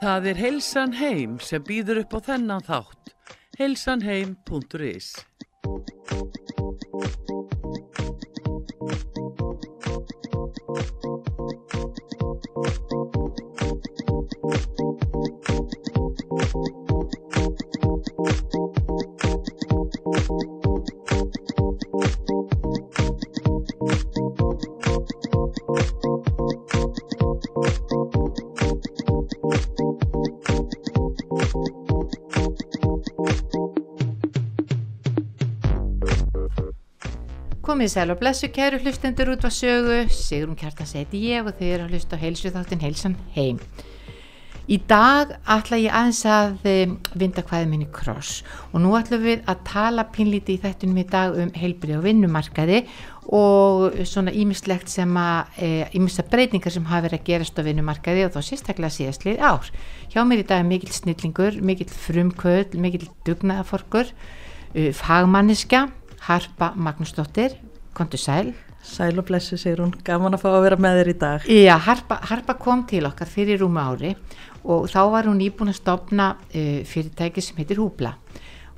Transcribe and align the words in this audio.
Það 0.00 0.26
er 0.30 0.38
Heilsan 0.40 0.94
Heim 0.96 1.32
sem 1.44 1.60
býður 1.60 1.98
upp 2.00 2.14
á 2.16 2.20
þennan 2.30 2.62
þátt. 2.64 3.10
heilsanheim.is 3.58 5.08
Komið 37.80 37.94
sæl 37.94 38.10
og 38.12 38.18
blessu 38.20 38.48
kæru 38.52 38.76
hlustendur 38.76 39.30
út 39.32 39.40
á 39.40 39.48
sögu, 39.48 40.02
Sigrun 40.12 40.52
Kjartan 40.52 40.84
seti 40.84 41.16
ég 41.30 41.46
og 41.48 41.54
þau 41.56 41.64
eru 41.64 41.84
að 41.86 41.94
hlusta 41.94 42.12
á 42.12 42.20
heilsu 42.20 42.50
þáttin 42.52 42.82
heilsan 42.84 43.14
heim. 43.32 43.60
Í 44.68 44.76
dag 44.84 45.30
ætla 45.48 45.78
ég 45.80 45.94
aðeins 45.96 46.20
að 46.28 46.58
vinda 47.16 47.40
hvaðið 47.40 47.70
minni 47.70 47.86
kross 47.88 48.42
og 48.74 48.82
nú 48.84 48.90
ætlum 48.98 49.24
við 49.24 49.48
að 49.48 49.62
tala 49.64 50.04
pinlíti 50.12 50.58
í 50.58 50.60
þettunum 50.60 50.98
í 51.00 51.04
dag 51.08 51.38
um 51.40 51.54
heilbrið 51.56 51.96
og 51.96 52.04
vinnumarkaði 52.04 52.82
og 53.38 53.96
svona 54.10 54.34
ímislegt 54.36 54.92
sem 54.92 55.16
að, 55.16 55.56
ímisla 55.96 56.26
breytingar 56.28 56.74
sem 56.76 56.84
hafa 56.90 57.06
verið 57.06 57.22
að 57.22 57.30
gerast 57.30 57.62
á 57.64 57.64
vinnumarkaði 57.64 58.26
og 58.26 58.36
þá 58.36 58.40
sérstaklega 58.44 58.98
síðastlið 58.98 59.40
ár. 59.40 59.72
Hjá 60.12 60.20
mér 60.28 60.44
í 60.44 60.46
dag 60.52 60.60
er 60.60 60.68
mikill 60.68 60.92
snillingur, 60.92 61.56
mikill 61.64 61.88
frumkvöld, 61.88 62.76
mikill 62.76 63.08
dugnaðaforkur, 63.24 64.12
fagmanniska, 65.00 65.86
Harpa 66.20 66.74
Magnúsdóttir, 66.76 67.56
kontu 67.96 68.20
sæl. 68.20 68.52
Sæl 68.80 69.18
og 69.20 69.26
blessu 69.28 69.58
segir 69.60 69.82
hún, 69.82 69.92
gaman 70.04 70.34
að 70.34 70.44
fá 70.44 70.50
að 70.54 70.62
vera 70.64 70.78
með 70.80 71.00
þér 71.00 71.10
í 71.10 71.16
dag. 71.20 71.48
Já, 71.52 71.74
Harpa, 71.84 72.16
Harpa 72.30 72.54
kom 72.56 72.86
til 72.88 73.04
okkar 73.04 73.28
fyrir 73.28 73.60
rúma 73.60 73.90
ári 73.90 74.14
og 74.64 74.86
þá 74.92 75.00
var 75.12 75.28
hún 75.28 75.42
íbúin 75.44 75.72
að 75.72 75.80
stopna 75.80 76.30
uh, 76.36 76.80
fyrirtæki 76.88 77.44
sem 77.44 77.60
heitir 77.60 77.80
Húbla 77.80 78.14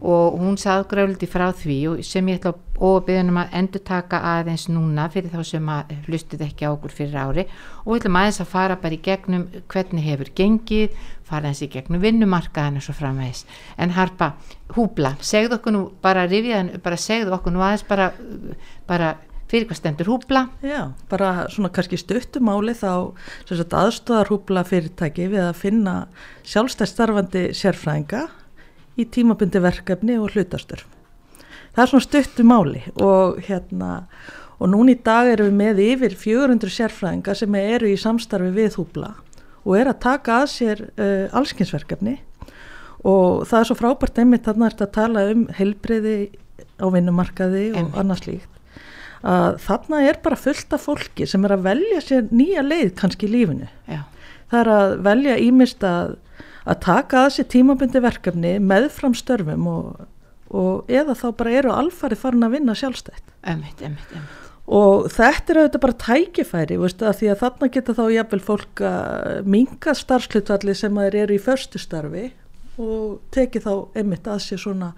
og 0.02 0.38
hún 0.40 0.56
saðgræfliti 0.58 1.28
frá 1.30 1.46
því 1.54 1.76
sem 2.02 2.26
ég 2.32 2.40
ætla 2.40 2.52
að 2.82 2.98
beðunum 3.06 3.38
að 3.38 3.56
endur 3.60 3.82
taka 3.86 4.18
aðeins 4.32 4.66
núna 4.72 5.06
fyrir 5.12 5.30
þá 5.30 5.42
sem 5.46 5.68
að 5.70 5.92
hlustuð 6.08 6.42
ekki 6.48 6.66
á 6.66 6.74
okkur 6.74 6.94
fyrir 6.96 7.18
ári 7.22 7.44
og 7.84 7.92
við 7.92 8.00
ætlum 8.00 8.18
aðeins 8.18 8.40
að 8.42 8.50
fara 8.50 8.78
bara 8.82 8.98
í 8.98 9.02
gegnum 9.06 9.46
hvernig 9.70 10.06
hefur 10.08 10.32
gengið, 10.40 10.96
fara 11.22 11.46
aðeins 11.46 11.62
í 11.62 11.70
gegnum 11.70 12.02
vinnumarkaðan 12.02 12.80
og 12.80 12.86
svo 12.86 12.96
framvegis. 12.98 13.44
En 13.78 13.94
Harpa, 13.94 14.32
Húbla, 14.74 15.14
segðu 15.22 15.60
okkur 15.60 15.76
nú 15.76 15.84
bara 16.02 16.26
rifiðan, 16.26 16.74
bara 16.82 16.98
segðu 16.98 17.36
okkur 17.38 17.54
nú 17.54 17.62
aðeins 17.62 17.86
bara, 17.86 18.10
bara 18.90 19.14
fyrir 19.52 19.68
hvað 19.68 19.78
stendur 19.78 20.08
húbla? 20.08 20.46
Já, 20.64 20.90
bara 21.12 21.46
svona 21.52 21.70
kannski 21.70 22.00
stuttumáli 22.00 22.74
þá 22.74 23.12
aðstóðar 23.52 24.32
húbla 24.32 24.66
fyrirtæki 24.66 25.28
við 25.30 25.50
að 25.50 25.58
finna 25.60 25.96
sjálfstæðstarfandi 26.48 27.50
sérfræðinga 27.54 28.26
í 28.98 29.06
tímabundi 29.08 29.62
verkefni 29.62 30.18
og 30.20 30.34
hlutastur. 30.34 30.84
Það 31.72 31.82
er 31.84 31.90
svona 31.92 32.06
stuttumáli 32.06 32.82
og 33.00 33.40
hérna 33.46 33.92
og 34.62 34.70
núna 34.70 34.94
í 34.94 34.98
dag 35.02 35.30
erum 35.32 35.48
við 35.48 35.58
með 35.58 35.80
yfir 35.86 36.16
400 36.20 36.74
sérfræðinga 36.76 37.34
sem 37.38 37.56
eru 37.58 37.88
í 37.90 37.98
samstarfi 37.98 38.52
við 38.54 38.76
húbla 38.78 39.14
og 39.62 39.78
er 39.78 39.90
að 39.90 40.02
taka 40.04 40.42
að 40.42 40.50
sér 40.52 40.84
uh, 40.92 41.32
allskynsverkefni 41.38 42.18
og 43.08 43.42
það 43.48 43.58
er 43.58 43.68
svo 43.70 43.78
frábært 43.78 44.20
einmitt 44.22 44.46
er 44.46 44.58
þetta 44.60 44.86
að 44.86 44.96
tala 44.98 45.26
um 45.32 45.46
heilbreyði 45.56 46.16
á 46.78 46.86
vinnumarkaði 46.92 47.64
og 47.72 47.78
Einmitt. 47.80 47.98
annað 47.98 48.22
slíkt 48.22 48.52
að 49.22 49.58
þarna 49.62 50.00
er 50.08 50.18
bara 50.22 50.38
fullt 50.38 50.74
af 50.74 50.86
fólki 50.88 51.26
sem 51.30 51.44
er 51.46 51.54
að 51.56 51.66
velja 51.68 52.00
sér 52.02 52.30
nýja 52.34 52.64
leið 52.66 52.94
kannski 52.98 53.28
í 53.28 53.32
lífinu. 53.36 53.68
Já, 53.86 54.02
Það 54.50 54.60
er 54.60 54.68
að 54.68 54.94
velja 55.06 55.36
ímist 55.40 55.84
að, 55.86 56.16
að 56.66 56.80
taka 56.84 57.26
að 57.26 57.34
sér 57.36 57.48
tímabundi 57.52 58.02
verkefni 58.02 58.52
meðfram 58.62 59.16
störfum 59.18 59.66
og, 59.70 60.04
og 60.52 60.92
eða 60.92 61.16
þá 61.18 61.26
bara 61.40 61.56
eru 61.62 61.74
alfari 61.74 62.18
farin 62.18 62.46
að 62.46 62.58
vinna 62.58 62.76
sjálfstætt. 62.78 63.34
emmitt, 63.42 63.82
emmitt, 63.82 64.12
emmitt. 64.14 64.38
Og 64.72 65.08
þetta 65.10 65.52
er 65.52 65.58
auðvitað 65.58 65.82
bara 65.82 65.98
tækifæri, 66.04 66.76
veist, 66.78 67.02
að 67.02 67.16
því 67.18 67.32
að 67.32 67.40
þarna 67.40 67.68
geta 67.74 67.94
þá 67.98 68.04
jafnvel 68.14 68.42
fólk 68.46 68.82
að 68.86 69.48
minga 69.50 69.94
starfslutvalli 69.98 70.76
sem 70.78 71.00
að 71.00 71.08
þeir 71.08 71.18
eru 71.24 71.34
í 71.34 71.42
förstu 71.42 71.82
starfi 71.82 72.28
og 72.80 73.18
teki 73.34 73.60
þá 73.64 73.72
einmitt 73.98 74.30
að 74.30 74.38
sér 74.46 74.62
svona 74.62 74.92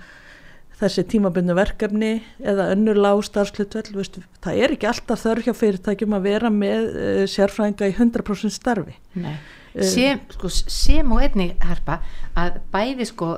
þessi 0.79 1.05
tímabundu 1.09 1.55
verkefni 1.57 2.13
eða 2.43 2.69
önnur 2.75 2.99
lág 2.99 3.23
starfslutvall, 3.27 3.95
veist, 3.97 4.19
það 4.45 4.61
er 4.61 4.75
ekki 4.75 4.89
alltaf 4.91 5.23
þörf 5.23 5.49
hjá 5.49 5.55
fyrirtækjum 5.57 6.17
að 6.19 6.27
vera 6.29 6.51
með 6.53 6.89
uh, 6.91 7.21
sérfræðinga 7.31 7.91
í 7.91 7.95
100% 7.97 8.55
starfi. 8.55 8.97
Nei. 9.17 9.37
Eh. 9.75 9.83
Sem, 9.83 10.21
sko, 10.31 10.49
sem 10.49 11.11
og 11.13 11.19
einnig 11.25 11.57
harpa 11.67 11.99
að 12.39 12.61
bæði 12.71 13.07
sko 13.11 13.33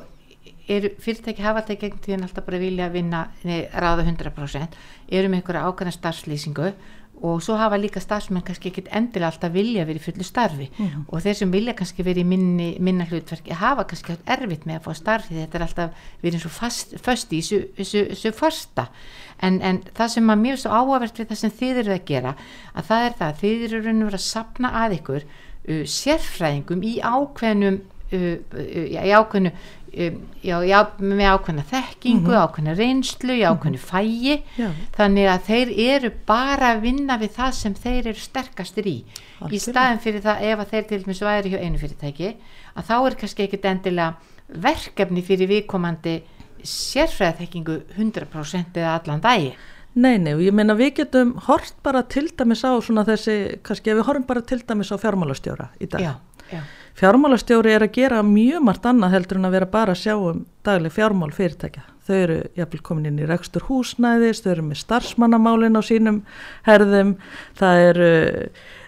eru 0.69 0.91
fyrirtæki 1.01 1.41
hafa 1.47 1.63
alltaf 1.63 1.79
gegn 1.81 2.01
tíðan 2.03 2.27
alltaf 2.27 2.45
bara 2.45 2.59
vilja 2.61 2.89
vinna 2.93 3.29
nei, 3.47 3.63
ráða 3.73 4.03
100% 4.05 4.75
eru 5.09 5.29
með 5.31 5.41
einhverja 5.41 5.63
ákvæmna 5.71 5.95
starfslýsingu 5.95 6.73
og 7.25 7.39
svo 7.41 7.55
hafa 7.57 7.79
líka 7.81 8.01
starfsmenn 8.03 8.43
kannski 8.45 8.69
ekkit 8.69 8.91
endilega 8.93 9.31
alltaf 9.31 9.55
vilja 9.55 9.87
verið 9.89 10.03
í 10.03 10.05
fullu 10.05 10.25
starfi 10.27 10.67
Mhm. 10.77 11.07
og 11.09 11.23
þeir 11.25 11.35
sem 11.39 11.51
vilja 11.55 11.73
kannski 11.79 12.03
verið 12.05 12.21
í 12.21 12.27
minni, 12.29 12.67
minna 12.81 13.07
hlutverki 13.09 13.55
hafa 13.57 13.85
kannski 13.89 14.13
haft 14.13 14.29
erfitt 14.29 14.67
með 14.67 14.81
að 14.81 14.85
fá 14.85 14.95
starfi 14.99 15.35
þetta 15.39 15.55
er 15.55 15.63
alltaf 15.65 15.91
verið 16.23 16.35
eins 16.35 16.45
og 16.45 16.53
fast, 16.53 16.93
föst 17.01 17.33
í 17.33 17.41
þessu, 17.41 18.33
fasta 18.37 18.89
en, 19.41 19.63
en 19.63 19.81
það 19.95 20.09
sem 20.19 20.29
að 20.35 20.43
mjög 20.45 20.59
svo 20.59 20.71
áhugavert 20.77 21.17
við 21.23 21.29
það 21.33 21.41
sem 21.47 21.51
þið 21.63 21.81
eru 21.87 21.93
að 21.97 22.05
gera 22.05 22.37
að 22.75 22.85
það 22.91 23.07
er 23.07 23.13
það 23.23 23.29
að 23.33 23.41
þið 23.41 23.67
eru 23.71 24.11
að 24.13 24.19
sapna 24.27 24.75
að 24.85 24.99
ykkur 25.01 25.25
uh, 25.69 25.82
sérfræðingum 25.97 26.84
í 26.87 26.97
ákveðnum 27.03 27.81
uh, 28.12 28.37
í 28.87 29.12
ákveðnu 29.12 29.53
já, 29.97 30.56
já, 30.66 30.78
með 31.00 31.31
ákveðna 31.32 31.65
þekkingu, 31.71 32.34
ákveðna 32.37 32.75
reynslu, 32.77 33.32
í 33.32 33.44
ákveðnu 33.49 33.81
fægi 33.81 34.34
Já. 34.59 34.69
þannig 34.97 35.28
að 35.32 35.47
þeir 35.47 35.72
eru 35.87 36.10
bara 36.28 36.75
að 36.75 36.82
vinna 36.84 37.16
við 37.21 37.32
það 37.38 37.55
sem 37.56 37.76
þeir 37.81 38.10
eru 38.12 38.21
sterkastir 38.21 38.88
í. 38.91 38.97
Í 39.00 39.06
Algjörlega. 39.41 39.62
staðin 39.65 40.03
fyrir 40.05 40.25
það 40.26 40.44
ef 40.50 40.62
að 40.65 40.72
þeir 40.75 40.88
til 40.91 41.00
dæmis 41.05 41.22
væri 41.25 41.53
hjá 41.55 41.59
einu 41.62 41.81
fyrirtæki 41.81 42.32
að 42.76 42.91
þá 42.91 42.97
er 42.99 43.19
kannski 43.22 43.47
ekkit 43.47 43.71
endilega 43.72 44.10
verkefni 44.66 45.25
fyrir 45.26 45.50
viðkomandi 45.55 46.16
sérfræðaþekkingu 46.66 47.81
100% 47.97 48.76
eða 48.76 48.99
allan 49.00 49.25
dagi 49.25 49.55
Nei, 49.97 50.19
nei, 50.21 50.34
ég 50.45 50.53
meina 50.53 50.75
við 50.77 50.91
getum 51.01 51.34
hort 51.47 51.73
bara 51.87 52.03
til 52.05 52.27
dæmis 52.37 52.61
á 52.69 52.77
svona 52.84 53.05
þessi, 53.09 53.37
kannski 53.65 53.91
ef 53.95 53.97
við 54.03 54.09
horfum 54.11 54.27
bara 54.29 54.43
til 54.45 54.59
dæmis 54.69 54.91
á 54.93 54.97
fjármálastjóra 55.01 55.71
í 55.81 55.89
dag. 55.89 56.01
já, 56.05 56.12
já, 56.53 56.61
Fjármálastjóri 56.97 57.75
er 57.77 57.83
að 57.84 57.93
gera 57.93 58.23
mjög 58.25 58.62
margt 58.65 58.87
annað 58.89 59.12
heldur 59.17 59.37
en 59.41 59.49
að 59.49 59.55
vera 59.59 59.67
bara 59.69 59.93
að 59.93 60.01
sjá 60.01 60.15
um 60.17 60.39
dagleg 60.65 60.93
fjármál 60.95 61.33
fyrirtækja. 61.37 61.83
Þau 62.06 62.15
eru 62.17 62.37
jafnvel 62.56 62.81
komin 62.87 63.09
inn 63.11 63.19
í 63.21 63.27
rekstur 63.29 63.65
húsnæðis, 63.69 64.41
þau 64.45 64.51
eru 64.55 64.65
með 64.71 64.81
starfsmannamálin 64.85 65.77
á 65.77 65.83
sínum 65.85 66.23
herðum, 66.65 67.11
það 67.59 67.83
eru, 67.91 68.09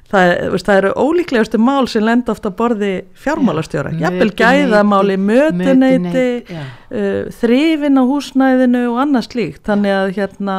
það, 0.09 0.25
er- 0.33 0.51
veist, 0.55 0.69
það 0.71 0.81
eru 0.81 0.93
ólíklegustu 1.05 1.61
mál 1.61 1.89
sem 1.91 2.07
lenda 2.07 2.33
ofta 2.33 2.51
borði 2.55 2.93
fjármálastjóra. 3.19 3.93
Já, 3.99 4.07
Jafnvel 4.07 4.31
gæðamáli, 4.41 5.19
mötuneyti, 5.29 6.27
uh, 6.49 7.29
þrifin 7.43 8.01
á 8.01 8.05
húsnæðinu 8.09 8.85
og 8.95 9.03
annað 9.05 9.29
slíkt. 9.33 9.65
Þannig 9.69 9.99
að 9.99 10.15
hérna, 10.17 10.59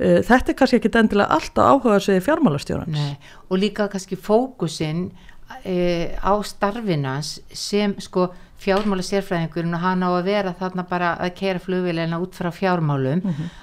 þetta 0.00 0.52
er 0.52 0.58
kannski 0.58 0.80
ekki 0.80 0.92
endilega 0.96 1.36
alltaf 1.36 1.74
áhuga 1.74 1.98
sig 2.00 2.22
fjármálastjórans. 2.24 2.94
Nei, 2.94 3.16
og 3.48 3.60
líka 3.60 3.88
kannski 3.92 4.16
fókusinn 4.16 5.10
e, 5.64 6.16
á 6.16 6.32
starfinans 6.46 7.40
sem 7.52 7.96
sko 8.00 8.30
fjármála 8.60 9.04
sérfræðingurinn 9.04 9.76
og 9.76 9.84
hann 9.84 10.04
á 10.04 10.10
að 10.12 10.26
vera 10.28 10.56
þarna 10.56 10.84
bara 10.88 11.14
að 11.20 11.34
kera 11.38 11.62
flugvélina 11.62 12.20
út 12.20 12.36
frá 12.36 12.50
fjármálum 12.52 13.22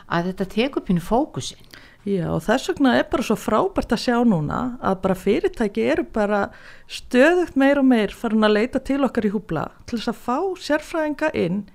að 0.10 0.32
þetta 0.32 0.48
tekur 0.56 0.86
pínu 0.88 1.04
fókusinn 1.06 1.62
Já 2.08 2.30
og 2.32 2.40
þess 2.46 2.70
vegna 2.72 2.94
er 2.96 3.08
bara 3.12 3.26
svo 3.26 3.36
frábært 3.36 3.92
að 3.92 4.04
sjá 4.06 4.16
núna 4.24 4.60
að 4.80 5.00
bara 5.04 5.16
fyrirtæki 5.20 5.88
eru 5.92 6.06
bara 6.16 6.42
stöðugt 6.88 7.58
meir 7.60 7.82
og 7.82 7.88
meir 7.90 8.14
farin 8.16 8.48
að 8.48 8.56
leita 8.56 8.80
til 8.80 9.02
okkar 9.04 9.28
í 9.28 9.32
húbla 9.34 9.66
til 9.90 10.00
þess 10.00 10.14
að 10.14 10.22
fá 10.24 10.38
sérfræðinga 10.68 11.32
inn 11.36 11.66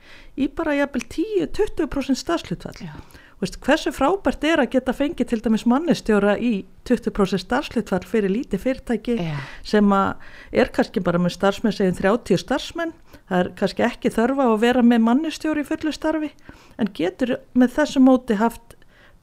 í 0.41 0.49
bara 0.49 0.79
jafnvel 0.79 1.05
10-20% 1.13 2.21
starfslutvall. 2.23 2.81
Já. 2.81 2.95
Veist, 3.43 3.57
hversu 3.59 3.91
frábært 3.91 4.45
er 4.47 4.61
að 4.63 4.69
geta 4.77 4.93
fengið 4.95 5.33
til 5.33 5.41
dæmis 5.43 5.65
mannistjóra 5.67 6.37
í 6.39 6.53
20% 6.87 7.43
starfslutvall 7.43 8.05
fyrir 8.07 8.31
lítið 8.31 8.61
fyrirtæki 8.63 9.17
Já. 9.19 9.33
sem 9.67 9.95
að 9.97 10.61
er 10.63 10.69
kannski 10.71 11.01
bara 11.03 11.19
með 11.19 11.35
starfsmenn 11.35 11.75
segjum 11.75 11.97
30 11.99 12.39
starfsmenn 12.39 12.93
það 13.27 13.41
er 13.41 13.49
kannski 13.59 13.83
ekki 13.83 14.13
þörfa 14.15 14.45
að 14.47 14.61
vera 14.63 14.85
með 14.87 15.03
mannistjóri 15.09 15.65
í 15.65 15.67
fullu 15.67 15.91
starfi 15.97 16.31
en 16.79 16.91
getur 16.95 17.33
með 17.59 17.75
þessu 17.81 18.03
móti 18.05 18.37
haft 18.39 18.77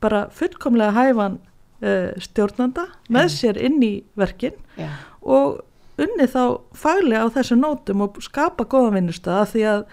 bara 0.04 0.25
fullkomlega 0.36 0.98
hæfan 0.98 1.38
uh, 1.39 2.10
stjórnanda 2.19 2.89
með 3.07 3.30
sér 3.38 3.60
inn 3.69 3.80
í 3.80 3.94
verkin 4.19 4.57
Já. 4.75 4.89
og 5.24 5.62
unnið 6.00 6.33
þá 6.33 6.44
faglega 6.75 7.24
á 7.24 7.36
þessu 7.38 7.56
nótum 7.60 8.04
og 8.04 8.19
skapa 8.24 8.68
góða 8.68 8.98
vinnustæða 8.98 9.45
af 9.45 9.56
því 9.56 9.63
að, 9.71 9.88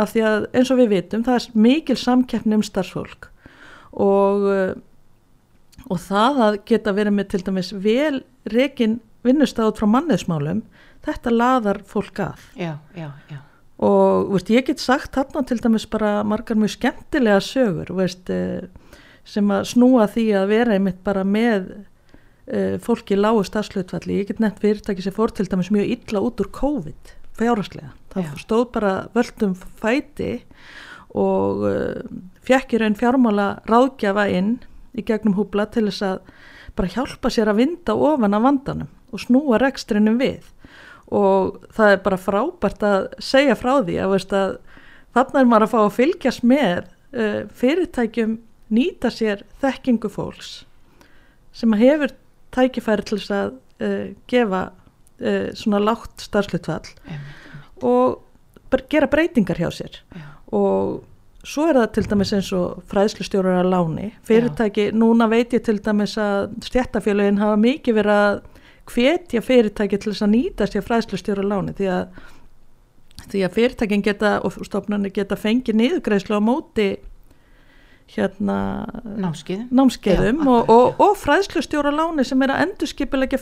að 0.00 0.48
eins 0.56 0.72
og 0.72 0.80
við 0.80 0.90
vitum 0.94 1.26
það 1.28 1.42
er 1.42 1.60
mikil 1.68 1.98
samkeppni 2.00 2.56
um 2.56 2.64
starfsfólk 2.64 3.28
og, 3.92 4.46
uh, 4.46 5.86
og 5.88 6.02
það 6.06 6.42
að 6.46 6.58
geta 6.70 6.94
verið 6.96 7.16
með 7.16 7.30
til 7.32 7.42
dæmis 7.46 7.72
vel 7.74 8.22
rekin 8.50 8.98
vinnustæða 9.26 9.72
út 9.72 9.80
frá 9.80 9.90
manniðsmálum 9.90 10.64
þetta 11.04 11.32
laðar 11.34 11.80
fólk 11.88 12.20
að. 12.24 12.48
Já, 12.58 12.74
já, 12.96 13.08
já. 13.30 13.38
Og 13.80 14.34
veist, 14.34 14.50
ég 14.52 14.66
get 14.68 14.82
sagt 14.82 15.16
þarna 15.16 15.42
til 15.48 15.60
dæmis 15.62 15.86
bara 15.88 16.18
margar 16.26 16.58
mjög 16.60 16.74
skemmtilega 16.74 17.40
sögur 17.44 17.94
veist, 17.96 18.28
eh, 18.28 18.68
sem 19.24 19.48
að 19.48 19.70
snúa 19.72 20.08
því 20.10 20.26
að 20.36 20.50
vera 20.52 20.76
einmitt 20.76 21.00
bara 21.04 21.24
með 21.24 21.70
uh, 22.50 22.76
fólki 22.82 23.16
lágu 23.16 23.44
stafslutvalli 23.46 24.20
ég 24.20 24.28
get 24.28 24.42
nefnt 24.42 24.60
fyrirtæki 24.60 25.04
sem 25.04 25.16
fór 25.16 25.32
til 25.32 25.48
dæmis 25.48 25.72
mjög 25.72 25.94
illa 25.96 26.22
út 26.24 26.40
úr 26.42 26.50
COVID 26.56 27.14
fjárhastlega 27.40 27.92
það 28.12 28.40
stóð 28.42 28.66
bara 28.74 28.94
völdum 29.16 29.54
fæti 29.80 30.42
og 31.16 31.64
fjekk 32.50 32.74
í 32.74 32.78
raun 32.82 32.98
fjármála 32.98 33.48
ráðgjafa 33.70 34.26
inn 34.34 34.56
í 34.98 35.04
gegnum 35.06 35.36
húbla 35.38 35.68
til 35.70 35.86
þess 35.86 36.02
að 36.02 36.16
bara 36.78 36.90
hjálpa 36.90 37.30
sér 37.30 37.50
að 37.52 37.60
vinda 37.62 37.94
ofan 37.94 38.34
af 38.34 38.42
vandanum 38.42 38.88
og 39.14 39.22
snúa 39.22 39.58
rekstrinum 39.62 40.18
við. 40.18 40.48
Og 41.14 41.60
það 41.74 41.94
er 41.94 42.02
bara 42.04 42.18
frábært 42.18 42.82
að 42.86 43.06
segja 43.22 43.56
frá 43.58 43.80
því 43.82 43.98
að, 44.02 44.14
veist, 44.14 44.34
að 44.34 44.56
þarna 45.14 45.42
er 45.42 45.50
maður 45.50 45.66
að 45.66 45.72
fá 45.72 45.78
að 45.82 45.96
fylgjast 45.98 46.46
með 46.46 46.80
uh, 46.86 47.40
fyrirtækjum 47.60 48.36
nýta 48.70 49.10
sér 49.14 49.44
þekkingu 49.62 50.10
fólks 50.10 50.50
sem 51.54 51.74
hefur 51.78 52.14
tækifæri 52.54 53.06
til 53.06 53.18
þess 53.18 53.34
að 53.34 53.54
uh, 53.82 54.10
gefa 54.30 54.64
uh, 54.70 55.46
svona 55.58 55.82
lágt 55.82 56.26
starfslutvall 56.26 56.86
og 57.86 58.76
gera 58.90 59.10
breytingar 59.10 59.58
hjá 59.58 59.70
sér. 59.74 60.02
Já, 60.14 60.26
og 60.54 61.00
svo 61.46 61.66
er 61.70 61.78
það 61.80 61.92
til 61.96 62.06
dæmis 62.10 62.32
eins 62.36 62.50
og 62.56 62.82
fræðslustjórar 62.90 63.60
að 63.62 63.70
láni. 63.72 64.08
Fyrirtæki, 64.28 64.90
núna 64.96 65.28
veit 65.30 65.54
ég 65.56 65.64
til 65.64 65.78
dæmis 65.80 66.16
að 66.20 66.56
stjættafélagin 66.66 67.40
hafa 67.40 67.60
mikið 67.60 68.00
verið 68.00 68.16
að 68.16 68.40
hvetja 68.90 69.42
fyrirtæki 69.44 70.00
til 70.00 70.12
þess 70.12 70.26
að 70.26 70.34
nýta 70.34 70.68
sér 70.68 70.84
fræðslustjórar 70.86 71.46
að 71.46 71.52
láni 71.52 71.76
því 71.78 71.92
að, 71.94 72.24
því 73.28 73.44
að 73.46 73.54
fyrirtækin 73.58 74.04
geta 74.04 74.34
og 74.44 74.58
stofnarnir 74.66 75.14
geta 75.14 75.38
fengið 75.38 75.80
niðurgreislu 75.80 76.40
á 76.40 76.42
móti 76.44 76.90
hérna 78.10 78.58
námskið 79.22 79.68
námskeiðum 79.70 80.42
Já, 80.42 80.50
og, 80.50 80.72
og, 80.74 81.00
og 81.04 81.16
fræðslustjóra 81.20 81.92
láni 81.94 82.24
sem 82.26 82.42
er 82.42 82.54
að 82.54 82.64
endurskipilegja 82.66 83.38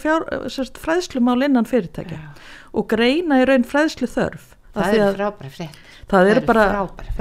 fræðslumál 0.76 1.40
innan 1.46 1.68
fyrirtækja 1.68 2.18
Já. 2.20 2.28
og 2.76 2.88
greina 2.92 3.40
í 3.40 3.48
raun 3.48 3.64
fræðslu 3.68 4.10
þörf 4.12 4.52
það 4.78 4.94
því 4.94 4.98
er 5.00 5.06
að 5.08 5.18
frábæri 5.18 5.52
frétt 5.54 5.84
það 6.08 6.30
eru 6.32 6.42
bara, 6.48 6.64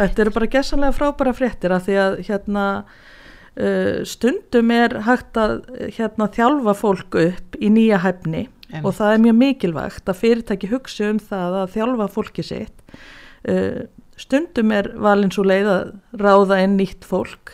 eru 0.07 0.33
bara 0.35 0.49
gessanlega 0.55 0.95
frábæra 0.95 1.35
fréttir 1.35 1.75
af 1.75 1.85
því 1.87 1.97
að 2.03 2.17
hérna 2.29 2.65
uh, 2.85 3.99
stundum 4.07 4.73
er 4.75 4.97
hægt 5.07 5.39
að 5.41 5.59
hérna 5.97 6.29
þjálfa 6.37 6.77
fólk 6.77 7.19
upp 7.23 7.59
í 7.59 7.71
nýja 7.73 8.01
hæfni 8.05 8.47
Einmitt. 8.67 8.83
og 8.83 8.97
það 8.97 9.13
er 9.13 9.23
mjög 9.25 9.37
mikilvægt 9.41 10.09
að 10.11 10.19
fyrirtæki 10.23 10.71
hugsi 10.71 11.07
um 11.07 11.21
það 11.23 11.61
að 11.61 11.69
þjálfa 11.77 12.09
fólki 12.11 12.43
sitt. 12.43 12.97
Uh, 13.47 13.85
stundum 14.19 14.73
er 14.75 14.91
valin 14.99 15.31
svo 15.31 15.45
leið 15.47 15.71
að 15.71 15.93
ráða 16.19 16.63
inn 16.65 16.75
nýtt 16.79 17.07
fólk 17.07 17.53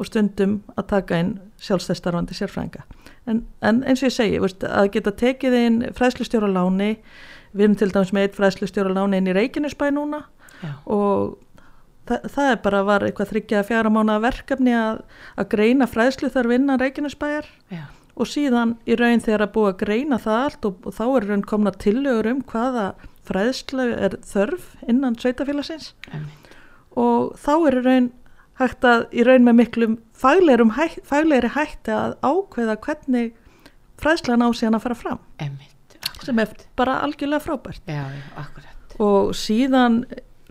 og 0.00 0.08
stundum 0.08 0.60
að 0.80 0.88
taka 0.94 1.18
inn 1.20 1.34
sjálfstæðstarfandi 1.60 2.34
sérfrænga 2.38 2.86
en, 3.28 3.42
en 3.60 3.82
eins 3.84 4.02
og 4.02 4.08
ég 4.08 4.14
segi, 4.14 4.38
veist, 4.42 4.64
að 4.64 4.92
geta 4.96 5.12
tekið 5.22 5.56
inn 5.58 5.82
fræðslustjóra 5.96 6.48
láni 6.50 6.94
við 7.52 7.66
erum 7.66 7.78
til 7.80 7.90
dæmis 7.92 8.12
með 8.14 8.26
eitt 8.26 8.36
fræðslustjóra 8.38 8.96
láni 8.96 9.20
inn 9.20 9.30
í 9.30 9.36
Reykjanesbæ 9.36 9.86
núna 9.94 10.24
Já. 10.60 10.74
og 10.84 11.38
það, 12.08 12.26
það 12.34 12.50
er 12.50 12.60
bara 12.64 12.82
var 12.88 13.06
eitthvað 13.06 13.32
þryggja 13.32 13.62
fjara 13.68 13.92
mánu 13.92 14.18
verkefni 14.22 14.74
að, 14.76 15.00
að 15.36 15.48
greina 15.54 15.88
fræðslu 15.90 16.30
þar 16.32 16.50
vinna 16.50 16.78
Reykjanesbæjar 16.80 17.48
já, 17.72 17.84
og 18.14 18.30
síðan 18.30 18.76
í 18.86 18.98
raun 19.00 19.24
þegar 19.24 19.46
að 19.46 19.54
búa 19.56 19.72
að 19.72 19.80
greina 19.84 20.20
það 20.22 20.44
allt 20.44 20.68
og, 20.70 20.84
og 20.84 20.96
þá 20.98 21.04
er 21.08 21.28
raun 21.30 21.48
komna 21.54 21.74
tillögur 21.86 22.30
um 22.34 22.44
hvaða 22.52 22.86
fræðslu 23.30 23.90
er 23.94 24.16
þörf 24.26 24.72
innan 24.90 25.18
sveitafélagsins 25.20 25.92
og 26.98 27.36
þá 27.40 27.52
er 27.70 27.80
raun 27.84 28.10
hægt 28.60 28.84
að 28.84 29.06
í 29.16 29.24
raun 29.24 29.46
með 29.46 29.58
miklum 29.62 29.98
faglegri, 30.20 30.66
hæ, 30.76 31.00
faglegri 31.06 31.52
hætti 31.54 31.94
að 31.96 32.16
ákveða 32.20 32.76
hvernig 32.84 33.30
fræðslan 34.00 34.44
á 34.44 34.48
síðan 34.52 34.76
að 34.80 34.84
fara 34.88 34.98
fram 34.98 35.20
akkurat. 35.40 35.69
Sem 36.24 36.42
er 36.42 36.52
bara 36.78 37.00
algjörlega 37.04 37.44
frábært. 37.44 37.82
Já, 37.88 38.04
akkurat. 38.40 38.96
Og 39.00 39.32
síðan 39.38 40.02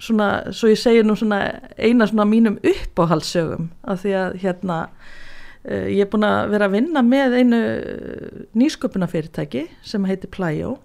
svona, 0.01 0.29
svo 0.55 0.71
ég 0.71 0.79
segi 0.79 1.03
nú 1.05 1.15
svona 1.19 1.41
eina 1.77 2.07
svona 2.09 2.27
mínum 2.29 2.59
uppáhaldssögum 2.65 3.69
af 3.83 4.03
því 4.03 4.13
að 4.19 4.37
hérna 4.43 4.77
uh, 4.89 5.87
ég 5.87 6.05
er 6.05 6.11
búin 6.11 6.27
að 6.27 6.53
vera 6.53 6.69
að 6.69 6.77
vinna 6.77 7.03
með 7.05 7.39
einu 7.41 7.63
nýsköpunafyrirtæki 8.59 9.65
sem 9.85 10.07
heitir 10.09 10.31
Plæjó 10.33 10.77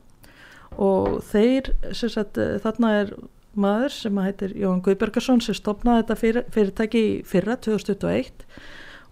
og 0.75 1.21
þeir, 1.31 1.71
sem 1.95 2.11
sagt, 2.11 2.41
uh, 2.41 2.57
þarna 2.63 2.95
er 3.03 3.15
maður 3.55 3.95
sem 3.95 4.19
heitir 4.25 4.57
Jón 4.59 4.83
Guðbergarsson 4.83 5.43
sem 5.45 5.55
stopnaði 5.57 6.03
þetta 6.03 6.19
fyrir, 6.19 6.49
fyrirtæki 6.55 7.05
fyrra 7.29 7.59
2021 7.63 8.45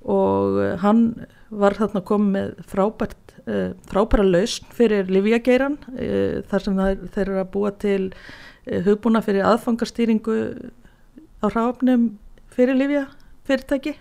og 0.02 0.58
uh, 0.58 0.72
hann 0.82 1.04
var 1.52 1.76
þarna 1.76 2.02
komið 2.06 2.32
með 2.36 2.52
frábært, 2.70 3.34
uh, 3.44 3.72
frábæra 3.90 4.24
lausn 4.26 4.68
fyrir 4.74 5.10
Livjageiran 5.12 5.76
uh, 5.92 6.40
þar 6.48 6.64
sem 6.64 6.78
það, 6.78 7.04
þeir 7.14 7.24
eru 7.26 7.42
að 7.42 7.50
búa 7.52 7.72
til 7.82 7.98
uh, 8.08 8.78
hugbúna 8.86 9.22
fyrir 9.24 9.48
aðfangastýringu 9.50 10.38
á 11.44 11.46
ráfnum 11.52 12.12
fyrir 12.54 12.78
Livja 12.78 13.06
fyrirtæki 13.48 13.96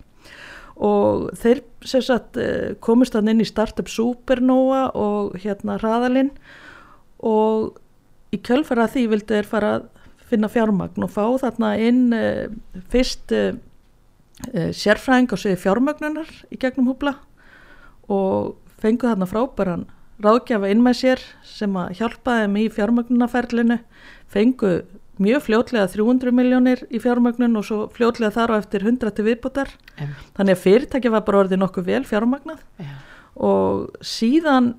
og 0.81 1.27
þeir 1.37 1.61
sagt 1.85 2.37
komist 2.81 3.13
þann 3.13 3.33
inn 3.33 3.43
í 3.43 3.45
Startup 3.45 3.89
Supernova 3.91 4.87
og 4.97 5.35
hérna 5.43 5.75
hraðalinn. 5.77 6.31
Og 7.21 7.75
í 8.33 8.39
kjölfara 8.41 8.87
því 8.89 9.03
vildu 9.11 9.35
þeir 9.35 9.49
fara 9.49 9.73
að 9.75 9.85
finna 10.31 10.49
fjármagn 10.49 11.05
og 11.05 11.11
fá 11.13 11.25
þarna 11.43 11.73
inn 11.85 12.15
fyrst 12.89 13.35
sérfræðing 14.79 15.29
á 15.29 15.37
sviði 15.37 15.59
fjármagnunar 15.61 16.33
í 16.49 16.57
gegnum 16.57 16.89
húbla 16.89 17.19
og 18.09 18.55
fengu 18.81 19.09
þarna 19.09 19.27
frábæran 19.29 19.85
ráðgjafa 20.21 20.71
inn 20.71 20.81
með 20.85 20.97
sér 21.01 21.21
sem 21.47 21.77
að 21.77 21.95
hjálpa 21.99 22.41
þeim 22.41 22.57
í 22.61 22.65
fjármagnunarferlinu 22.73 23.79
fengu 24.31 24.73
mjög 25.21 25.45
fljótlega 25.45 25.89
300 25.91 26.33
miljónir 26.33 26.83
í 26.89 27.01
fjármagnun 27.01 27.59
og 27.59 27.65
svo 27.67 27.79
fljótlega 27.93 28.33
þar 28.35 28.55
á 28.57 28.61
eftir 28.61 28.85
100 28.85 29.13
til 29.17 29.25
viðbútar 29.27 29.73
einmitt, 29.97 30.29
þannig 30.37 30.57
að 30.57 30.63
fyrirtæki 30.63 31.11
var 31.13 31.25
bara 31.27 31.43
orðið 31.43 31.61
nokkuð 31.61 31.89
vel 31.89 32.01
fjármagnað. 32.09 32.63
Já, 32.81 32.93
og 33.41 34.01
síðan 34.05 34.73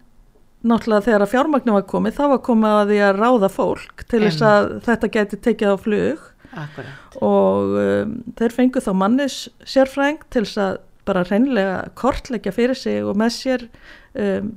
náttúrulega 0.62 1.06
þegar 1.08 1.24
að 1.24 1.32
fjármagnum 1.32 1.78
var 1.78 1.86
komið 1.90 2.18
þá 2.18 2.24
var 2.34 2.42
komið 2.46 2.76
að 2.76 2.92
því 2.92 3.00
að 3.06 3.18
ráða 3.18 3.50
fólk 3.50 4.04
til 4.10 4.22
þess 4.26 4.46
að 4.46 4.68
þetta 4.86 5.12
geti 5.16 5.40
tekið 5.48 5.74
á 5.74 5.76
flug. 5.82 6.28
Akkurat. 6.52 7.18
Og 7.24 7.76
um, 7.80 8.16
þeir 8.36 8.54
fengu 8.54 8.82
þá 8.84 8.92
mannis 9.00 9.36
sérfræng 9.64 10.20
til 10.30 10.44
þess 10.44 10.60
að 10.60 10.74
bara 11.08 11.24
reynlega 11.26 11.88
kortleggja 11.98 12.52
fyrir 12.54 12.78
sig 12.78 13.02
og 13.04 13.18
með 13.18 13.34
sér 13.36 13.66
um, 14.14 14.52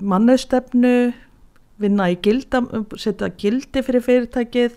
mannustefnu 0.00 1.12
vinna 1.80 2.10
í 2.12 2.18
gilda, 2.22 2.62
setja 3.00 3.30
gildi 3.40 3.82
fyrir 3.84 4.04
fyrirtækið 4.04 4.76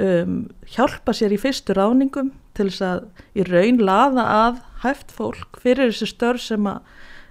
um, 0.00 0.40
hjálpa 0.70 1.14
sér 1.16 1.34
í 1.34 1.40
fyrstu 1.40 1.76
ráningum 1.76 2.32
til 2.56 2.70
þess 2.70 2.86
að 2.86 3.04
í 3.36 3.46
raun 3.48 3.82
laða 3.84 4.26
að 4.36 4.64
hæft 4.84 5.12
fólk 5.14 5.60
fyrir 5.62 5.90
þessi 5.90 6.10
störf 6.10 6.42
sem 6.44 6.68
að 6.70 6.80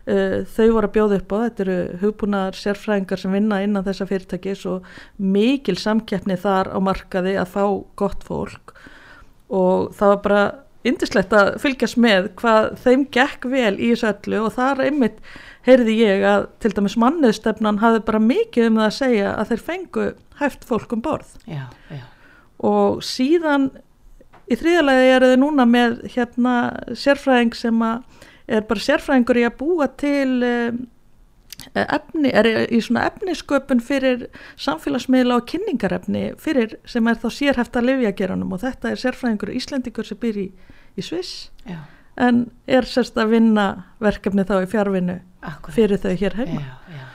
uh, 0.10 0.38
þau 0.46 0.68
voru 0.76 0.90
að 0.90 0.96
bjóða 0.98 1.20
upp 1.20 1.34
á. 1.34 1.38
Þetta 1.48 1.66
eru 1.66 1.78
hugbúnaðar 2.04 2.60
sérfræðingar 2.60 3.24
sem 3.24 3.36
vinna 3.36 3.62
innan 3.66 3.86
þessa 3.88 4.10
fyrirtækis 4.10 4.66
og 4.70 4.90
mikil 5.18 5.78
samkeppni 5.80 6.38
þar 6.40 6.72
á 6.74 6.78
markaði 6.84 7.38
að 7.42 7.54
fá 7.56 7.64
gott 8.00 8.26
fólk. 8.28 8.76
Og 9.50 9.90
það 9.98 10.14
var 10.14 10.26
bara 10.26 10.44
indislegt 10.88 11.34
að 11.36 11.54
fylgjast 11.64 12.00
með 12.00 12.30
hvað 12.40 12.70
þeim 12.84 13.06
gekk 13.12 13.48
vel 13.52 13.76
í 13.76 13.92
þessu 13.92 14.12
öllu 14.14 14.44
og 14.46 14.54
þar 14.56 14.84
einmitt 14.86 15.20
heyrði 15.68 15.98
ég 16.00 16.24
að 16.28 16.48
til 16.64 16.72
dæmis 16.78 16.96
manniðstefnan 17.02 17.82
hafði 17.82 18.06
bara 18.08 18.22
mikið 18.24 18.70
um 18.70 18.80
það 18.80 18.88
að 18.88 18.98
segja 19.00 19.34
að 19.36 19.52
þeir 19.52 19.66
fengu 19.68 20.08
hæft 20.40 20.66
fólk 20.70 20.96
um 20.96 21.04
borð. 21.04 21.34
Já, 21.50 21.66
já, 21.92 22.04
og 22.64 23.04
síðan 23.06 23.70
í 24.50 24.58
þriðalagi 24.60 25.12
eru 25.16 25.34
þau 25.34 25.42
núna 25.44 25.66
með 25.70 26.00
hérna 26.16 26.56
sérfræðing 26.98 27.58
sem 27.58 27.84
að 27.86 28.26
er 28.50 28.66
bara 28.70 28.86
sérfræðingur 28.86 29.42
í 29.42 29.46
að 29.46 29.60
búa 29.60 29.90
til 30.00 30.40
um, 30.48 30.80
efni, 31.74 32.32
er 32.34 32.48
í 32.68 32.80
svona 32.84 33.06
efnisköpun 33.10 33.82
fyrir 33.84 34.28
samfélagsmiðla 34.60 35.40
og 35.40 35.48
kynningarefni 35.50 36.26
fyrir 36.42 36.78
sem 36.90 37.08
er 37.08 37.20
þá 37.22 37.30
sérhæft 37.36 37.80
að 37.80 37.92
lifjageranum 37.92 38.56
og 38.56 38.64
þetta 38.64 38.94
er 38.94 39.02
sérfræðingur 39.04 39.54
íslendingur 39.56 40.08
sem 40.08 40.20
byr 40.22 40.44
í, 40.46 40.48
í 40.96 41.06
Sviss. 41.06 41.50
Já, 41.68 41.82
en 42.20 42.48
er 42.68 42.88
sérst 42.88 43.18
að 43.20 43.36
vinna 43.36 43.68
verkefni 44.04 44.46
þá 44.48 44.58
í 44.64 44.72
fjárvinnu 44.72 45.20
akkurat. 45.40 45.76
fyrir 45.76 46.02
þau 46.04 46.16
hér 46.20 46.38
heima. 46.40 46.64
Já, 46.64 46.98
já, 46.98 47.06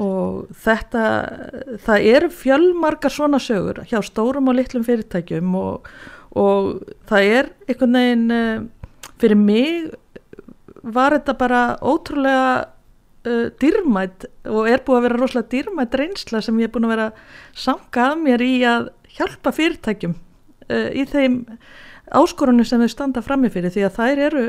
og 0.00 0.52
þetta, 0.64 1.06
það 1.84 2.06
eru 2.14 2.28
fjölmargar 2.32 3.12
svona 3.12 3.40
sögur 3.42 3.82
hjá 3.90 3.98
stórum 4.04 4.48
og 4.48 4.56
litlum 4.56 4.86
fyrirtækjum 4.86 5.56
og, 5.58 5.90
og 6.38 6.94
það 7.10 7.32
er 7.38 7.50
einhvern 7.66 7.98
veginn 7.98 8.36
uh, 8.36 8.62
fyrir 9.20 9.38
mig 9.38 9.90
var 10.82 11.14
þetta 11.18 11.34
bara 11.38 11.62
ótrúlega 11.78 12.71
uh, 13.28 13.46
dýrmætt 13.62 14.26
og 14.50 14.68
er 14.70 14.82
búið 14.86 14.98
að 14.98 15.06
vera 15.06 15.20
rosalega 15.20 15.52
dýrmætt 15.54 15.96
reynsla 16.00 16.42
sem 16.44 16.58
ég 16.60 16.70
er 16.70 16.74
búin 16.74 16.88
að 16.88 16.94
vera 16.96 17.08
sanga 17.54 18.10
að 18.10 18.20
mér 18.26 18.44
í 18.44 18.52
að 18.68 18.90
hjálpa 19.16 19.54
fyrirtækjum 19.56 20.14
uh, 20.16 20.90
í 20.92 21.06
þeim 21.08 21.40
áskorunum 22.12 22.66
sem 22.68 22.82
þau 22.82 22.92
standa 22.92 23.24
frammifyrir 23.24 23.72
því 23.72 23.86
að 23.86 23.98
þær 23.98 24.22
eru 24.28 24.44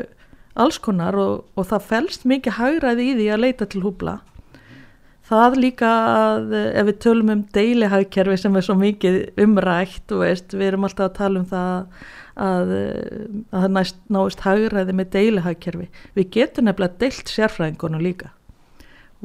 alls 0.60 0.78
konar 0.82 1.16
og, 1.18 1.48
og 1.58 1.66
það 1.70 1.88
fælst 1.88 2.28
mikið 2.30 2.58
hægraði 2.58 3.10
í 3.10 3.16
því 3.18 3.28
að 3.34 3.42
leita 3.42 3.68
til 3.70 3.82
húbla. 3.84 4.18
Það 5.24 5.56
líka 5.56 5.90
að 6.12 6.52
eh, 6.52 6.66
ef 6.76 6.86
við 6.90 6.98
tölum 7.00 7.32
um 7.32 7.42
deilihagkerfi 7.54 8.36
sem 8.42 8.58
er 8.58 8.66
svo 8.66 8.76
mikið 8.76 9.16
umrætt 9.40 10.12
veist, 10.20 10.52
við 10.52 10.68
erum 10.68 10.84
alltaf 10.84 11.08
að 11.08 11.16
tala 11.16 11.40
um 11.40 11.48
það 11.48 12.04
að, 12.44 12.74
að 13.48 13.64
það 13.64 13.92
náist 14.18 14.44
hægraði 14.44 14.96
með 15.00 15.12
deilihagkerfi. 15.16 15.88
Við 16.18 16.30
getum 16.36 16.68
nefnilega 16.68 17.00
deilt 17.00 17.32
sérfræðingunum 17.32 18.04
líka 18.04 18.34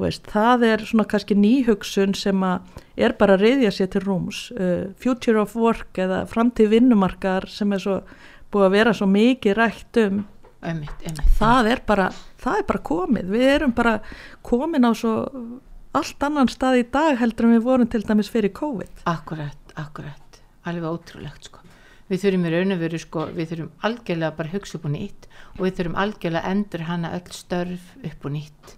veist, 0.02 0.26
það 0.32 0.66
er 0.70 0.84
svona 0.88 1.06
kannski 1.10 1.38
nýhugsun 1.38 2.16
sem 2.18 2.44
að 2.46 2.82
er 3.00 3.16
bara 3.20 3.38
að 3.38 3.46
reyðja 3.46 3.72
sér 3.76 3.92
til 3.94 4.04
rúms 4.06 4.42
uh, 4.56 4.90
future 5.00 5.40
of 5.42 5.56
work 5.60 6.00
eða 6.02 6.26
framtíð 6.30 6.74
vinnumarkar 6.76 7.48
sem 7.52 7.72
er 7.76 7.84
svo 7.84 8.02
búið 8.52 8.68
að 8.68 8.76
vera 8.80 8.94
svo 8.98 9.08
mikið 9.10 9.58
rætt 9.60 10.02
um 10.06 10.26
Einmitt, 10.60 11.06
einmitt. 11.08 11.32
það 11.40 11.72
er 11.72 11.82
bara 11.88 12.10
það 12.42 12.58
er 12.60 12.66
bara 12.68 12.84
komið, 12.90 13.30
við 13.32 13.46
erum 13.54 13.74
bara 13.78 14.00
komin 14.44 14.88
á 14.88 14.92
svo 14.92 15.14
allt 15.96 16.26
annan 16.26 16.52
stað 16.52 16.82
í 16.82 16.86
dag 16.92 17.16
heldur 17.22 17.48
en 17.48 17.56
við 17.56 17.66
vorum 17.66 17.90
til 17.90 18.04
dæmis 18.06 18.30
fyrir 18.32 18.52
COVID 18.58 19.06
Akkurat, 19.10 19.74
akkurat, 19.80 20.42
alveg 20.68 20.90
ótrúlegt 20.90 21.48
sko. 21.50 21.64
Við 22.10 22.24
þurfum 22.24 22.46
í 22.50 22.52
raun 22.54 22.74
og 22.74 22.80
veru 22.82 23.00
sko, 23.02 23.24
við 23.38 23.52
þurfum 23.52 23.86
algjörlega 23.86 24.36
bara 24.38 24.52
hugsa 24.54 24.78
upp 24.80 24.86
og 24.90 24.94
nýtt 24.96 25.28
og 25.56 25.64
við 25.66 25.76
þurfum 25.80 25.98
algjörlega 26.04 26.52
endur 26.54 26.86
hana 26.88 27.12
öll 27.18 27.34
störf 27.38 27.92
upp 28.02 28.26
og 28.26 28.34
nýtt. 28.34 28.76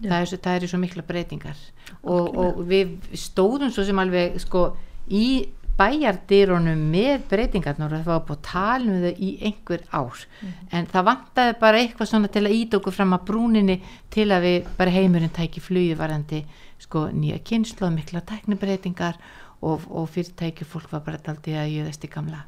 Það 0.00 0.16
er, 0.20 0.30
svo, 0.30 0.38
það 0.44 0.56
er 0.56 0.70
svo 0.72 0.80
mikla 0.82 1.04
breytingar. 1.06 1.60
Og, 2.02 2.30
og 2.40 2.64
við 2.68 2.96
stóðum 3.18 3.70
svo 3.72 3.84
sem 3.86 4.00
alveg 4.02 4.40
sko 4.42 4.64
í 5.08 5.26
bæjardýrunum 5.74 6.82
með 6.92 7.24
breytingarnar 7.30 7.96
og 7.96 8.02
það 8.04 8.10
var 8.12 8.26
búið 8.28 8.36
að 8.36 8.44
tala 8.46 8.92
um 8.92 9.00
þau 9.04 9.22
í 9.26 9.30
einhver 9.48 9.86
ár. 9.90 10.26
En 10.70 10.90
það 10.90 11.08
vantaði 11.08 11.56
bara 11.62 11.80
eitthvað 11.80 12.10
svona 12.10 12.30
til 12.34 12.44
að 12.44 12.58
ít 12.58 12.76
okkur 12.78 12.94
fram 12.94 13.16
að 13.16 13.24
brúninni 13.30 13.78
til 14.14 14.28
að 14.30 14.46
við 14.46 14.68
bara 14.78 14.94
heimurinn 14.94 15.34
tæki 15.34 15.62
flugi 15.64 15.96
varandi 15.98 16.44
sko 16.84 17.08
nýja 17.14 17.40
kynslu 17.46 17.88
og 17.88 17.96
mikla 17.96 18.22
teknibreytingar 18.28 19.18
og, 19.64 19.82
og 19.88 20.06
fyrirtæki 20.12 20.66
fólk 20.68 20.92
var 20.92 21.02
bara 21.06 21.22
aldrei 21.32 21.56
að 21.58 21.72
jöðast 21.72 22.06
í 22.06 22.12
gamla, 22.12 22.44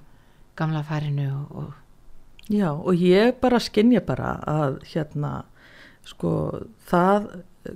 gamla 0.59 0.85
farinu 0.87 1.29
og, 1.33 1.59
og 1.65 1.75
Já 2.47 2.71
og 2.71 2.95
ég 2.95 3.35
bara 3.43 3.59
skinnja 3.59 4.05
bara 4.07 4.37
að 4.47 4.77
hérna 4.93 5.31
sko 6.07 6.33
það 6.89 7.31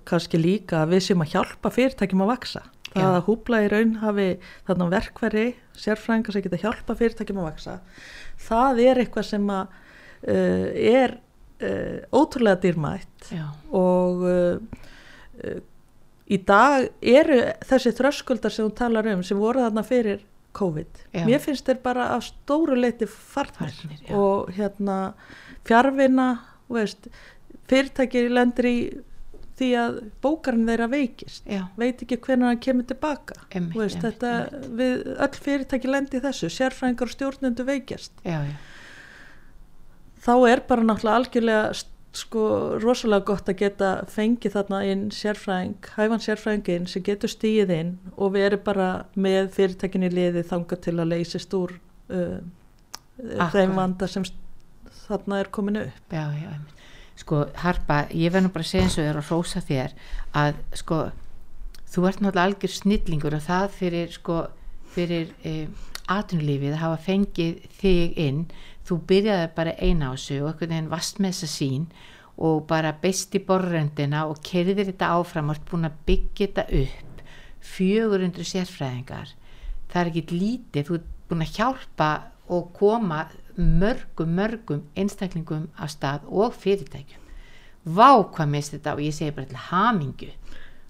kannski 0.06 0.38
líka 0.38 0.84
að 0.84 0.94
við 0.94 1.06
sem 1.08 1.24
að 1.24 1.32
hjálpa 1.34 1.72
fyrirtækjum 1.74 2.22
að 2.24 2.30
vaksa 2.30 2.62
það 2.90 3.04
Já. 3.06 3.16
að 3.16 3.24
húbla 3.26 3.58
í 3.62 3.68
raun 3.70 3.92
hafi 4.02 4.28
þarna 4.66 4.86
verkveri, 4.90 5.46
sérfræðingar 5.78 6.34
sem 6.34 6.44
geta 6.46 6.60
hjálpa 6.62 6.96
fyrirtækjum 6.98 7.40
að 7.42 7.48
vaksa 7.50 7.76
það 8.46 8.82
er 8.86 9.02
eitthvað 9.02 9.28
sem 9.30 9.50
að 9.54 9.74
uh, 10.28 10.68
er 10.74 11.16
uh, 11.64 11.98
ótrúlega 12.16 12.60
dýrmætt. 12.64 13.30
Já, 13.32 13.46
og 13.76 14.24
uh, 14.26 15.60
í 16.30 16.38
dag 16.46 16.88
eru 17.00 17.40
þessi 17.66 17.94
þröskuldar 17.98 18.54
sem 18.54 18.66
hún 18.66 18.76
talar 18.76 19.08
um 19.14 19.24
sem 19.26 19.38
voru 19.40 19.64
þarna 19.64 19.84
fyrir 19.86 20.26
COVID. 20.56 21.04
Já. 21.14 21.24
mér 21.28 21.42
finnst 21.42 21.68
þeir 21.68 21.82
bara 21.84 22.08
að 22.16 22.24
stóru 22.32 22.74
leiti 22.78 23.06
farnir, 23.06 23.70
Farnir, 23.70 24.00
og 24.18 24.50
hérna 24.56 24.96
fjárvinna 25.68 26.30
veist, 26.70 27.06
fyrirtæki 27.70 28.26
lendir 28.30 28.68
í 28.70 28.76
því 29.60 29.70
að 29.76 29.96
bókarinn 30.24 30.68
þeirra 30.68 30.88
veikist. 30.90 31.44
Já, 31.44 31.66
veit 31.78 32.00
ekki 32.00 32.18
hvernig 32.24 32.48
hann 32.48 32.60
kemur 32.64 32.88
tilbaka. 32.88 33.36
Einmitt, 33.50 33.76
veist, 33.76 34.00
einmitt, 34.00 34.22
þetta, 34.24 34.66
við 34.80 35.08
öll 35.26 35.40
fyrirtæki 35.46 35.90
lendi 35.90 36.22
þessu. 36.24 36.50
Sérfræðingar 36.54 37.10
og 37.10 37.14
stjórnendu 37.14 37.66
veikjast. 37.68 38.22
Já, 38.24 38.40
þá 40.24 40.34
er 40.48 40.62
bara 40.68 40.84
náttúrulega 40.86 41.20
algjörlega 41.20 41.88
sko 42.16 42.44
rosalega 42.82 43.26
gott 43.28 43.48
að 43.52 43.60
geta 43.60 43.90
fengið 44.10 44.56
þarna 44.56 44.80
inn 44.90 45.04
sérfræðing, 45.14 45.90
hæfan 45.94 46.24
sérfræðingin 46.24 46.88
sem 46.90 47.04
getur 47.06 47.30
stíð 47.30 47.70
inn 47.74 47.92
og 48.16 48.34
við 48.34 48.48
erum 48.48 48.64
bara 48.66 48.88
með 49.14 49.52
fyrirtækinni 49.54 50.10
liði 50.10 50.42
þanga 50.50 50.80
til 50.82 50.96
að 50.96 51.12
leysist 51.12 51.54
úr 51.54 51.76
uh, 52.10 52.40
Akkurat. 53.20 53.54
þeim 53.54 53.76
vanda 53.78 54.10
sem 54.10 54.26
þarna 55.04 55.38
er 55.44 55.52
komin 55.54 55.82
upp. 55.84 56.04
Já, 56.10 56.26
já 56.34 56.50
einmitt. 56.50 56.76
Sko 57.20 57.44
Harpa, 57.60 58.04
ég 58.16 58.32
verð 58.32 58.48
nú 58.48 58.54
bara 58.54 58.64
að 58.66 58.72
segja 58.72 58.86
eins 58.86 58.98
og 58.98 59.04
þér 59.04 59.20
og 59.20 59.30
rósa 59.30 59.60
þér 59.64 59.94
að 60.40 60.62
sko 60.80 61.00
þú 61.90 62.06
ert 62.08 62.22
náttúrulega 62.22 62.46
algjör 62.48 62.74
snillingur 62.74 63.36
og 63.36 63.44
það 63.44 63.66
fyrir 63.76 64.14
sko 64.14 64.40
fyrir 64.94 65.32
eh, 65.46 65.68
atvinnulífið 66.10 66.74
að 66.74 66.82
hafa 66.84 67.02
fengið 67.04 67.66
þig 67.80 68.16
inn. 68.18 68.40
Þú 68.86 68.98
byrjaði 69.10 69.50
bara 69.56 69.76
eina 69.78 70.10
á 70.10 70.12
þessu 70.14 70.40
og 70.40 70.48
einhvern 70.50 70.72
veginn 70.74 70.90
vast 70.90 71.20
með 71.22 71.34
þessa 71.34 71.50
sín 71.52 71.84
og 72.40 72.64
bara 72.70 72.94
beist 73.02 73.36
í 73.36 73.42
borrendina 73.46 74.24
og 74.30 74.40
kerðir 74.46 74.88
þetta 74.90 75.12
áfram 75.18 75.50
og 75.50 75.58
ert 75.58 75.70
búin 75.70 75.88
að 75.90 76.00
byggja 76.08 76.48
þetta 76.48 76.66
upp. 76.80 77.22
400 77.70 78.48
sérfræðingar. 78.48 79.34
Það 79.90 80.00
er 80.00 80.10
ekki 80.10 80.38
lítið, 80.40 80.86
þú 80.88 80.96
ert 80.96 81.10
búin 81.30 81.44
að 81.44 81.56
hjálpa 81.58 82.10
og 82.50 82.70
koma 82.74 83.24
mörgum, 83.80 84.34
mörgum 84.36 84.82
einstaklingum 84.96 85.68
af 85.78 85.90
stað 85.94 86.26
og 86.28 86.54
fyrirtækjum. 86.60 87.20
Vá 87.96 88.10
hvað 88.34 88.48
mist 88.52 88.74
þetta 88.76 88.94
og 88.96 89.00
ég 89.04 89.14
segi 89.16 89.32
bara 89.36 89.46
til 89.50 89.62
hamingju. 89.70 90.30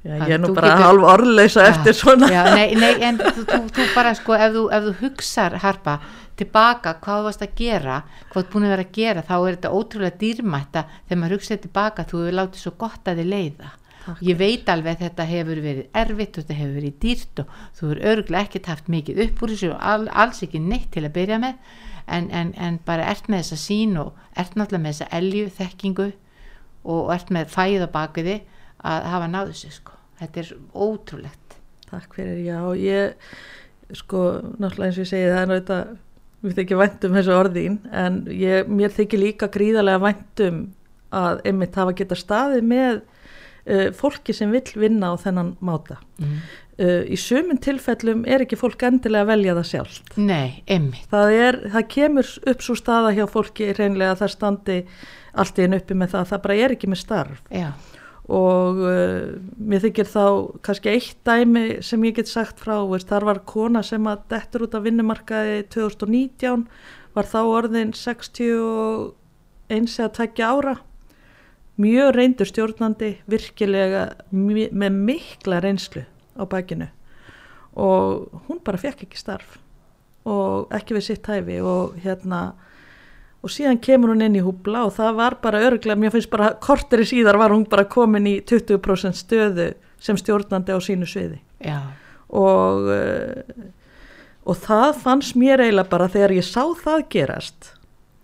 Já, 0.01 0.15
ég 0.17 0.31
er 0.33 0.41
nú 0.41 0.55
bara 0.57 0.71
getur- 0.73 0.87
halv 0.87 1.03
orðleysa 1.05 1.67
eftir 1.69 1.93
svona. 1.93 2.29
Já, 2.33 2.45
nei, 2.55 2.75
nei, 2.75 2.95
en 3.05 3.19
þú, 3.21 3.45
þú, 3.45 3.59
þú 3.77 3.87
bara 3.95 4.15
sko 4.17 4.33
ef 4.35 4.53
þú, 4.55 4.63
ef 4.73 4.87
þú 4.89 4.95
hugsar 5.03 5.57
harpa 5.61 5.99
tilbaka 6.41 6.95
hvað 7.05 7.19
þú 7.21 7.27
varst 7.27 7.43
að 7.45 7.53
gera 7.59 7.99
hvað 8.31 8.33
þú 8.33 8.41
ert 8.41 8.53
búin 8.55 8.65
að 8.65 8.73
vera 8.73 8.87
að 8.87 8.95
gera 8.97 9.23
þá 9.29 9.35
er 9.37 9.57
þetta 9.59 9.73
ótrúlega 9.77 10.19
dýrmætta 10.23 10.85
þegar 11.05 11.21
maður 11.21 11.35
hugsaði 11.37 11.61
tilbaka 11.67 12.07
þú 12.09 12.23
hefur 12.23 12.39
látið 12.39 12.63
svo 12.65 12.73
gott 12.81 13.11
að 13.13 13.21
þið 13.21 13.29
leiða. 13.35 13.71
Takk. 14.01 14.23
ég 14.25 14.37
veit 14.41 14.69
alveg 14.73 14.97
að 14.97 15.03
þetta 15.05 15.25
hefur 15.29 15.59
verið 15.61 15.99
erfitt 16.01 16.39
og 16.39 16.45
þetta 16.47 16.55
hefur 16.57 16.77
verið 16.81 16.95
dýrt 17.05 17.43
og 17.43 17.51
þú 17.77 17.83
hefur 17.91 17.99
örgulega 18.15 18.47
ekkert 18.49 18.71
haft 18.73 18.89
mikið 18.89 19.19
upp 19.27 19.43
úr 19.45 19.53
þessu 19.53 19.69
og 19.75 19.83
all, 19.93 20.07
alls 20.09 20.41
ekki 20.47 20.63
neitt 20.65 20.89
til 20.95 21.05
að 21.05 21.13
byrja 21.19 21.39
með 21.43 21.77
en, 22.11 22.31
en, 22.35 22.53
en 22.59 22.81
bara 22.87 23.09
ert 23.11 23.31
með 23.31 23.45
þessa 23.45 23.61
sín 23.63 23.97
og 24.01 24.13
ert 24.39 24.57
náttúrulega 24.59 24.85
með 24.85 24.97
þessa 24.97 25.11
elju 25.21 25.47
þekkingu 25.59 26.09
og, 26.11 26.99
og 26.99 27.15
ert 27.15 27.33
með 27.35 27.55
fæð 27.55 27.87
á 27.87 27.89
bakiði 27.95 28.37
að 28.91 29.09
hafa 29.13 29.31
náðu 29.31 29.55
þessu 29.55 29.73
sko 29.79 29.97
þetta 30.21 30.45
er 30.45 30.53
ótrúlegt 30.75 31.57
Takk 31.91 32.15
fyrir, 32.15 32.37
já, 32.47 32.61
ég 32.79 33.97
sko, 33.99 34.21
náttúrulega 34.63 34.91
eins 34.93 34.99
og 35.01 35.03
ég 35.03 35.11
segi 35.11 35.31
það 35.31 35.41
er 35.41 35.49
náttúrulega, 35.51 35.97
mér 36.41 36.57
þykir 36.57 36.79
vænt 36.81 37.07
um 37.07 37.17
þessu 37.19 37.33
orðín 37.37 37.79
en 38.03 38.21
ég, 38.33 38.69
mér 38.71 38.95
þykir 38.95 39.25
líka 39.25 39.49
gríðarlega 39.53 40.03
vænt 40.05 40.45
um 40.47 40.61
að 41.11 41.41
einmitt 41.51 41.79
hafa 41.81 41.97
geta 41.99 42.19
staðið 42.19 42.69
með 42.71 43.01
uh, 43.01 43.89
fólki 43.99 44.35
sem 44.37 44.53
vill 44.55 44.79
vinna 44.79 45.11
á 45.11 45.15
þennan 45.21 45.57
máta. 45.59 45.99
mm. 46.23 46.39
Uh, 46.81 47.03
í 47.13 47.17
sumun 47.21 47.59
tilfellum 47.61 48.23
er 48.25 48.41
ekki 48.47 48.57
fólk 48.57 48.81
endilega 48.89 49.27
að 49.27 49.31
velja 49.35 49.55
það 49.59 49.67
sjálft. 49.69 50.15
Nei, 50.17 50.63
emmitt, 50.65 51.03
Það, 51.13 51.33
það 51.75 51.85
kemur 51.93 52.31
upp 52.55 52.63
svo 52.65 52.77
staða 52.79 53.11
hjá 53.19 53.27
fólki 53.29 53.67
reynlega 53.77 54.15
að 54.15 54.21
það 54.23 54.31
standi 54.33 54.77
allt 55.45 55.59
í 55.61 55.67
einu 55.67 55.77
uppi 55.83 55.97
með 56.01 56.15
það, 56.15 56.29
það 56.31 56.41
bara 56.47 56.57
er 56.65 56.73
ekki 56.77 56.89
með 56.89 57.01
starf. 57.03 57.43
Já, 57.53 57.67
og 58.31 58.81
uh, 58.81 59.27
mér 59.61 59.83
þykir 59.85 60.09
þá 60.09 60.25
kannski 60.65 60.93
eitt 60.95 61.19
dæmi 61.29 61.65
sem 61.85 62.07
ég 62.09 62.17
get 62.17 62.31
sagt 62.33 62.63
frá 62.65 62.79
veist, 62.89 63.11
þar 63.13 63.27
var 63.29 63.41
kona 63.51 63.83
sem 63.85 64.09
að 64.09 64.23
dettur 64.33 64.65
út 64.65 64.77
af 64.79 64.85
vinnumarkaði 64.87 65.59
2019 65.75 66.65
var 67.19 67.29
þá 67.29 67.39
orðin 67.45 67.93
61 67.99 69.13
eða 69.99 70.09
tveggja 70.17 70.49
ára. 70.55 70.75
Mjög 71.81 72.11
reyndur 72.17 72.49
stjórnandi 72.49 73.13
virkilega 73.31 74.07
mi- 74.33 74.71
með 74.73 74.97
mikla 75.11 75.61
reynslu 75.65 76.07
á 76.37 76.43
bakinu. 76.51 76.89
Og 77.79 78.43
hún 78.49 78.61
bara 78.65 78.81
fekk 78.81 79.07
ekki 79.07 79.19
starf 79.19 79.59
og 80.29 80.73
ekki 80.77 80.99
við 80.99 81.07
sitt 81.07 81.27
hæfi 81.31 81.61
og 81.65 81.97
hérna 82.03 82.51
og 83.41 83.53
síðan 83.53 83.81
kemur 83.81 84.13
hún 84.13 84.27
inn 84.27 84.37
í 84.37 84.45
húbla 84.45 84.85
og 84.85 84.93
það 84.99 85.15
var 85.17 85.37
bara 85.41 85.63
örglega, 85.65 85.97
mér 85.97 86.13
finnst 86.13 86.31
bara 86.33 86.53
korteri 86.61 87.07
síðar 87.09 87.39
var 87.41 87.55
hún 87.55 87.65
bara 87.71 87.87
komin 87.89 88.29
í 88.29 88.35
20% 88.45 89.17
stöðu 89.17 89.71
sem 90.01 90.19
stjórnandi 90.21 90.77
á 90.77 90.79
sínu 90.83 91.09
sviði. 91.09 91.41
Já, 91.65 91.81
og 92.29 92.91
uh, 92.93 93.71
og 94.45 94.59
það 94.59 94.91
fannst 95.03 95.37
mér 95.39 95.63
eiginlega 95.65 95.93
bara 95.93 96.09
þegar 96.11 96.37
ég 96.39 96.47
sá 96.47 96.63
það 96.83 97.05
gerast 97.13 97.73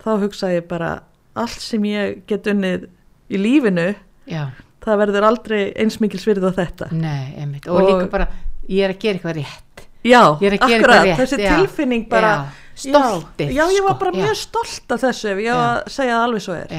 þá 0.03 0.11
hugsaði 0.23 0.61
ég 0.61 0.69
bara 0.71 0.91
allt 1.37 1.63
sem 1.63 1.85
ég 1.89 2.23
get 2.31 2.49
unnið 2.51 2.87
í 3.29 3.41
lífinu 3.41 3.89
já, 4.31 4.49
það 4.87 5.01
verður 5.03 5.27
aldrei 5.29 5.61
eins 5.83 5.99
mikil 6.03 6.21
svirð 6.23 6.47
á 6.47 6.53
þetta. 6.57 6.91
Nei, 6.93 7.35
og, 7.67 7.81
Og- 7.81 7.89
líka 7.91 8.11
bara 8.13 8.29
ég 8.69 8.85
er 8.87 8.95
að 8.95 9.01
gera 9.03 9.19
eitthvað 9.19 9.37
rétt. 9.41 9.87
Já, 10.07 10.23
Ég 10.41 10.53
að 10.55 10.63
akkurat, 10.63 11.09
þessi 11.19 11.39
já. 11.43 11.57
tilfinning 11.59 12.09
bara 12.09 12.33
stoltið, 12.77 13.51
já, 13.51 13.65
já, 13.65 13.73
ég 13.75 13.83
var 13.83 13.97
sko, 13.97 13.99
bara 14.05 14.13
já. 14.13 14.23
mjög 14.23 14.37
stolt 14.39 14.93
af 14.95 15.01
þessu 15.03 15.31
ef 15.33 15.39
ég 15.43 15.51
á 15.51 15.59
að 15.59 15.89
segja 15.91 16.15
það 16.15 16.25
alveg 16.27 16.45
svo 16.45 16.55
er. 16.55 16.75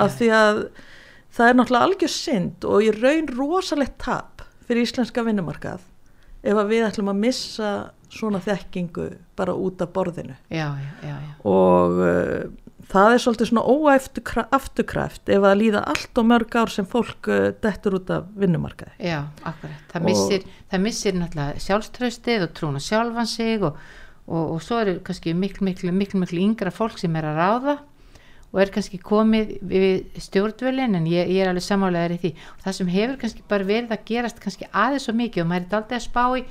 Af 0.00 0.14
því 0.16 0.28
að 0.38 0.60
það 1.36 1.48
er 1.50 1.58
náttúrulega 1.58 1.88
algjör 1.88 2.12
synd 2.14 2.64
og 2.70 2.82
í 2.86 2.90
raun 2.96 3.28
rosalegt 3.36 3.98
tap 3.98 4.42
fyrir 4.66 4.86
íslenska 4.86 5.24
vinnumarkað 5.26 5.80
ef 6.42 6.56
að 6.56 6.70
við 6.72 6.86
ætlum 6.88 7.10
að 7.12 7.20
missa 7.26 7.70
svona 8.10 8.40
þekkingu 8.42 9.10
bara 9.36 9.52
út 9.54 9.82
af 9.84 9.92
borðinu. 9.94 10.34
Já, 10.50 10.70
já, 10.80 10.90
já, 11.04 11.14
já. 11.20 11.34
og 11.44 12.00
uh, 12.00 12.48
það 12.90 13.12
er 13.14 13.22
svolítið 13.22 13.50
svona 13.50 13.62
óafturkræft 13.70 15.30
ef 15.30 15.44
að 15.46 15.58
líða 15.60 15.82
allt 15.92 16.20
og 16.20 16.26
mörg 16.30 16.56
ár 16.58 16.72
sem 16.74 16.88
fólk 16.90 17.28
uh, 17.30 17.50
dettur 17.62 17.98
út 18.00 18.10
af 18.14 18.28
vinnumarkaði. 18.40 18.96
Já, 19.10 19.20
akkurat. 19.46 19.84
Það 19.92 20.00
Og- 20.00 20.08
missir, 20.08 20.46
það 20.72 20.84
missir 20.86 21.18
náttúrulega 21.18 21.64
sjálfströstið 21.66 22.46
og 22.48 22.54
trúna 22.58 22.82
sjálfan 22.82 23.30
sig 23.30 23.62
og, 23.62 23.78
og, 24.26 24.56
og 24.56 24.64
svo 24.64 24.80
eru 24.82 24.98
kannski 25.06 25.34
miklu, 25.34 25.64
miklu, 25.70 25.92
miklu, 25.94 26.20
miklu 26.24 26.42
yngra 26.48 26.74
fólk 26.74 26.98
sem 26.98 27.14
er 27.16 27.30
að 27.30 27.40
ráða 27.40 27.76
og 28.50 28.58
er 28.58 28.72
kannski 28.74 28.98
komið 28.98 29.52
við 29.70 30.16
stjórnvölin 30.18 30.96
en 30.98 31.04
ég, 31.06 31.28
ég 31.30 31.44
er 31.44 31.52
alveg 31.52 31.62
samálegaður 31.62 32.16
í 32.16 32.18
því 32.24 32.30
og 32.56 32.64
það 32.64 32.76
sem 32.80 32.88
hefur 32.90 33.20
kannski 33.20 33.44
bara 33.46 33.68
verið 33.68 33.92
að 33.94 34.00
gerast 34.08 34.40
kannski 34.42 34.66
aðeins 34.74 35.06
svo 35.06 35.14
mikið 35.14 35.44
og 35.44 35.50
maður 35.52 35.62
er 35.68 35.70
daldið 35.76 35.98
að 36.00 36.06
spá 36.08 36.24
í 36.34 36.42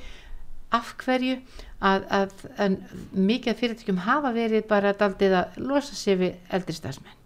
af 0.76 0.92
hverju 1.04 1.38
að, 1.80 2.04
að, 2.10 2.34
að 2.60 2.76
mikið 3.16 3.56
fyrirtækjum 3.62 4.02
hafa 4.06 4.34
verið 4.36 4.66
bara 4.70 4.92
daldið 4.96 5.38
að 5.40 5.58
losa 5.70 5.96
sig 5.98 6.20
við 6.20 6.54
eldri 6.54 6.76
stafsmenn. 6.76 7.16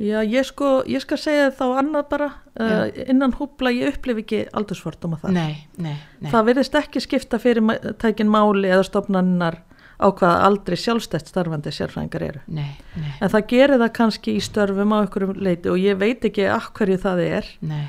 Já, 0.00 0.22
ég 0.24 0.46
sko, 0.48 0.78
ég 0.88 1.02
skal 1.04 1.18
segja 1.20 1.50
þá 1.52 1.64
annað 1.82 2.06
bara, 2.08 2.28
uh, 2.56 2.86
innan 3.12 3.34
húbla 3.36 3.68
ég 3.74 3.92
upplifi 3.92 4.22
ekki 4.24 4.38
aldursfordum 4.56 5.18
að 5.18 5.26
það. 5.26 5.34
Nei, 5.36 5.58
nei, 5.76 5.98
nei. 6.22 6.30
Það 6.32 6.46
virðist 6.48 6.78
ekki 6.80 7.02
skipta 7.04 7.40
fyrir 7.42 7.92
tækin 8.00 8.30
máli 8.32 8.70
eða 8.72 8.86
stofnannar 8.88 9.58
á 10.00 10.08
hvaða 10.08 10.46
aldrei 10.48 10.78
sjálfstætt 10.80 11.28
starfandi 11.28 11.72
sérfræðingar 11.76 12.24
eru. 12.30 12.40
Nei, 12.48 12.72
nei, 12.96 13.12
En 13.20 13.28
það 13.28 13.46
gerir 13.52 13.82
það 13.82 13.92
kannski 14.00 14.38
í 14.38 14.40
störfum 14.40 14.96
á 14.96 15.02
einhverjum 15.02 15.36
leiti 15.36 15.68
og 15.68 15.76
ég 15.82 16.00
veit 16.00 16.24
ekki 16.24 16.48
af 16.48 16.72
hverju 16.78 16.96
það 17.04 17.24
er. 17.26 17.54
nei. 17.60 17.84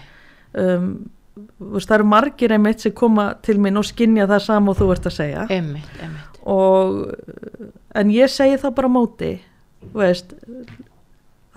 Um, 0.52 0.90
veist, 1.36 1.88
það 1.88 1.98
eru 2.00 2.10
margir 2.12 2.54
einmitt 2.56 2.84
sem 2.84 2.94
koma 2.96 3.32
til 3.46 3.58
mín 3.62 3.80
og 3.80 3.88
skinja 3.88 4.28
það 4.30 4.46
sama 4.48 4.74
og 4.74 4.80
þú 4.82 4.90
ert 4.96 5.10
að 5.10 5.18
segja. 5.18 5.48
Emmitt, 5.54 5.92
emmitt. 6.04 6.40
Og, 6.52 7.04
en 7.96 8.14
ég 8.14 8.32
segi 8.34 8.58
það 8.62 8.78
bara 8.80 8.92
móti, 8.92 9.34
veist, 9.94 10.34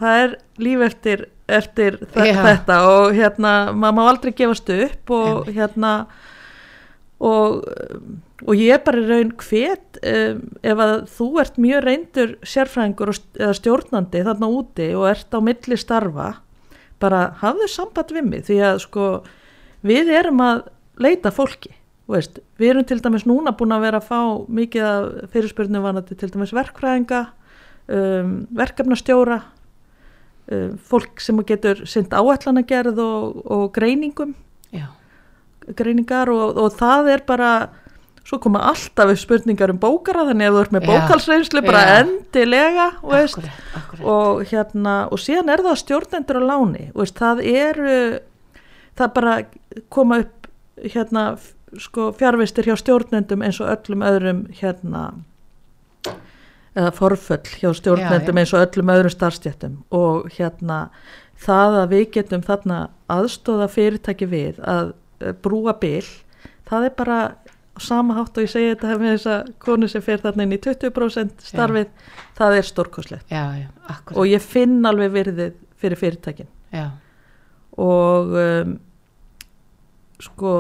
það 0.01 0.21
er 0.25 0.37
líf 0.61 0.85
eftir, 0.89 1.25
eftir 1.49 1.99
Já. 2.13 2.37
þetta 2.43 2.79
og 2.91 3.17
hérna, 3.17 3.55
maður 3.73 3.99
má 3.99 4.05
aldrei 4.05 4.35
gefast 4.37 4.71
upp 4.75 5.15
og 5.15 5.51
hérna, 5.51 5.95
og, 7.25 7.65
og 8.45 8.55
ég 8.59 8.77
er 8.77 8.83
bara 8.85 9.05
raun 9.09 9.33
hvet 9.41 10.01
um, 10.05 10.43
ef 10.61 10.83
að 10.87 10.95
þú 11.15 11.29
ert 11.43 11.61
mjög 11.63 11.85
reyndur 11.87 12.35
sérfræðingur 12.45 13.15
og 13.15 13.21
eða 13.41 13.55
stjórnandi 13.61 14.25
þarna 14.27 14.51
úti 14.53 14.91
og 14.99 15.09
ert 15.13 15.33
á 15.33 15.41
milli 15.45 15.79
starfa 15.81 16.35
bara 17.03 17.29
hafðu 17.41 17.69
samband 17.71 18.13
við 18.15 18.29
mig 18.29 18.45
því 18.49 18.61
að 18.69 18.83
sko 18.85 19.09
við 19.85 20.13
erum 20.17 20.43
að 20.45 20.67
leita 21.03 21.33
fólki 21.35 21.73
veist, 22.11 22.41
við 22.61 22.75
erum 22.75 22.87
til 22.89 23.01
dæmis 23.03 23.25
núna 23.29 23.55
búin 23.57 23.75
að 23.75 23.87
vera 23.87 24.01
að 24.01 24.09
fá 24.11 24.21
mikið 24.61 24.89
af 24.89 25.07
fyrirspurnu 25.33 25.83
vanandi 25.85 26.17
til 26.19 26.31
dæmis 26.33 26.53
verkfræðinga 26.57 27.21
um, 27.89 28.35
verkefnastjóra 28.57 29.41
um, 30.53 30.75
fólk 30.91 31.23
sem 31.25 31.41
getur 31.49 31.85
synd 31.89 32.13
áætlanagerð 32.13 33.01
og, 33.05 33.41
og 33.45 33.65
greiningum 33.77 34.35
Já, 34.75 34.91
greiningar 35.79 36.33
og, 36.33 36.59
og 36.61 36.77
það 36.77 37.15
er 37.15 37.25
bara 37.27 37.55
svo 38.25 38.39
koma 38.41 38.63
alltaf 38.71 39.13
upp 39.13 39.21
spurningar 39.21 39.73
um 39.73 39.81
bókara 39.81 40.25
þannig 40.31 40.49
að 40.49 40.55
þú 40.55 40.61
ert 40.63 40.77
með 40.77 40.87
bókalsreynslu 40.89 41.65
bara 41.65 41.83
Já. 41.85 41.97
endilega 42.05 42.87
akkurat, 43.01 43.51
akkurat. 43.81 44.05
og 44.05 44.45
hérna 44.49 44.95
og 45.13 45.21
síðan 45.21 45.53
er 45.53 45.65
það 45.65 45.83
stjórnendur 45.83 46.41
á 46.41 46.45
láni 46.53 46.87
veist, 46.97 47.21
það 47.21 47.45
eru 47.53 47.99
það 48.99 49.13
bara 49.19 49.35
koma 49.95 50.19
upp 50.25 50.49
hérna 50.85 51.27
sko 51.81 52.13
fjárvistir 52.15 52.69
hjá 52.69 52.77
stjórnendum 52.79 53.43
eins 53.43 53.61
og 53.63 53.71
öllum 53.73 54.05
öðrum 54.07 54.45
hérna 54.61 55.05
eða 56.75 56.91
forföll 56.95 57.47
hjá 57.61 57.71
stjórnendum 57.79 58.35
Já, 58.35 58.41
já. 58.41 58.43
eins 58.43 58.55
og 58.55 58.65
öllum 58.67 58.93
öðrum 58.95 59.15
starfstjættum 59.15 59.77
og 59.95 60.29
hérna 60.39 60.79
það 61.45 61.79
að 61.83 61.95
við 61.95 62.05
getum 62.19 62.45
þarna 62.47 62.79
aðstóða 63.11 63.69
fyrirtæki 63.71 64.29
við 64.31 64.61
að 64.63 64.93
eh, 65.21 65.35
brúa 65.45 65.75
bil 65.81 66.05
það 66.69 66.89
er 66.89 66.95
bara 66.99 67.19
á 67.75 67.79
sama 67.83 68.15
hátt 68.15 68.39
og 68.39 68.47
ég 68.47 68.53
segi 68.53 68.73
þetta 68.75 68.99
með 69.03 69.15
þessa 69.17 69.37
konu 69.63 69.89
sem 69.91 70.03
fer 70.03 70.23
þarna 70.23 70.47
inn 70.47 70.55
í 70.55 70.61
20% 70.63 71.43
starfið 71.43 71.89
það 72.39 72.59
er 72.59 72.69
stórkoslegt 72.71 73.35
Já, 73.35 73.45
já, 73.59 73.67
og 74.15 74.29
ég 74.31 74.43
finn 74.43 74.79
alveg 74.87 75.11
virðið 75.15 75.57
fyrir 75.83 75.99
fyrirtækin. 76.01 76.47
Já, 76.73 76.87
og 77.81 78.35
um, 78.39 78.77
sko 80.23 80.53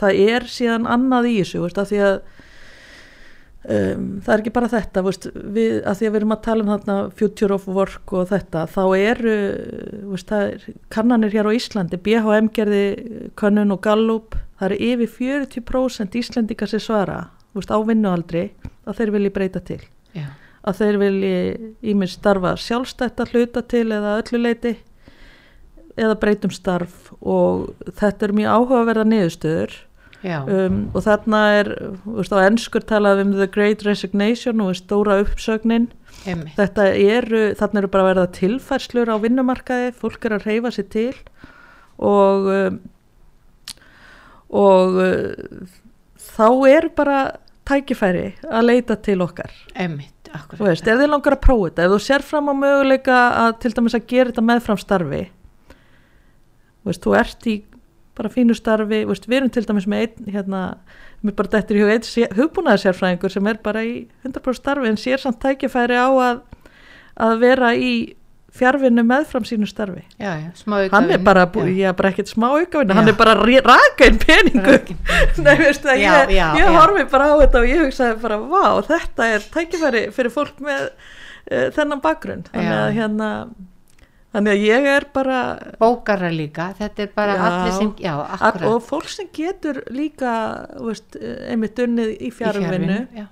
það 0.00 0.22
er 0.34 0.46
síðan 0.50 0.88
annað 0.90 1.28
í 1.30 1.34
þessu 1.40 1.62
veist, 1.64 1.80
að 1.80 1.90
því 1.90 2.00
að 2.06 2.14
um, 3.74 4.06
það 4.24 4.32
er 4.34 4.42
ekki 4.42 4.54
bara 4.56 4.70
þetta 4.72 5.04
veist, 5.06 5.28
við, 5.34 5.74
að 5.84 5.98
því 5.98 6.08
að 6.08 6.14
við 6.14 6.20
erum 6.20 6.34
að 6.36 6.44
tala 6.46 6.64
um 6.64 6.72
þarna 6.72 6.96
future 7.18 7.58
of 7.58 7.68
work 7.68 8.14
og 8.16 8.30
þetta 8.32 8.64
þá 8.72 8.82
eru 8.98 9.36
veist, 10.14 10.32
er, 10.36 10.66
kannanir 10.92 11.34
hér 11.34 11.50
á 11.50 11.56
Íslandi 11.58 12.00
BHM 12.02 12.52
gerði 12.56 12.84
könnun 13.38 13.76
og 13.76 13.82
Gallup 13.84 14.38
það 14.58 14.68
eru 14.70 14.80
yfir 14.90 15.16
40% 15.60 16.20
Íslendinga 16.22 16.70
sem 16.70 16.82
svara 16.82 17.26
á 17.52 17.78
vinnualdri 17.84 18.46
að 18.88 18.96
þeir 18.96 19.10
vilji 19.12 19.30
breyta 19.34 19.60
til. 19.60 19.82
Já, 20.16 20.30
að 20.64 20.78
þeir 20.78 20.98
vilji 21.02 21.36
ímið 21.92 22.10
starfa 22.14 22.54
sjálfstætt 22.56 23.20
að 23.20 23.34
hluta 23.34 23.62
til 23.68 23.88
eða 23.92 24.16
öllu 24.22 24.40
leiti 24.40 24.72
eða 26.00 26.18
breytum 26.20 26.52
starf 26.54 27.10
og 27.20 27.72
þetta 27.98 28.28
er 28.28 28.36
mjög 28.36 28.54
áhugaverða 28.56 29.06
niðurstöður 29.08 29.74
um, 30.22 30.78
og 30.92 31.04
þarna 31.04 31.42
er 31.58 31.72
veist, 32.04 32.32
á 32.32 32.38
ennskur 32.46 32.86
talað 32.86 33.24
um 33.24 33.34
the 33.36 33.48
great 33.50 33.84
resignation 33.86 34.62
og 34.64 34.76
stóra 34.78 35.18
uppsögnin 35.22 35.90
emmitt. 36.28 36.56
þetta 36.56 36.88
eru, 36.94 37.44
þarna 37.58 37.82
eru 37.82 37.92
bara 37.92 38.08
verða 38.12 38.26
tilfærslur 38.38 39.12
á 39.12 39.16
vinnumarkaði, 39.22 39.92
fólk 39.98 40.28
er 40.28 40.38
að 40.38 40.48
reyfa 40.48 40.74
sér 40.74 40.88
til 40.92 41.14
og 42.02 42.50
um, 42.52 42.80
og 44.52 44.98
uh, 45.00 45.70
þá 46.36 46.48
er 46.68 46.88
bara 46.96 47.20
tækifæri 47.68 48.32
að 48.50 48.66
leita 48.68 48.96
til 49.00 49.20
okkar 49.24 49.52
Emmitt, 49.78 50.30
akkurat. 50.32 50.58
Þú 50.58 50.66
veist, 50.66 50.88
ef 50.88 50.98
þið 51.00 51.12
langar 51.12 51.36
að 51.36 51.44
prófa 51.44 51.68
þetta, 51.68 51.84
ef 51.86 51.94
þú 51.94 52.00
sér 52.06 52.26
fram 52.26 52.50
á 52.50 52.54
möguleika 52.58 53.20
að 53.44 53.54
til 53.62 53.72
dæmis 53.76 53.96
að 53.96 54.08
gera 54.10 54.32
þetta 54.32 54.44
meðfram 54.50 54.80
starfi, 54.82 55.22
veist, 56.86 57.02
þú 57.04 57.16
ert 57.18 57.46
í 57.50 57.56
bara 58.18 58.28
fínu 58.32 58.54
starfi, 58.56 59.02
veist, 59.08 59.28
við 59.30 59.38
erum 59.40 59.52
til 59.54 59.64
dæmis 59.68 59.86
með 59.88 60.06
einn, 60.06 60.32
hérna, 60.34 60.62
mér 61.24 61.36
bara 61.38 61.52
dættir 61.54 61.78
í 61.78 61.84
hug 61.84 61.92
einn 61.94 62.34
hugbúnaðar 62.36 62.82
sérfræðingur 62.82 63.32
sem 63.32 63.46
er 63.48 63.60
bara 63.64 63.84
í 63.88 63.94
100% 64.26 64.58
starfi 64.60 64.90
en 64.90 64.98
sér 65.00 65.22
samt 65.22 65.40
tækifæri 65.40 65.96
á 65.96 66.08
að, 66.10 66.42
að 67.28 67.38
vera 67.40 67.70
í 67.78 67.92
fjárvinnu 68.52 69.00
meðfram 69.08 69.46
sínu 69.48 69.64
starfi. 69.64 70.02
Já, 70.20 70.34
já, 70.36 70.50
Hann 70.92 71.08
er 71.14 71.22
bara, 71.24 71.46
bú, 71.48 71.62
ég 71.64 71.88
er 71.88 71.94
bara 71.96 72.10
ekkert 72.12 72.28
smá 72.28 72.50
aukavinnu, 72.52 72.92
hann 72.98 73.08
er 73.08 73.16
bara 73.16 73.32
að 73.38 73.46
rí- 73.48 73.62
raka 73.64 74.10
inn 74.10 74.18
peningu. 74.20 74.74
Nei, 75.46 75.54
veistu 75.62 75.88
Já, 75.88 75.96
ég, 75.96 76.34
já, 76.36 76.44
ég 76.60 76.66
já. 76.66 76.74
horfi 76.76 77.06
bara 77.08 77.30
á 77.32 77.34
þetta 77.40 77.62
og 77.62 77.70
ég 77.70 77.80
hugsaði 77.86 78.18
bara, 78.20 78.36
vá, 78.52 78.66
þetta 78.90 79.30
er 79.38 79.46
tækifæri 79.54 80.02
fyrir 80.12 80.34
fólk 80.34 80.60
með 80.60 80.82
uh, 80.90 81.70
þennan 81.78 82.02
bakgrunn. 82.04 82.44
Þannig 82.52 82.68
Já. 82.76 82.82
að 82.82 82.92
hérna, 82.98 83.30
þannig 84.32 84.54
að 84.54 84.64
ég 84.66 84.88
er 84.94 85.06
bara, 85.14 85.38
Bókara 85.80 86.30
líka, 86.32 86.70
þetta 86.78 87.04
er 87.04 87.12
bara 87.16 87.36
Já. 87.36 87.42
allir 87.48 87.76
sem, 87.76 87.92
já, 88.00 88.14
akkurat. 88.38 88.66
og 88.70 88.82
fólk 88.86 89.08
sem 89.12 89.28
getur 89.36 89.82
líka, 89.92 90.32
veist, 90.80 91.16
einmitt 91.20 91.78
unnið 91.84 92.14
í 92.16 92.30
Í 92.30 92.34
fjárvinnu, 92.36 92.98
já, 93.16 93.26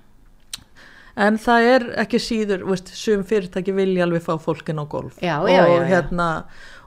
en 1.25 1.37
það 1.41 1.69
er 1.73 1.87
ekki 2.05 2.21
síður, 2.21 2.65
veist, 2.69 2.93
sum 2.97 3.23
fyrirtæki 3.27 3.73
vilja 3.75 4.05
alveg 4.07 4.23
fá 4.25 4.35
fólkin 4.41 4.79
á 4.79 4.85
golf. 4.87 5.17
Já, 5.21 5.39
og 5.41 5.49
já, 5.49 5.63
já, 5.65 5.75
já. 5.81 5.87
hérna, 5.89 6.29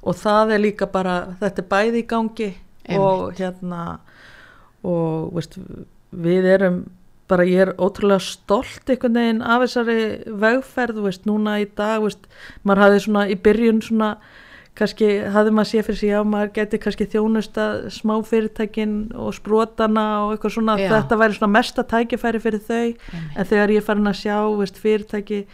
og 0.03 0.19
það 0.21 0.55
er 0.57 0.65
líka 0.65 0.87
bara, 0.91 1.17
þetta 1.41 1.63
er 1.65 1.71
bæði 1.75 2.03
í 2.05 2.09
gangi 2.15 2.51
og 2.99 3.35
hérna, 3.39 3.83
og, 4.85 5.33
veist, 5.37 5.59
við 6.15 6.49
erum, 6.55 6.85
bara 7.29 7.45
ég 7.49 7.61
er 7.65 7.75
ótrúlega 7.81 8.21
stolt 8.21 8.89
einhvern 8.93 9.15
veginn 9.17 9.43
af 9.43 9.63
þessari 9.65 9.99
vegferð, 10.43 10.99
þú 10.99 11.05
veist, 11.09 11.25
núna 11.31 11.59
í 11.63 11.69
dag, 11.77 12.01
þú 12.03 12.09
veist, 12.11 12.27
maður 12.65 12.83
hafði 12.85 13.05
svona 13.07 13.23
í 13.33 13.37
byrjun 13.47 13.81
svona 13.83 14.17
kannski 14.75 15.07
hafði 15.31 15.53
maður 15.55 15.69
sé 15.71 15.83
fyrir 15.87 15.99
sig 16.01 16.11
já, 16.11 16.19
maður 16.27 16.49
geti 16.57 16.79
kannski 16.83 17.07
þjónusta 17.13 17.65
smá 17.95 18.17
fyrirtækin 18.27 18.95
og 19.15 19.31
sprotana 19.37 20.07
og 20.27 20.33
eitthvað 20.35 20.55
svona, 20.57 20.75
Já. 20.83 20.89
þetta 20.97 21.19
væri 21.21 21.37
svona 21.39 21.53
mesta 21.55 21.85
tækifæri 21.87 22.41
fyrir 22.43 22.59
þau, 22.67 22.81
Einmitt. 22.91 23.37
en 23.39 23.45
þegar 23.53 23.71
ég 23.77 23.87
farin 23.87 24.11
að 24.11 24.19
sjá 24.19 24.37
veist, 24.59 24.81
fyrirtæki 24.83 25.45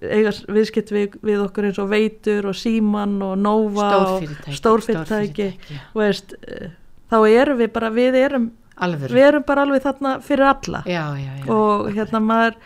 eiga 0.00 0.32
s- 0.32 0.46
viðskipt 0.48 0.88
við, 0.90 1.18
við 1.20 1.42
okkur 1.44 1.68
eins 1.68 1.78
og 1.84 1.90
Veitur 1.92 2.48
og 2.48 2.56
Síman 2.56 3.18
og 3.22 3.36
Nova 3.44 3.90
og 4.16 4.24
stórfyrirtæki 4.56 5.50
já. 5.68 5.80
veist, 5.94 6.32
eh, 6.48 6.70
þá 7.12 7.18
erum 7.28 7.58
við 7.60 7.72
bara 7.76 7.90
við 7.92 8.14
erum, 8.24 8.50
alvöru. 8.86 9.14
Við 9.16 9.26
erum 9.28 9.44
bara 9.48 9.64
alveg 9.66 9.82
þarna 9.86 10.12
fyrir 10.26 10.48
alla. 10.50 10.82
Já, 10.86 11.04
já, 11.18 11.32
já, 11.40 11.48
og 11.54 11.88
hérna 11.96 12.20
maður 12.26 12.56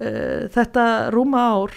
uh, 0.00 0.48
þetta 0.54 0.84
rúma 1.14 1.42
ár 1.54 1.74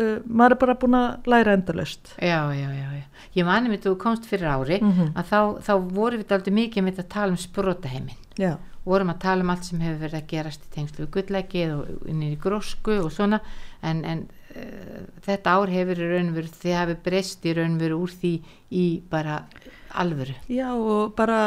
uh, 0.00 0.18
maður 0.26 0.56
er 0.56 0.60
bara 0.62 0.78
búin 0.82 0.98
að 1.00 1.28
læra 1.32 1.56
endalust 1.56 2.14
já, 2.20 2.40
já, 2.56 2.68
já, 2.72 2.86
já. 3.00 3.02
ég 3.36 3.48
mani 3.48 3.72
mér 3.72 3.82
þú 3.84 3.96
komst 4.00 4.28
fyrir 4.28 4.48
ári 4.52 4.80
Mhm. 4.82 5.12
að 5.16 5.28
þá, 5.32 5.40
þá 5.66 5.72
vorum 5.98 6.22
við 6.22 6.32
aldrei 6.38 6.54
mikið 6.62 6.86
með 6.88 7.02
að 7.04 7.08
tala 7.16 7.34
um 7.36 7.40
sprotaheimin 7.40 8.22
já, 8.40 8.56
vorum 8.86 9.10
að 9.12 9.18
tala 9.26 9.42
um 9.44 9.50
allt 9.50 9.64
sem 9.68 9.80
hefur 9.80 10.02
verið 10.06 10.20
að 10.22 10.26
gerast 10.32 10.64
í 10.68 10.74
tengslu 10.76 11.06
við 11.06 11.12
gullækið 11.18 11.76
og 11.76 12.08
inn 12.08 12.22
í 12.22 12.36
grósku 12.38 13.00
og 13.02 13.10
svona. 13.12 13.40
En, 13.82 14.04
en 14.06 14.20
uh, 14.54 15.00
þetta 15.26 15.56
ár 15.58 15.72
hefur 15.74 15.98
í 16.00 16.06
raunveru 16.12 16.48
þið 16.54 16.76
hefur 16.80 17.00
breyst 17.04 17.44
í 17.46 17.54
raunveru 17.58 17.98
úr 18.04 18.12
því 18.20 18.32
í 18.70 18.84
bara 19.10 19.40
alvöru. 20.02 20.34
Já 20.52 20.68
og 20.74 21.14
bara 21.18 21.38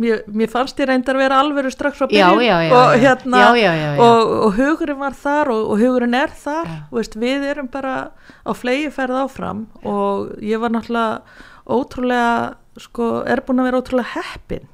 mér, 0.00 0.22
mér 0.26 0.50
fannst 0.52 0.80
ég 0.80 0.88
reyndar 0.90 1.18
að 1.18 1.24
vera 1.24 1.40
alvöru 1.42 1.72
strax 1.72 2.00
frá 2.00 2.08
byrjun 2.10 2.74
og 2.78 2.96
hérna. 3.02 3.42
Og, 4.06 4.32
og 4.46 4.58
hugurinn 4.58 5.00
var 5.00 5.16
þar 5.18 5.52
og, 5.54 5.62
og 5.74 5.82
hugurinn 5.82 6.16
er 6.18 6.34
þar 6.42 6.72
veist, 6.92 7.16
við 7.20 7.46
erum 7.52 7.70
bara 7.72 7.94
á 8.42 8.52
flegi 8.56 8.90
ferð 8.94 9.22
áfram 9.24 9.66
og 9.84 10.34
ég 10.42 10.62
var 10.62 10.74
náttúrulega 10.74 11.22
ótrúlega 11.66 12.54
sko, 12.80 13.22
er 13.28 13.44
búin 13.46 13.62
að 13.62 13.68
vera 13.70 13.82
ótrúlega 13.82 14.14
heppin. 14.16 14.68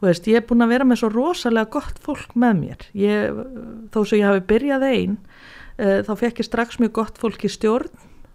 Veist, 0.00 0.26
ég 0.28 0.40
er 0.40 0.46
búin 0.48 0.64
að 0.64 0.72
vera 0.72 0.86
með 0.88 1.02
svo 1.02 1.10
rosalega 1.12 1.70
gott 1.74 1.98
fólk 2.00 2.32
með 2.34 2.54
mér. 2.56 2.84
Ég, 2.96 3.40
þó 3.92 4.00
svo 4.00 4.16
ég 4.16 4.28
hafi 4.28 4.44
byrjað 4.48 4.86
einn 4.88 5.18
uh, 5.80 6.00
þá 6.06 6.14
fekk 6.24 6.40
ég 6.40 6.48
strax 6.48 6.80
mjög 6.80 6.94
gott 7.00 7.20
fólk 7.20 7.44
í 7.44 7.52
stjórn 7.52 7.90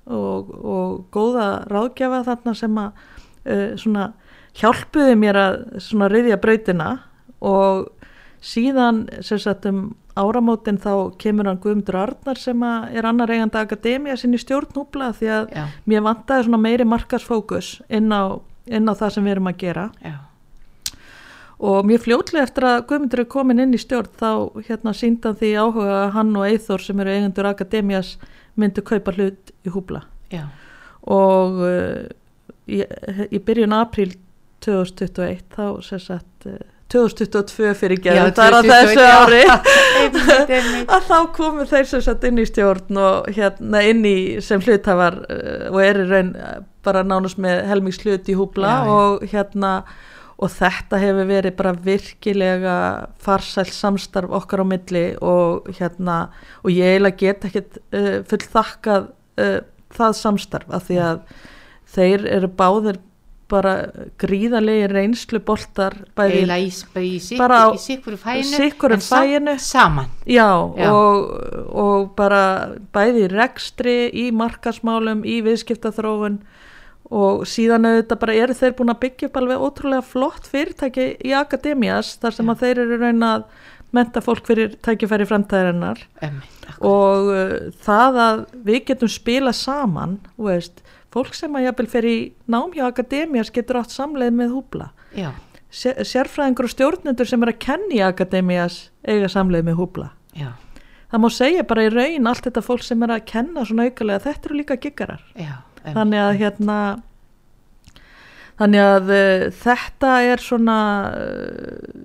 og, 0.06 0.52
og 0.54 1.06
góða 1.14 1.66
ráðgjafa 1.72 2.24
þarna 2.28 2.54
sem 2.58 2.78
að 2.78 3.06
svona 3.82 4.14
hjálpuði 4.56 5.18
mér 5.20 5.40
að 5.40 5.58
svona 5.84 6.10
riðja 6.12 6.40
brautina 6.42 6.90
og 7.44 7.90
síðan 8.46 9.06
sem 9.26 9.40
sagt 9.42 9.68
um 9.70 9.96
áramótin 10.16 10.78
þá 10.80 11.16
kemur 11.20 11.50
hann 11.50 11.60
Guðmundur 11.64 11.98
Arnar 12.00 12.40
sem 12.40 12.62
er 12.64 13.08
annar 13.08 13.32
eigandi 13.34 13.60
akademía 13.60 14.16
sinni 14.20 14.40
stjórnúbla 14.40 15.12
því 15.18 15.32
að 15.38 15.50
já, 15.52 15.66
mér 15.90 16.06
vantaði 16.06 16.48
svona 16.48 16.62
meiri 16.64 16.88
markarsfókus 16.88 17.74
inn 17.90 18.14
á, 18.16 18.40
inn 18.72 18.88
á 18.88 18.94
það 18.96 19.18
sem 19.18 19.28
við 19.28 19.36
erum 19.36 19.52
að 19.52 19.60
gera. 19.66 19.86
Já, 20.00 20.16
og 21.60 21.88
mjög 21.88 22.06
fljótlega 22.06 22.48
eftir 22.48 22.68
að 22.70 22.82
Guðmundur 22.90 23.24
er 23.26 23.30
komin 23.36 23.64
inn 23.64 23.76
í 23.76 23.82
stjórn 23.82 24.12
þá 24.20 24.32
hérna 24.70 24.96
síndan 24.96 25.38
því 25.40 25.52
áhuga 25.60 26.00
að 26.06 26.14
hann 26.16 26.36
og 26.36 26.48
Eithor 26.48 26.84
sem 26.84 27.00
eru 27.04 27.16
eigendur 27.16 27.52
akademías 27.52 28.16
myndu 28.56 28.86
kaupa 28.88 29.12
hlut 29.16 29.52
í 29.68 29.74
húbla. 29.74 30.06
Já, 30.32 30.48
og 31.12 31.60
uh, 31.60 32.06
í, 32.68 32.82
í 33.32 33.42
byrjun 33.42 33.76
apríl 33.78 34.14
2021 34.66 35.44
þá 35.56 35.66
sem 35.86 36.02
sagt 36.02 36.48
uh, 36.50 36.62
2022 36.94 37.74
fyrir 37.80 38.00
Já, 38.00 38.12
gerð 38.14 38.36
það 38.38 38.48
er 38.48 38.56
á 38.56 38.62
2021, 38.62 38.72
þessu 38.72 39.02
já. 39.02 39.16
ári 39.20 39.42
Einmitt, 40.06 40.52
einmitt. 40.54 40.92
að 40.94 41.08
þá 41.10 41.18
komu 41.36 41.68
þeir 41.70 41.88
sem 41.90 42.04
sagt 42.06 42.28
inn 42.30 42.42
í 42.42 42.46
stjórn 42.48 43.00
og 43.02 43.30
hérna 43.36 43.82
inn 43.90 44.04
í 44.06 44.18
sem 44.46 44.62
hluthafar 44.62 45.22
uh, 45.26 45.70
og 45.72 45.80
er 45.84 46.02
í 46.04 46.10
raun 46.12 46.34
uh, 46.38 46.60
bara 46.86 47.06
nánast 47.06 47.42
með 47.42 47.64
helmings 47.72 48.02
hlut 48.04 48.30
í 48.30 48.38
húbla 48.38 48.76
Já, 48.76 48.92
og 48.96 49.26
hérna 49.32 49.72
og 50.36 50.52
þetta 50.52 51.00
hefur 51.00 51.30
verið 51.30 51.56
bara 51.56 51.72
virkilega 51.86 52.78
farsæl 53.24 53.70
samstarf 53.72 54.34
okkar 54.36 54.62
á 54.62 54.66
milli 54.68 55.06
og 55.24 55.70
hérna 55.78 56.26
og 56.62 56.74
ég 56.76 56.96
eiginlega 56.96 57.22
get 57.24 57.50
ekkit 57.50 57.80
uh, 57.96 58.18
full 58.30 58.44
þakkað 58.44 59.10
uh, 59.42 59.60
það 59.96 60.18
samstarf 60.20 60.76
af 60.76 60.90
því 60.90 61.02
að 61.08 61.22
þeir 61.96 62.26
eru 62.38 62.50
báðir 62.52 63.02
bara 63.52 63.74
gríðalegi 64.22 64.88
reynslu 64.90 65.40
boltar 65.46 65.94
eiginlega 66.18 66.58
í, 66.64 66.70
í, 67.06 67.20
sikkur 67.84 68.18
fæinu 68.18 68.58
fæinu. 69.06 69.56
saman. 69.62 70.10
Já, 70.26 70.50
Já. 70.80 70.90
Og, 70.90 71.28
og 71.70 72.08
bara 72.18 72.42
bæði 72.96 73.28
í 73.28 73.32
rekstri, 73.34 73.98
í 74.10 74.32
markasmálum, 74.36 75.22
í 75.30 75.42
viðskiptaþróun. 75.46 76.40
Og 77.16 77.46
síðan 77.46 77.86
auðvitað 77.86 78.22
bara 78.24 78.38
eru 78.42 78.58
þeir 78.58 78.74
búin 78.80 78.94
að 78.96 79.02
byggja 79.04 79.30
upp 79.30 79.36
alveg 79.38 79.66
ótrúlega 79.68 80.06
flott 80.10 80.50
fyrirtæki 80.50 81.12
í 81.22 81.36
akademías 81.38 82.16
þar 82.18 82.40
sem 82.40 82.50
að 82.50 82.64
þeir 82.64 82.82
eru 82.82 82.98
raun 83.04 83.28
að 83.28 83.46
menta 83.94 84.24
fólk 84.26 84.48
fyrir 84.50 84.74
tækifæri 84.84 85.28
framtæðarinnar 85.30 86.02
og 86.84 87.30
uh, 87.32 87.54
það 87.86 88.18
að 88.24 88.42
við 88.66 88.82
getum 88.90 89.12
spila 89.14 89.54
saman, 89.56 90.18
veist, 90.42 90.82
fólk 91.16 91.34
sem 91.38 91.56
að 91.56 91.70
jafnvel 91.70 91.88
fer 91.96 92.08
í 92.10 92.16
nám 92.52 92.74
hjá 92.76 92.86
akademías 92.90 93.52
getur 93.56 93.80
átt 93.82 93.96
samleið 93.96 94.36
með 94.42 94.54
húbla. 94.58 94.90
Sérfræðingur 95.76 96.68
og 96.68 96.72
stjórnendur 96.72 97.28
sem 97.28 97.42
er 97.44 97.52
að 97.54 97.60
kenni 97.66 98.02
akademías 98.04 98.78
eiga 99.08 99.28
samleið 99.32 99.66
með 99.70 99.80
húbla. 99.82 100.10
já, 100.36 100.52
Það 101.12 101.22
má 101.24 101.30
segja 101.32 101.64
bara 101.68 101.84
í 101.86 101.90
raun 101.94 102.28
allt 102.28 102.46
þetta 102.48 102.62
fólk 102.66 102.84
sem 102.84 103.04
er 103.06 103.12
að 103.16 103.26
kenna 103.30 103.64
svona 103.66 103.86
aukalega, 103.88 104.24
þetta 104.26 104.50
eru 104.50 104.58
líka 104.60 104.76
giggarar. 104.84 105.22
Þannig 105.86 106.20
að 106.24 106.38
hérna, 106.42 106.78
þannig 108.60 108.82
að 108.84 109.12
uh, 109.16 109.46
þetta 109.64 110.14
er 110.32 110.44
svona 110.44 110.78
uh, 111.14 112.02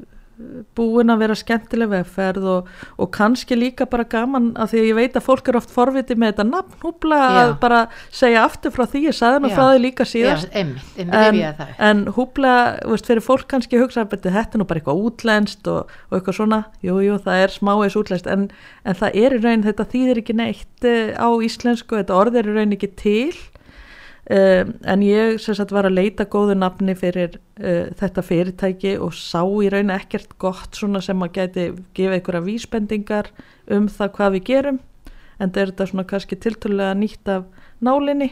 búin 0.76 1.12
að 1.12 1.22
vera 1.24 1.37
skemmtileg 1.38 1.90
vegferð 1.92 2.48
og, 2.55 2.70
og 3.00 3.11
kannski 3.14 3.59
líka 3.59 3.87
bara 3.90 4.07
gaman 4.09 4.50
að 4.61 4.72
því 4.72 4.81
að 4.83 4.88
ég 4.88 4.98
veit 4.98 5.18
að 5.18 5.26
fólk 5.26 5.50
er 5.50 5.59
oft 5.61 5.74
forvitið 5.74 6.20
með 6.20 6.33
þetta 6.33 6.46
nafn 6.48 6.81
húbla 6.85 7.20
að 7.26 7.40
Já. 7.40 7.55
bara 7.62 7.81
segja 8.09 8.44
aftur 8.46 8.74
frá 8.74 8.85
því, 8.87 9.05
ég 9.09 9.18
sagði 9.18 9.42
nú 9.44 9.53
Já. 9.53 9.57
frá 9.59 9.64
því 9.68 9.83
líka 9.85 10.07
já, 10.07 10.12
síðast. 10.14 10.50
einmitt, 10.55 10.98
einmitt 10.98 11.64
En, 11.66 11.74
en 11.90 12.03
húbla, 12.16 12.55
fyrir 13.11 13.24
fólk 13.24 13.46
kannski 13.50 13.81
hugsa 13.81 14.05
að 14.05 14.16
þetta 14.20 14.57
er 14.57 14.61
nú 14.62 14.66
bara 14.68 14.81
eitthvað 14.81 15.05
útlenskt 15.07 15.70
og, 15.70 15.90
og 16.11 16.18
eitthvað 16.18 16.38
svona, 16.40 16.61
jú, 16.85 16.98
jú, 17.05 17.18
það 17.24 17.44
er 17.44 17.55
smáis 17.55 17.96
útlenskt, 17.98 18.29
en, 18.31 18.48
en 18.85 18.98
það 18.98 19.22
er 19.22 19.37
í 19.37 19.40
raun, 19.44 19.64
þetta 19.66 19.88
þýðir 19.92 20.22
ekki 20.22 20.37
neitt 20.38 20.87
uh, 20.88 21.14
á 21.18 21.29
íslensku, 21.44 21.98
þetta 21.98 22.16
orð 22.16 22.40
er 22.40 22.50
í 22.50 22.57
raun 22.57 22.76
ekki 22.76 22.92
til, 23.00 23.35
um, 24.31 24.75
en 24.87 25.03
ég 25.05 25.40
sagt 25.43 25.73
var 25.75 25.88
að 25.88 25.97
leita 25.99 26.27
góðu 26.31 26.57
nafni 26.59 26.95
fyrir 26.99 27.38
uh, 27.61 27.88
þetta 27.99 28.25
fyrirtæki 28.25 28.95
og 29.03 29.14
sá 29.16 29.43
í 29.43 29.71
raun 29.73 29.93
ekkert 29.95 30.37
gott 30.43 30.79
sem 30.79 31.25
að 31.25 31.33
gæti 31.38 31.66
gefa 31.97 32.19
einhverja 32.19 32.45
vísbendingar 32.47 33.33
um 33.71 33.88
það 33.90 34.14
hvað 34.19 34.37
við 34.37 34.47
gerum, 34.51 34.79
en 35.38 35.51
það 35.51 35.62
er 35.62 35.73
þetta 35.73 35.88
svona 35.90 36.07
kannski 36.12 36.38
tiltölulega 36.38 36.95
nýtt 37.01 37.33
af 37.33 37.66
nálinni. 37.81 38.31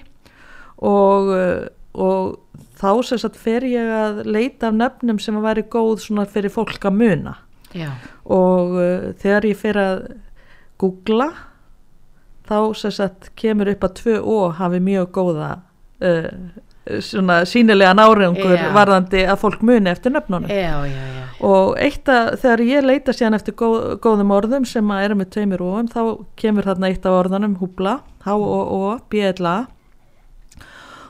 Og, 0.79 1.33
uh, 1.35 1.67
og 1.99 2.63
þá 2.79 2.91
sem 3.09 3.21
sagt 3.25 3.39
fer 3.41 3.67
ég 3.67 3.91
að 3.91 4.23
leita 4.29 4.71
af 4.71 4.79
nöfnum 4.79 5.19
sem 5.23 5.39
að 5.39 5.49
væri 5.49 5.69
góð 5.73 5.99
svona 6.05 6.29
fyrir 6.31 6.55
fólk 6.55 6.87
að 6.87 6.99
muna. 7.01 7.37
Já, 7.77 7.91
og 8.25 8.79
uh, 8.79 9.11
þegar 9.21 9.51
ég 9.51 9.59
fer 9.61 9.77
að 9.83 10.03
googla 10.79 11.33
þá 12.49 12.59
sem 12.79 12.95
sagt 12.95 13.33
kemur 13.39 13.69
upp 13.75 13.85
að 13.85 13.97
tvö 13.99 14.21
ó 14.25 14.37
hafi 14.57 14.81
mjög 14.81 15.11
góða 15.19 15.51
uh, 16.05 16.27
svona 17.05 17.43
sínilega 17.49 17.93
náreungur 17.97 18.57
Já. 18.57 18.69
varðandi 18.73 19.25
að 19.29 19.41
fólk 19.43 19.65
muni 19.67 19.91
eftir 19.93 20.15
nöfnunum. 20.15 20.49
Já, 20.49 20.85
já, 20.89 21.25
og 21.45 21.75
eitt 21.81 22.09
að 22.09 22.39
þegar 22.43 22.63
ég 22.67 22.87
leita 22.87 23.15
síðan 23.15 23.37
eftir 23.39 23.57
góð, 23.59 23.99
góðum 24.05 24.33
orðum 24.35 24.69
sem 24.69 24.95
að 24.95 25.09
eru 25.09 25.19
með 25.21 25.33
tveimur 25.37 25.65
óum 25.65 25.91
þá 25.93 26.01
kemur 26.41 26.69
þarna 26.71 26.93
eitt 26.93 27.09
af 27.09 27.19
orðanum 27.19 27.59
húbla, 27.61 27.99
H-O-O, 28.25 28.97
B-L-A 29.13 29.59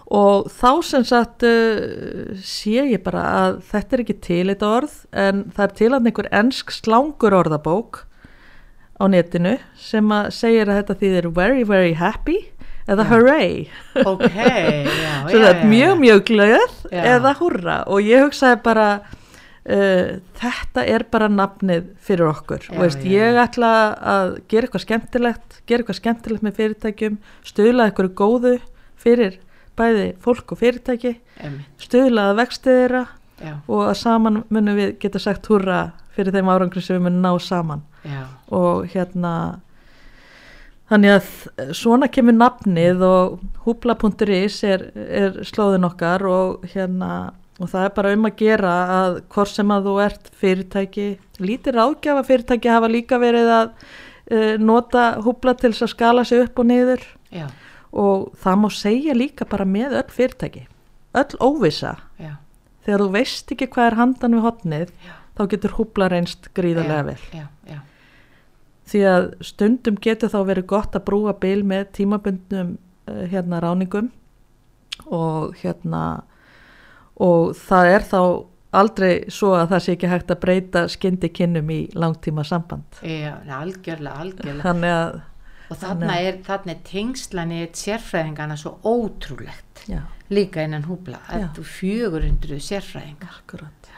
og 0.09 0.49
þá 0.49 0.71
sem 0.89 1.05
sagt 1.05 1.45
uh, 1.45 2.37
sé 2.41 2.81
ég 2.81 3.03
bara 3.05 3.25
að 3.43 3.59
þetta 3.69 3.97
er 3.97 4.03
ekki 4.05 4.19
til 4.25 4.45
þetta 4.49 4.71
orð 4.79 4.95
en 5.13 5.43
það 5.53 5.65
er 5.67 5.75
til 5.81 5.91
að 5.93 6.09
einhver 6.09 6.31
ensk 6.41 6.73
slangur 6.73 7.37
orðabók 7.37 8.05
á 8.99 9.05
netinu 9.13 9.59
sem 9.79 10.09
að 10.15 10.31
segir 10.35 10.71
að 10.71 10.81
þetta 10.81 10.99
þýðir 11.03 11.29
very 11.37 11.67
very 11.69 11.93
happy 11.99 12.41
eða 12.89 13.05
Já. 13.05 13.11
hooray. 13.13 13.53
Ok, 14.03 14.27
já, 15.05 15.15
svo 15.29 15.39
já, 15.39 15.45
það 15.45 15.49
er 15.51 15.61
já, 15.61 15.69
mjög 15.75 16.03
mjög 16.03 16.25
glöð 16.31 16.77
eða 16.91 17.35
húrra. 17.41 17.79
Og 17.93 18.09
ég 18.09 18.25
hugsaði 18.25 18.61
bara 18.65 18.89
uh, 19.05 20.15
þetta 20.41 20.87
er 20.95 21.05
bara 21.13 21.29
nafnið 21.33 21.93
fyrir 22.05 22.31
okkur. 22.33 22.71
Og 22.73 22.81
veist, 22.87 23.05
ég 23.05 23.39
ætla 23.43 23.73
að 24.17 24.39
gera 24.49 24.69
eitthvað 24.69 24.87
skemmtilegt 24.87 25.61
gera 25.69 25.85
eitthvað 25.85 26.01
skemmtilegt 26.01 26.47
með 26.47 26.59
fyrirtækjum 26.63 27.21
stuðla 27.47 27.89
eitthvað 27.91 28.11
góðu 28.19 28.55
fyrir 28.99 29.39
bæði 29.79 30.09
fólk 30.25 30.53
og 30.57 30.59
fyrirtæki 30.59 31.13
stuðla 31.79 32.31
að 32.33 32.39
vexti 32.41 32.73
þeirra 32.81 33.05
og 33.71 33.85
að 33.85 33.97
saman 34.01 34.41
munum 34.51 34.75
við 34.79 34.97
geta 35.05 35.21
sagt 35.23 35.47
húrra 35.47 35.93
fyrir 36.17 36.35
þeim 36.35 36.49
árangri 36.51 36.83
sem 36.83 36.97
við 36.99 37.05
munum 37.07 37.23
ná 37.23 37.37
saman. 37.45 37.85
Og 38.51 38.89
hérna 38.91 39.35
þannig 40.91 41.13
að 41.17 41.27
þ- 41.29 41.75
svona 41.77 42.09
kemur 42.13 42.37
nafnið 42.39 43.03
og 43.09 43.39
húbla.is 43.67 44.59
er, 44.65 44.87
er 44.97 45.39
slóðin 45.45 45.85
okkar 45.89 46.25
og 46.29 46.65
hérna 46.75 47.33
og 47.59 47.67
það 47.73 47.85
er 47.89 47.95
bara 47.97 48.13
um 48.15 48.27
að 48.29 48.37
gera 48.39 48.73
að 48.97 49.17
hvort 49.35 49.51
sem 49.51 49.71
að 49.75 49.89
þú 49.89 49.95
ert 50.05 50.29
fyrirtæki 50.41 51.07
lítið 51.43 51.75
ráðgjafa 51.75 52.23
fyrirtæki 52.29 52.71
hafa 52.71 52.91
líka 52.93 53.19
verið 53.19 53.49
að 53.51 53.73
uh, 54.31 54.53
nota 54.63 55.07
húbla 55.25 55.57
til 55.59 55.73
þess 55.73 55.89
að 55.89 55.93
skala 55.97 56.25
sig 56.29 56.45
upp 56.45 56.59
og 56.63 56.69
niður. 56.71 57.03
Já, 57.35 57.49
og 57.93 58.29
það 58.41 58.61
má 58.63 58.69
segja 58.73 59.15
líka 59.17 59.45
bara 59.49 59.65
með 59.69 59.97
öll 59.99 60.11
fyrirtæki 60.15 60.67
öll 61.19 61.39
óvisa 61.43 61.97
já, 62.21 62.35
þegar 62.87 63.03
þú 63.05 63.11
veist 63.17 63.53
ekki 63.57 63.67
hvað 63.75 63.87
er 63.91 63.97
handan 63.99 64.37
við 64.39 64.45
hotnið 64.47 64.91
Já. 65.05 65.13
þá 65.39 65.43
getur 65.53 65.75
húbla 65.79 66.09
reynst 66.13 66.49
gríðarlega 66.55 67.05
vel 67.11 67.19
því 68.89 69.03
að 69.13 69.31
stundum 69.45 69.99
getur 70.03 70.33
þá 70.33 70.39
verið 70.49 70.69
gott 70.75 70.97
að 70.97 71.07
brúa 71.09 71.35
bil 71.41 71.63
með 71.67 71.91
tímabundnum 71.99 72.77
uh, 73.09 73.25
hérna 73.31 73.63
ráningum 73.65 74.13
og 75.07 75.57
hérna 75.63 76.05
og 77.19 77.55
það 77.59 77.93
er 77.95 78.07
þá 78.09 78.21
aldrei 78.79 79.13
svo 79.33 79.55
að 79.57 79.71
það 79.73 79.83
sé 79.85 79.95
ekki 79.97 80.13
hægt 80.13 80.33
að 80.33 80.43
breyta 80.43 80.85
skyndi 80.93 81.31
kinnum 81.33 81.71
í 81.73 81.81
langtíma 81.97 82.45
samband 82.45 83.01
já, 83.01 83.39
algjörlega, 83.59 84.21
algjörlega. 84.25 84.65
Þannig 84.67 84.97
að 84.99 85.21
og 85.69 85.77
þarna 85.77 86.19
er, 86.25 86.39
þarna 86.47 86.75
er 86.75 86.85
tengslan 86.87 87.53
í 87.53 87.63
sérfræðingana 87.77 88.57
svo 88.61 88.79
ótrúlegt 88.89 89.83
já, 89.89 90.01
líka 90.33 90.65
innan 90.65 90.87
húbla 90.89 91.21
Já. 91.27 91.43
að 91.43 91.59
þú 91.59 91.65
400 91.75 92.61
sérfræðingar. 92.69 93.41
Akkurat 93.43 93.91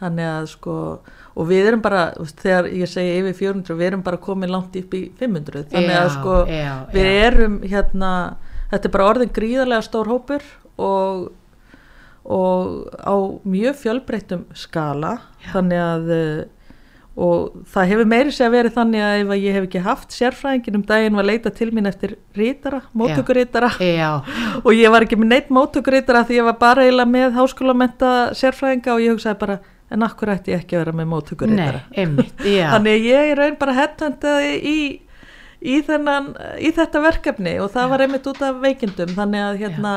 þannig 0.00 0.30
að 0.30 0.48
sko 0.54 0.78
og 1.34 1.46
við 1.48 1.68
erum 1.70 1.82
bara, 1.84 2.02
þegar 2.40 2.68
ég 2.70 2.90
segi 2.90 3.14
yfir 3.20 3.38
400 3.38 3.78
við 3.78 3.86
erum 3.90 4.02
bara 4.06 4.20
komin 4.22 4.52
langt 4.52 4.76
upp 4.78 4.94
í 4.94 5.04
500 5.20 5.68
þannig 5.72 5.96
að 5.98 6.08
Já, 6.08 6.14
sko 6.18 6.34
já, 6.50 6.74
við 6.94 7.08
já. 7.10 7.22
erum 7.28 7.56
hérna 7.62 8.10
þetta 8.72 8.88
er 8.88 8.94
bara 8.98 9.08
orðin 9.12 9.34
gríðarlega 9.34 9.86
stór 9.88 10.12
hópur 10.12 10.44
og 10.78 11.32
og 12.24 12.88
á 13.04 13.14
mjög 13.44 13.74
fjölbreyttum 13.82 14.46
skala. 14.56 15.18
Þannig 15.52 15.80
að 15.84 16.06
uh, 16.14 16.54
og 17.14 17.58
það 17.70 17.90
hefur 17.92 18.08
meiri 18.10 18.32
sé 18.34 18.42
að 18.46 18.54
verið 18.56 18.72
þannig 18.74 19.02
að 19.06 19.18
ef 19.20 19.28
að 19.34 19.42
ég 19.44 19.54
hef 19.54 19.66
ekki 19.68 19.82
haft 19.84 20.14
sérfræðingin 20.16 20.78
um 20.80 20.86
daginn 20.88 21.18
var 21.20 21.28
leita 21.28 21.52
til 21.54 21.68
mín 21.70 21.86
eftir 21.86 22.16
rítara, 22.34 22.80
móttökurítara 22.90 23.68
já, 23.78 24.08
og 24.64 24.72
ég 24.74 24.90
var 24.90 25.06
ekki 25.06 25.20
með 25.20 25.30
neitt 25.30 25.52
móttökurítara 25.54 26.24
því 26.26 26.40
ég 26.40 26.48
var 26.48 26.56
bara 26.58 26.82
eiginlega 26.88 27.12
með 27.12 27.36
háskólamenta 27.38 28.10
sérfræðinga 28.34 28.96
og 28.96 29.04
ég 29.04 29.14
hugsaði 29.14 29.38
bara 29.44 29.60
en 29.94 30.04
akkur 30.06 30.32
ætti 30.34 30.54
ég 30.54 30.64
ekki 30.64 30.76
að 30.76 30.84
vera 30.84 30.96
með 30.98 31.10
já. 32.56 32.66
Þannig 32.74 33.08
ég 33.08 33.30
er 33.32 33.40
raun 33.40 33.56
bara 33.60 33.76
headhundaði 33.78 34.52
í, 34.58 34.76
í, 35.62 35.78
þennan, 35.86 36.32
í 36.58 36.74
þetta 36.74 37.02
verkefni 37.04 37.56
og 37.62 37.72
það 37.74 37.94
var 37.94 38.04
einmitt 38.06 38.28
út 38.30 38.42
af 38.44 38.60
veikindum. 38.64 39.14
Þannig 39.16 39.46
að 39.46 39.60
hérna 39.62 39.94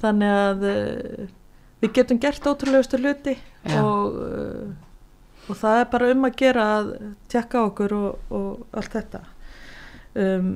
þannig 0.00 0.36
að 0.36 0.66
uh, 0.70 1.28
við 1.82 1.94
getum 1.98 2.20
gert 2.22 2.46
ótrúlegustu 2.48 3.00
hluti 3.00 3.36
Já. 3.36 3.80
og, 3.82 4.18
uh, 4.24 5.48
og 5.50 5.60
það 5.60 5.82
er 5.82 5.88
bara 5.92 6.10
um 6.14 6.26
að 6.28 6.36
gera 6.40 6.66
að 6.78 6.90
tjekka 7.32 7.64
okkur 7.68 7.96
og, 7.96 8.34
og 8.34 8.76
allt 8.76 8.98
þetta. 8.98 9.24
Um, 10.18 10.52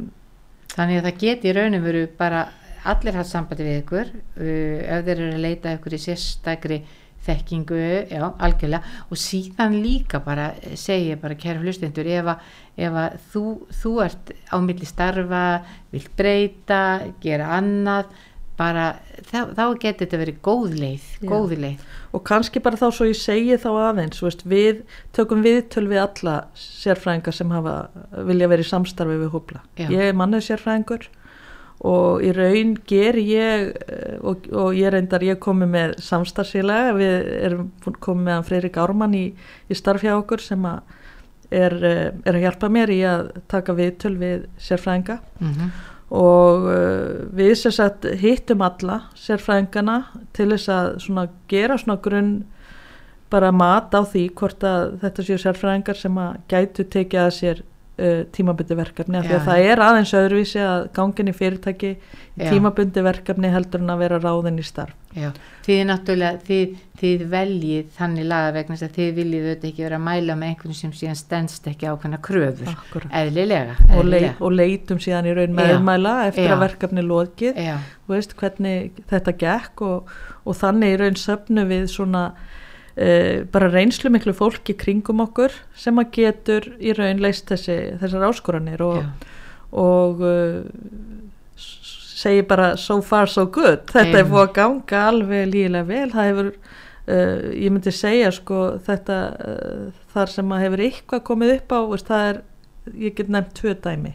Þannig 0.74 0.98
að 0.98 1.04
það 1.06 1.18
geti 1.20 1.50
í 1.50 1.54
raunum 1.54 1.84
veru 1.84 2.06
bara 2.18 2.46
allir 2.90 3.16
haft 3.16 3.30
sambandi 3.30 3.64
við 3.66 3.80
ykkur 3.82 4.10
uh, 4.10 4.78
ef 4.96 5.04
þeir 5.06 5.14
eru 5.14 5.32
að 5.32 5.44
leita 5.44 5.74
ykkur 5.76 5.96
í 5.96 6.00
sérstakri 6.02 6.80
þekkingu, 7.24 7.80
já, 8.10 8.22
algjörlega. 8.46 8.92
Og 9.10 9.20
síðan 9.20 9.78
líka 9.84 10.20
bara 10.24 10.52
eh, 10.60 10.76
segi 10.80 11.12
ég 11.12 11.22
bara 11.22 11.38
kæra 11.38 11.62
hlustendur 11.62 12.08
ef 12.10 12.30
að, 12.34 12.52
ef 12.86 13.00
að 13.04 13.18
þú, 13.32 13.46
þú 13.80 13.96
ert 14.04 14.36
á 14.52 14.56
milli 14.64 14.88
starfa, 14.88 15.46
vilt 15.94 16.14
breyta 16.18 16.84
gera 17.24 17.54
annað 17.58 18.14
bara 18.58 18.84
þá, 19.26 19.50
þá 19.56 19.64
geti 19.82 20.04
þetta 20.04 20.20
verið 20.20 20.36
góð 20.44 20.76
leið 20.78 21.06
góð 21.26 21.54
leið. 21.64 21.84
Og 22.14 22.22
kannski 22.28 22.62
bara 22.62 22.78
þá 22.78 22.86
svo 22.94 23.08
ég 23.08 23.18
segi 23.18 23.58
þá 23.58 23.68
aðeins 23.88 24.22
veist, 24.22 24.44
við 24.46 24.84
tökum 25.16 25.42
viðtöl 25.44 25.88
við 25.90 26.02
alla 26.04 26.36
sérfræðingar 26.58 27.34
sem 27.34 27.50
hafa 27.54 27.74
vilja 28.28 28.50
verið 28.52 28.70
samstarfi 28.70 29.18
við 29.24 29.34
hópla 29.34 29.64
Já. 29.80 29.88
ég 29.90 30.10
er 30.12 30.18
mannuð 30.18 30.46
sérfræðingur 30.46 31.08
og 31.84 32.24
í 32.24 32.32
raun 32.32 32.74
ger 32.88 33.18
ég 33.20 33.70
eh, 33.84 34.18
og, 34.24 34.48
og 34.52 34.76
ég 34.78 34.92
reyndar 34.94 35.24
ég 35.26 35.40
komi 35.42 35.68
með 35.68 35.96
samstarfsfélaga 36.04 36.94
við 36.98 37.16
erum 37.44 37.72
komið 38.00 38.28
með 38.28 38.38
hann 38.38 38.46
Freyrik 38.50 38.78
Ármann 38.80 39.16
í, 39.18 39.24
í 39.68 39.78
starf 39.78 40.04
hjá 40.04 40.14
okkur 40.16 40.42
sem 40.44 40.64
að 40.68 40.94
er, 41.54 41.74
eh, 41.84 42.06
er 42.24 42.38
að 42.38 42.46
hjálpa 42.46 42.70
mér 42.72 42.94
í 42.94 43.02
að 43.08 43.34
taka 43.52 43.76
viðtöl 43.76 44.16
við 44.20 44.46
sérfræðinga. 44.68 45.20
Mm 45.40 45.74
og 46.14 46.66
uh, 46.68 47.24
við 47.34 47.54
sem 47.58 47.72
sagt 47.74 48.06
hittum 48.20 48.62
alla 48.64 49.00
sérfræðingana 49.18 50.00
til 50.36 50.50
þess 50.52 50.70
að 50.70 50.90
svona 51.06 51.24
gera 51.50 51.78
svona 51.80 51.96
grunn 52.04 52.34
bara 53.32 53.50
mat 53.54 53.94
á 53.96 54.04
því 54.06 54.28
hvort 54.38 54.66
að 54.68 54.98
þetta 55.02 55.24
séu 55.26 55.38
sérfræðingar 55.42 55.98
sem 55.98 56.18
að 56.20 56.36
gætu 56.52 56.86
tekið 56.92 57.22
að 57.24 57.32
sér 57.38 57.62
uh, 57.98 58.24
tímabundi 58.34 58.76
verkefni 58.78 59.18
af 59.20 59.28
því 59.28 59.36
að 59.38 59.48
það 59.48 59.70
er 59.70 59.82
aðeins 59.84 60.12
öðruvísi 60.18 60.60
að 60.64 60.84
gangin 60.96 61.30
í 61.30 61.34
fyrirtæki 61.36 61.90
Já. 62.34 62.48
tímabundi 62.50 63.02
verkefni 63.06 63.50
heldur 63.54 63.82
en 63.84 63.94
að 63.94 64.00
vera 64.02 64.20
ráðin 64.22 64.58
í 64.58 64.66
starf 64.66 64.94
Já, 65.14 65.28
þið 65.62 65.76
er 65.78 65.84
náttúrulega, 65.86 66.38
þið, 66.48 66.78
þið 66.98 67.20
veljið 67.30 67.90
þannig 67.94 68.24
laga 68.32 68.54
vegna 68.56 68.74
þess 68.74 68.86
að 68.88 68.96
þið 68.96 69.10
viljið 69.20 69.44
auðvitað 69.44 69.68
ekki 69.68 69.84
vera 69.84 70.00
að 70.00 70.06
mæla 70.08 70.36
með 70.40 70.50
einhvern 70.50 70.78
sem 70.78 70.94
síðan 70.98 71.20
stendst 71.20 71.68
ekki 71.70 71.86
ákveðna 71.86 72.18
kröfur, 72.26 72.72
Akkúrat. 72.72 73.12
eðlilega, 73.20 73.76
og, 73.84 73.92
lei, 73.92 74.00
eðlilega. 74.00 74.34
og 74.40 74.56
leitum 74.58 75.02
síðan 75.04 75.30
í 75.30 75.36
raun 75.38 75.54
meðmæla 75.54 76.16
eftir 76.32 76.50
Já. 76.50 76.56
að 76.56 76.64
verkefni 76.64 77.06
lokið 77.06 77.62
þú 77.62 78.16
veist 78.16 78.34
hvernig 78.40 78.98
þetta 79.12 79.36
gekk 79.44 79.86
og, 79.86 80.10
og 80.42 80.58
þannig 80.58 80.96
í 80.96 80.98
raun 81.04 81.22
söfnu 81.22 81.68
við 81.70 81.86
svona 81.94 82.24
uh, 82.98 83.44
bara 83.54 83.68
reynslu 83.72 84.10
miklu 84.14 84.34
fólki 84.36 84.74
kringum 84.78 85.20
okkur 85.24 85.54
sem 85.78 85.98
að 86.02 86.10
getur 86.18 86.70
í 86.80 86.92
raun 86.96 87.22
leist 87.24 87.48
þessi, 87.50 87.76
þessar 88.02 88.28
áskoranir 88.30 88.82
og, 88.86 89.02
og 89.74 90.22
uh, 90.24 90.62
s- 91.56 91.92
segi 92.24 92.42
bara 92.48 92.74
so 92.80 93.00
far 93.02 93.26
so 93.28 93.46
good. 93.46 93.84
Þetta 93.92 94.06
er 94.06 94.22
Einmitt. 94.22 94.32
búið 94.32 94.46
að 94.46 94.54
ganga 94.60 95.04
alveg 95.10 95.46
lígilega 95.52 95.88
vel. 95.90 96.08
Það 96.14 96.28
hefur 96.30 96.50
uh, 96.54 97.52
ég 97.58 97.74
myndi 97.74 97.92
segja 97.94 98.30
sko 98.32 98.62
þetta 98.86 99.18
uh, 99.34 99.86
þar 100.14 100.32
sem 100.38 100.54
að 100.56 100.62
hefur 100.68 100.84
eitthvað 100.88 101.24
komið 101.30 101.54
upp 101.58 101.74
á 101.74 101.78
veist, 101.92 102.08
það 102.10 102.28
er, 102.32 102.42
ég 103.08 103.14
get 103.18 103.32
nefnt 103.32 103.54
tvö 103.58 103.74
dæmi 103.84 104.14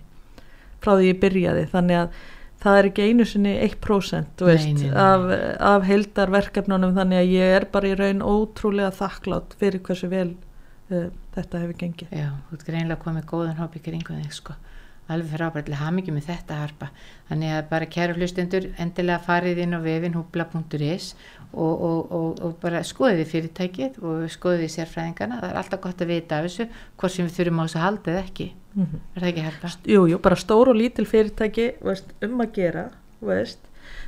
frá 0.79 0.93
því 0.95 1.09
ég 1.11 1.17
byrjaði. 1.21 1.63
Þannig 1.73 1.97
að 2.05 2.19
það 2.63 2.77
er 2.79 2.87
ekki 2.89 3.07
einu 3.07 3.25
sinni 3.27 3.53
1% 3.63 4.33
þú 4.39 4.47
Nei, 4.47 4.51
veist, 4.53 4.69
nei, 4.75 4.89
nei. 4.89 4.95
af, 5.03 5.27
af 5.71 5.87
heildarverkefnunum 5.87 6.95
þannig 6.97 7.21
að 7.21 7.33
ég 7.35 7.57
er 7.59 7.67
bara 7.71 7.91
í 7.91 7.97
raun 7.99 8.23
ótrúlega 8.25 8.91
þakklátt 8.99 9.55
fyrir 9.61 9.83
hversu 9.85 10.09
vel 10.11 10.33
uh, 10.91 11.07
þetta 11.37 11.63
hefur 11.63 11.77
gengið. 11.83 12.11
Já, 12.19 12.33
þú 12.49 12.57
ert 12.57 12.67
greinlega 12.67 13.03
komið 13.05 13.29
góðan 13.31 13.61
hóp 13.61 13.77
í 13.79 13.83
kringum 13.85 14.19
þig, 14.19 14.35
sko, 14.35 14.55
alveg 15.09 15.31
frábært, 15.37 15.71
hamingi 15.79 16.13
með 16.13 16.27
þetta 16.33 16.59
harpa, 16.59 16.89
þannig 17.29 17.55
að 17.55 17.69
bara 17.71 17.89
kæru 17.95 18.17
hlustendur, 18.19 18.67
endilega 18.77 19.23
farið 19.25 19.63
inn 19.63 19.77
á 19.77 19.79
vefin 19.81 20.17
húbla.is 20.19 21.13
og, 21.49 21.71
og, 21.73 22.11
og, 22.13 22.41
og 22.45 22.57
bara 22.61 22.83
skoðið 22.85 23.31
fyrirtækið 23.31 24.01
og 24.05 24.27
skoðið 24.29 24.75
sérfræðingana, 24.75 25.39
það 25.41 25.49
er 25.49 25.61
alltaf 25.63 25.81
gott 25.87 26.03
að 26.03 26.11
vita 26.13 26.37
af 26.37 26.49
þessu, 26.49 26.67
hvort 26.99 27.15
sem 27.15 27.25
við 27.25 27.39
þurfum 27.39 27.63
á 27.63 27.65
þessu 27.65 28.11
eða 28.11 28.21
ekki, 28.21 28.51
mm 28.79 28.85
-hmm. 28.85 28.99
er 29.15 29.21
það 29.21 29.31
ekki 29.31 29.47
harpa? 29.47 29.71
jú, 29.85 30.07
jú, 30.07 30.19
bara 30.19 30.35
stór 30.35 30.69
og 30.69 30.75
lítil 30.75 31.05
fyrirtæki 31.05 31.71
veist, 31.81 32.13
um 32.21 32.41
að 32.41 32.53
gera 32.53 32.89
veist. 33.21 33.59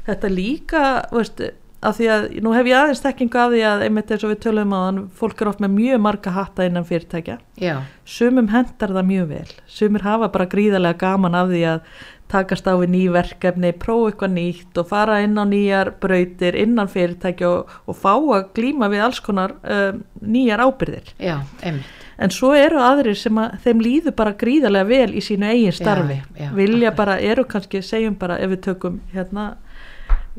þetta 0.07 0.29
líka 0.29 1.05
veist, 1.12 1.41
af 1.81 1.97
því 1.97 2.07
að 2.13 2.27
nú 2.45 2.53
hef 2.53 2.69
ég 2.69 2.77
aðeins 2.77 3.01
þekkingu 3.01 3.39
af 3.41 3.51
því 3.51 3.62
að 3.65 3.84
einmitt 3.88 4.12
eins 4.12 4.23
og 4.23 4.31
við 4.31 4.39
tölum 4.45 4.75
þann 4.75 5.10
fólk 5.17 5.41
er 5.41 5.49
oft 5.49 5.60
með 5.63 5.71
mjög 5.75 6.01
marga 6.01 6.31
hatta 6.31 6.65
innan 6.65 6.86
fyrirtækja 6.86 7.38
Já, 7.57 7.81
sumum 8.05 8.47
hendar 8.53 8.93
það 8.93 9.10
mjög 9.10 9.27
vel 9.27 9.51
sumir 9.67 10.01
hafa 10.01 10.29
bara 10.29 10.45
gríðarlega 10.45 10.97
gaman 10.97 11.36
af 11.36 11.47
því 11.49 11.63
að 11.73 11.81
takast 12.31 12.67
á 12.69 12.73
við 12.79 12.93
ný 12.93 13.01
verkefni 13.12 13.71
prófa 13.81 14.12
eitthvað 14.12 14.36
nýtt 14.36 14.79
og 14.79 14.89
fara 14.91 15.19
inn 15.25 15.39
á 15.41 15.45
nýjar 15.47 15.93
brautir 16.03 16.57
innan 16.60 16.91
fyrirtækja 16.91 17.49
og, 17.49 17.73
og 17.89 17.97
fá 17.97 18.13
að 18.13 18.51
glíma 18.55 18.91
við 18.91 19.05
alls 19.07 19.19
konar 19.23 19.57
um, 19.63 20.03
nýjar 20.21 20.63
ábyrðir 20.63 21.12
já, 21.17 21.41
einmitt, 21.62 22.00
En 22.21 22.29
svo 22.34 22.51
eru 22.53 22.77
aðrir 22.77 23.17
sem 23.17 23.38
að 23.41 23.55
þeim 23.63 23.79
líður 23.81 24.13
bara 24.19 24.36
gríðarlega 24.38 24.88
vel 24.91 25.15
í 25.17 25.23
sínu 25.25 25.47
eigin 25.49 25.73
starfi. 25.73 26.19
Já, 26.36 26.43
já, 26.45 26.49
Vilja 26.57 26.91
akkurat. 26.91 26.97
bara, 27.01 27.15
eru 27.34 27.45
kannski, 27.49 27.81
segjum 27.81 28.17
bara, 28.21 28.38
ef 28.38 28.51
við 28.53 28.62
tökum 28.67 28.99
hérna 29.15 29.47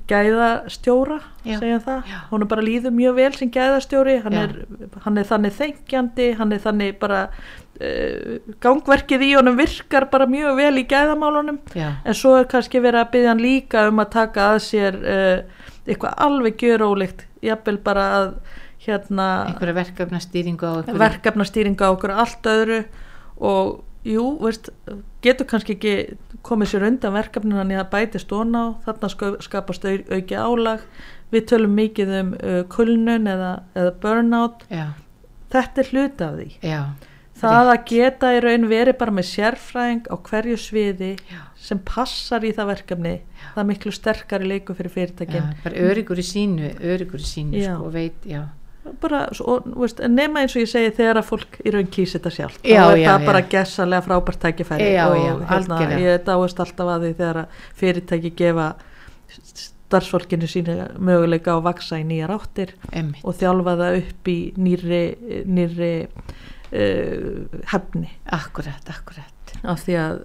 gæðastjóra, 0.08 1.18
segjum 1.44 1.82
það. 1.84 2.12
Hún 2.30 2.44
er 2.44 2.48
bara 2.50 2.64
líður 2.64 2.94
mjög 2.96 3.16
vel 3.18 3.32
sem 3.36 3.50
gæðastjóri, 3.52 4.14
hann, 4.24 4.38
er, 4.40 4.54
hann 5.04 5.20
er 5.20 5.28
þannig 5.28 5.56
þengjandi, 5.58 6.28
hann 6.38 6.54
er 6.56 6.62
þannig 6.64 6.96
bara, 7.02 7.20
uh, 7.82 8.38
gangverkið 8.64 9.26
í 9.28 9.32
honum 9.36 9.58
virkar 9.60 10.08
bara 10.12 10.28
mjög 10.30 10.56
vel 10.62 10.72
í 10.80 10.86
gæðamálunum. 10.88 11.60
já, 11.76 11.90
En 12.04 12.14
svo 12.14 12.36
er 12.38 12.48
kannski 12.50 12.80
verið 12.80 13.02
að 13.04 13.12
byggja 13.16 13.34
hann 13.34 13.44
líka 13.44 13.86
um 13.90 14.00
að 14.02 14.10
taka 14.16 14.48
að 14.54 14.62
sér 14.70 14.98
uh, 15.02 15.68
eitthvað 15.86 16.18
alveg 16.28 16.58
gjörólíkt, 16.62 17.26
jafnvel 17.42 17.78
bara 17.84 18.08
að 18.20 18.34
hérna 18.86 19.26
einhverja 19.46 19.74
verkefnastýringu 19.78 20.66
á 20.66 20.72
einhverju, 20.80 20.98
verkefnastýringa 21.06 21.88
á 21.88 21.94
okkur 21.94 22.14
allt 22.18 22.48
öðru. 22.50 22.80
Og 23.42 23.82
jú, 24.06 24.24
veist, 24.42 24.70
getur 25.22 25.46
kannski 25.50 25.76
ekki 25.76 25.94
komið 26.42 26.72
sér 26.72 26.86
undan 26.88 27.14
verkefninu 27.14 27.60
þannig 27.60 27.78
að 27.82 27.90
bætist 27.94 28.32
ón 28.34 28.56
á, 28.58 28.64
þarna 28.86 29.10
ska- 29.12 29.36
skapast 29.46 29.84
au, 29.86 29.94
auki 30.10 30.34
álag, 30.34 30.82
við 31.32 31.46
tölum 31.52 31.76
mikið 31.78 32.10
um 32.20 32.32
uh, 32.34 32.58
kulnun 32.68 33.30
eða, 33.30 33.52
eða 33.78 33.92
burnout, 34.02 34.64
já, 34.70 34.88
þetta 35.54 35.80
er 35.84 35.90
hluti 35.92 36.26
af 36.28 36.36
því. 36.40 36.50
já, 36.66 36.82
Það 37.42 37.68
að 37.72 37.84
geta 37.88 38.28
í 38.36 38.40
raun 38.44 38.66
verið 38.70 38.96
bara 39.00 39.10
með 39.16 39.24
sérfræðing 39.26 40.04
á 40.12 40.14
hverju 40.28 40.56
sviði 40.60 41.08
já, 41.32 41.38
sem 41.58 41.78
passar 41.82 42.44
í 42.46 42.52
það 42.54 42.68
verkefni, 42.74 43.14
það 43.54 43.62
er 43.62 43.68
miklu 43.70 43.92
sterkari 43.96 44.46
leiku 44.50 44.76
fyrir 44.78 44.92
fyrirtækin. 44.94 45.48
bara 45.64 45.86
öryggur 45.88 46.20
í 46.22 46.26
sínu, 46.26 46.68
öryggur 46.78 47.18
í 47.22 47.26
sínu, 47.26 47.62
sko, 47.64 47.88
og 47.88 47.94
veit, 47.96 48.18
já, 48.28 48.44
bara, 49.02 49.24
og, 49.46 49.66
veist, 49.78 50.00
nema 50.10 50.42
eins 50.42 50.56
og 50.56 50.64
ég 50.64 50.70
segi 50.70 50.94
þegar 50.96 51.20
að 51.20 51.28
fólk 51.28 51.58
í 51.62 51.72
raun 51.74 51.90
kýsi 51.92 52.18
þetta 52.18 52.32
sjálf 52.34 52.56
Já, 52.62 52.80
þá 52.82 52.92
er 52.92 52.98
já, 52.98 53.08
það 53.08 53.20
já. 53.20 53.26
bara 53.28 53.42
gessalega 53.54 54.06
frábært 54.06 54.40
tækifæri 54.42 54.88
og 55.04 55.44
hérna, 55.50 55.82
ég 56.02 56.24
dáist 56.26 56.62
alltaf 56.64 56.94
að 56.96 57.06
því 57.06 57.12
þegar 57.20 57.42
að 57.42 57.60
fyrirtæki 57.82 58.32
gefa 58.42 58.66
starfsfólkinu 59.92 60.48
sínu 60.48 60.76
möguleika 61.04 61.56
að 61.56 61.66
vaksa 61.66 62.00
í 62.00 62.06
nýjar 62.08 62.32
áttir 62.34 62.72
emmi, 62.90 63.20
og 63.22 63.36
þjálfa 63.38 63.76
það 63.80 63.98
upp 64.00 64.30
í 64.32 64.38
nýri, 64.56 65.02
nýri 65.46 65.92
uh, 66.08 67.60
hefni 67.74 68.08
akkurat, 68.32 68.88
akkurat, 68.88 69.54
af 69.62 69.84
því 69.84 69.98
að 70.00 70.22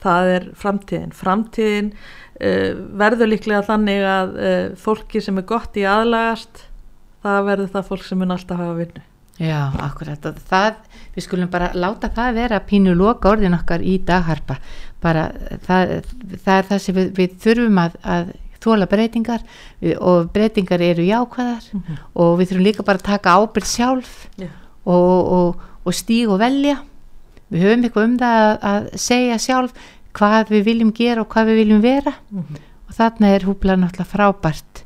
það 0.00 0.32
er 0.34 0.48
framtíðin. 0.56 1.12
Framtíðin 1.12 1.92
uh, 1.92 2.80
verður 3.02 3.32
líklega 3.34 3.66
þannig 3.68 4.06
að 4.08 4.34
uh, 4.40 4.66
fólki 4.80 5.22
sem 5.24 5.40
er 5.40 5.48
gott 5.50 5.76
í 5.76 5.84
aðlagast 5.88 6.64
það 7.24 7.46
verður 7.48 7.72
það 7.74 7.88
fólk 7.90 8.04
sem 8.06 8.20
mun 8.20 8.34
alltaf 8.36 8.60
hafa 8.60 8.76
vinnu. 8.80 9.06
Já, 9.40 9.60
akkurat, 9.80 10.26
og 10.28 10.40
það, 10.50 10.74
við 11.14 11.24
skulum 11.24 11.48
bara 11.52 11.70
láta 11.72 12.10
það 12.12 12.34
vera 12.36 12.60
pínu 12.60 12.92
loka 12.92 13.30
orðin 13.30 13.56
okkar 13.56 13.80
í 13.80 13.94
dagharpa, 14.04 14.58
bara 15.00 15.30
það, 15.64 15.94
það 16.44 16.56
er 16.58 16.68
það 16.68 16.82
sem 16.84 16.98
við, 16.98 17.06
við 17.16 17.38
þurfum 17.40 17.80
að, 17.80 17.96
að 18.04 18.34
þóla 18.60 18.88
breytingar. 18.90 19.46
Og 19.96 20.28
breytingar 20.34 20.84
eru 20.84 21.06
jákvæðar. 21.08 21.70
Og 22.12 22.34
við 22.40 22.50
þurfum 22.50 22.66
líka 22.66 22.84
bara 22.84 23.00
að 23.00 23.08
taka 23.08 23.36
ábyrgð 23.40 23.70
sjálf 23.70 24.12
Já. 24.36 24.50
og, 24.84 25.32
og, 25.38 25.64
og 25.88 25.96
stíg 25.96 26.28
og 26.28 26.42
velja. 26.42 26.76
Við 27.50 27.64
höfum 27.64 27.88
eitthvað 27.88 28.10
um 28.10 28.18
það 28.20 28.42
að, 28.42 28.52
að 28.72 28.90
segja 29.06 29.40
sjálf 29.40 29.88
hvað 30.18 30.52
við 30.52 30.68
viljum 30.68 30.92
gera 30.94 31.24
og 31.24 31.32
hvað 31.32 31.50
við 31.50 31.62
viljum 31.64 31.82
vera. 31.84 32.14
Og 32.90 32.94
þarna 32.98 33.32
er 33.32 33.48
húbla 33.48 33.78
náttúrulega 33.80 34.12
frábært 34.12 34.84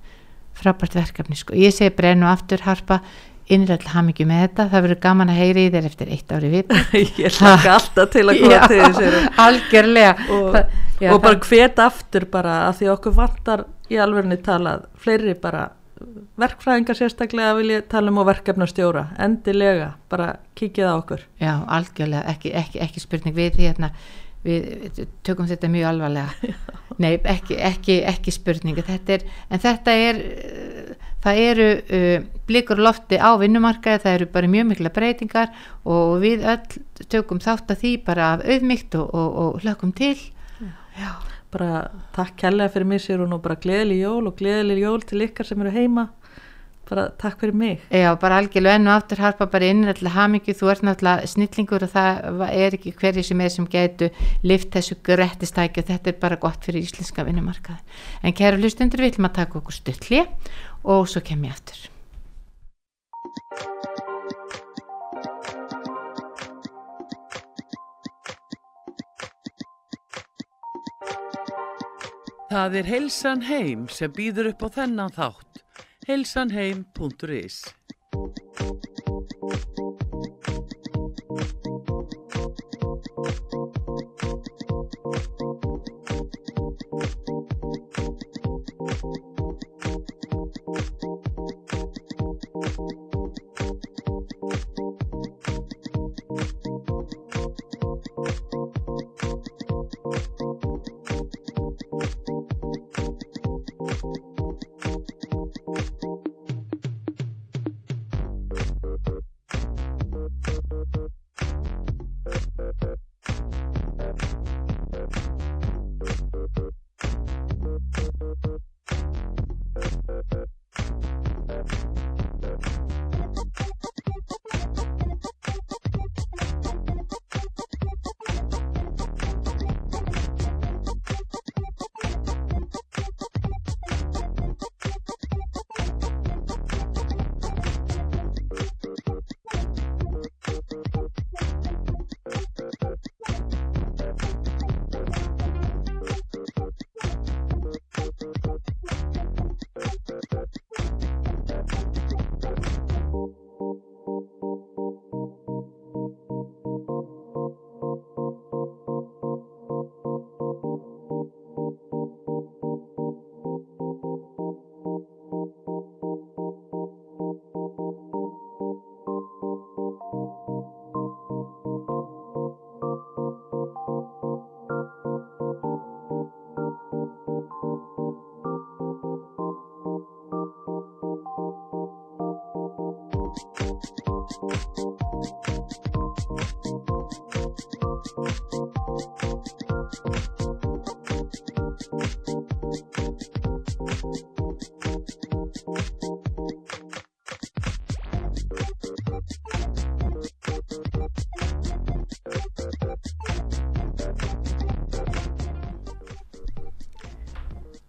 frábært 0.59 0.95
verkefni 0.99 1.37
sko. 1.39 1.55
ég 1.59 1.75
segi 1.75 1.93
brennu 1.97 2.27
aftur 2.31 2.63
harpa 2.67 3.01
innræðlega 3.53 3.93
hamingi 3.93 4.25
með 4.25 4.39
þetta, 4.47 4.65
það 4.73 4.85
verður 4.87 5.01
gaman 5.05 5.31
að 5.35 5.41
heyri 5.43 5.65
í 5.67 5.71
þér 5.75 5.87
eftir 5.91 6.13
eitt 6.15 6.33
ári 6.33 6.49
vitt 6.55 6.71
ég 7.21 7.39
hlaka 7.41 7.75
alltaf 7.75 8.11
til 8.15 8.25
að 8.25 8.41
koma 8.41 8.69
til 8.71 8.79
þessu 8.81 9.23
algjörlega. 9.45 10.15
Og, 10.33 10.47
Það- 10.55 10.77
já, 11.05 11.09
og 11.13 11.23
bara 11.27 11.41
hvet 11.51 11.83
aftur 11.85 12.25
bara 12.33 12.55
að 12.71 12.79
því 12.81 12.89
okkur 12.95 13.17
vantar 13.19 13.65
í 13.93 13.99
alverðinni 14.01 14.39
talað 14.47 14.87
fleiri 15.05 15.35
bara 15.43 15.67
verkfræðingar 16.41 16.97
sérstaklega 16.99 17.53
vil 17.59 17.71
ég 17.77 17.85
tala 17.93 18.11
um 18.11 18.19
og 18.23 18.27
verkefnastjóra 18.29 19.05
endilega, 19.23 19.93
bara 20.11 20.35
kíkið 20.59 20.89
á 20.91 20.95
okkur. 20.97 21.23
Já, 21.41 21.53
algjörlega, 21.77 22.25
ekki, 22.35 22.53
ekki, 22.59 22.81
ekki 22.83 23.03
spurning 23.05 23.37
við 23.37 23.61
hérna, 23.63 23.93
við, 24.45 25.03
tökum 25.27 25.49
þetta 25.51 25.71
mjög 25.73 25.91
alvarlega. 25.91 26.55
Nei, 27.03 27.17
ekki, 27.19 27.59
ekki, 27.59 27.99
ekki 28.07 28.35
spurning 28.35 28.79
þetta 28.79 29.17
er, 29.17 29.27
en 29.51 29.63
þetta 29.63 29.97
er 29.99 30.21
það 31.25 31.41
eru 31.43 31.69
uh, 31.81 32.17
blikur 32.49 32.81
lofti 32.83 33.19
á 33.19 33.35
vinnumarkaði, 33.41 34.03
það 34.05 34.17
eru 34.19 34.31
bara 34.35 34.51
mjög 34.53 34.67
mikla 34.71 34.93
breytingar 34.95 35.53
og 35.89 36.19
við 36.23 36.45
öll 36.55 37.07
tökum 37.11 37.41
þátt 37.43 37.73
að 37.73 37.81
því 37.85 37.95
bara 38.07 38.33
af 38.35 38.45
auðmygt 38.45 38.99
og, 39.01 39.09
og, 39.09 39.39
og 39.45 39.65
hlökkum 39.65 39.95
til. 39.97 40.17
Já, 40.95 41.11
bara 41.55 41.87
takk 42.15 42.37
kærlega 42.45 42.71
fyrir 42.75 42.91
mig 42.93 43.03
sér 43.03 43.25
og 43.25 43.41
bara 43.43 43.59
gleðileg 43.59 44.05
jól 44.05 44.29
og 44.31 44.37
gleðileg 44.39 44.85
jól 44.85 45.01
til 45.03 45.25
ykkar 45.27 45.49
sem 45.49 45.65
eru 45.65 45.75
heima 45.75 46.09
bara 46.89 47.07
takk 47.21 47.41
fyrir 47.41 47.57
mig 47.59 47.81
Já, 47.91 48.11
bara 48.21 48.41
algjörlega 48.41 48.79
enn 48.79 48.91
og 48.91 48.97
aftur 48.99 49.23
harpa 49.25 49.49
bara 49.51 49.71
innrættilega 49.73 50.15
hamingju, 50.19 50.57
þú 50.59 50.71
ert 50.73 50.85
náttúrulega 50.87 51.31
snillingur 51.35 51.87
og 51.87 51.95
það 51.95 52.45
er 52.51 52.79
ekki 52.79 52.95
hverju 53.01 53.25
sem 53.31 53.41
er 53.45 53.55
sem 53.55 53.71
gætu 53.71 54.11
lift 54.45 54.71
þessu 54.75 54.99
grettistæki 55.07 55.85
og 55.85 55.91
þetta 55.93 56.13
er 56.13 56.21
bara 56.21 56.41
gott 56.41 56.65
fyrir 56.65 56.85
íslenska 56.85 57.25
vinnumarkaði. 57.27 57.83
En 58.23 58.37
kæru 58.37 58.61
hlustundur, 58.63 59.05
við 59.05 59.15
ætlum 59.15 59.31
að 59.31 59.41
taka 59.41 59.61
okkur 59.61 59.81
stuttli 59.81 60.25
og 60.85 61.09
svo 61.09 61.25
kem 61.25 61.45
ég 61.49 61.57
aftur. 61.57 61.89
Það 72.55 72.77
er 72.79 72.87
Heilsan 72.87 73.41
Heim 73.49 73.89
sem 73.91 74.13
býður 74.15 74.53
upp 74.53 74.61
á 74.63 74.69
þennan 74.77 75.11
þátt. 75.17 75.44
heilsanheim.is 76.09 77.65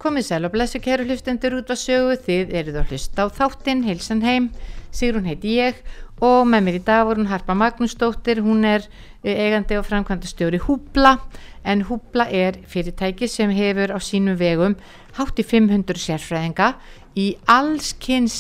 komið 0.06 0.28
sæl 0.28 0.46
og 0.46 0.54
blessu 0.54 0.78
kæru 0.84 1.06
hlustendur 1.08 1.56
út 1.58 1.72
á 1.74 1.76
sögu, 1.80 2.14
þið 2.28 2.52
eruð 2.60 2.76
að 2.78 2.92
hlusta 2.92 3.26
á 3.26 3.28
þáttinn, 3.34 3.86
heilsan 3.88 4.22
heim, 4.22 4.52
Sigrun 4.94 5.26
heiti 5.26 5.56
ég 5.58 5.80
og 6.24 6.46
með 6.48 6.62
mér 6.68 6.78
í 6.78 6.82
dag 6.86 7.08
voru 7.08 7.24
hún 7.24 7.32
Harpa 7.32 7.56
Magnúsdóttir, 7.58 8.40
hún 8.46 8.62
er 8.70 8.86
eh, 9.26 9.34
eigandi 9.34 9.80
og 9.80 9.88
framkvæmda 9.88 10.30
stjóri 10.30 10.60
Húbla, 10.62 11.18
en 11.66 11.82
Húbla 11.90 12.28
er 12.30 12.62
fyrirtæki 12.70 13.28
sem 13.28 13.50
hefur 13.58 13.96
á 13.98 14.00
sínum 14.00 14.38
vegum 14.38 14.78
hátt 15.18 15.42
í 15.42 15.46
500 15.48 15.98
sérfræðinga 16.06 16.76
í 17.18 17.32
allskynns 17.50 18.38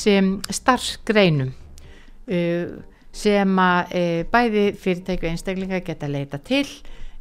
starfsgreinum 0.53 1.49
uh, 2.29 2.77
sem 3.15 3.61
að 3.63 3.95
uh, 3.97 4.21
bæði 4.29 4.65
fyrirtæki 4.77 5.25
og 5.25 5.33
einstaklinga 5.33 5.81
geta 5.87 6.11
leita 6.11 6.37
til 6.37 6.67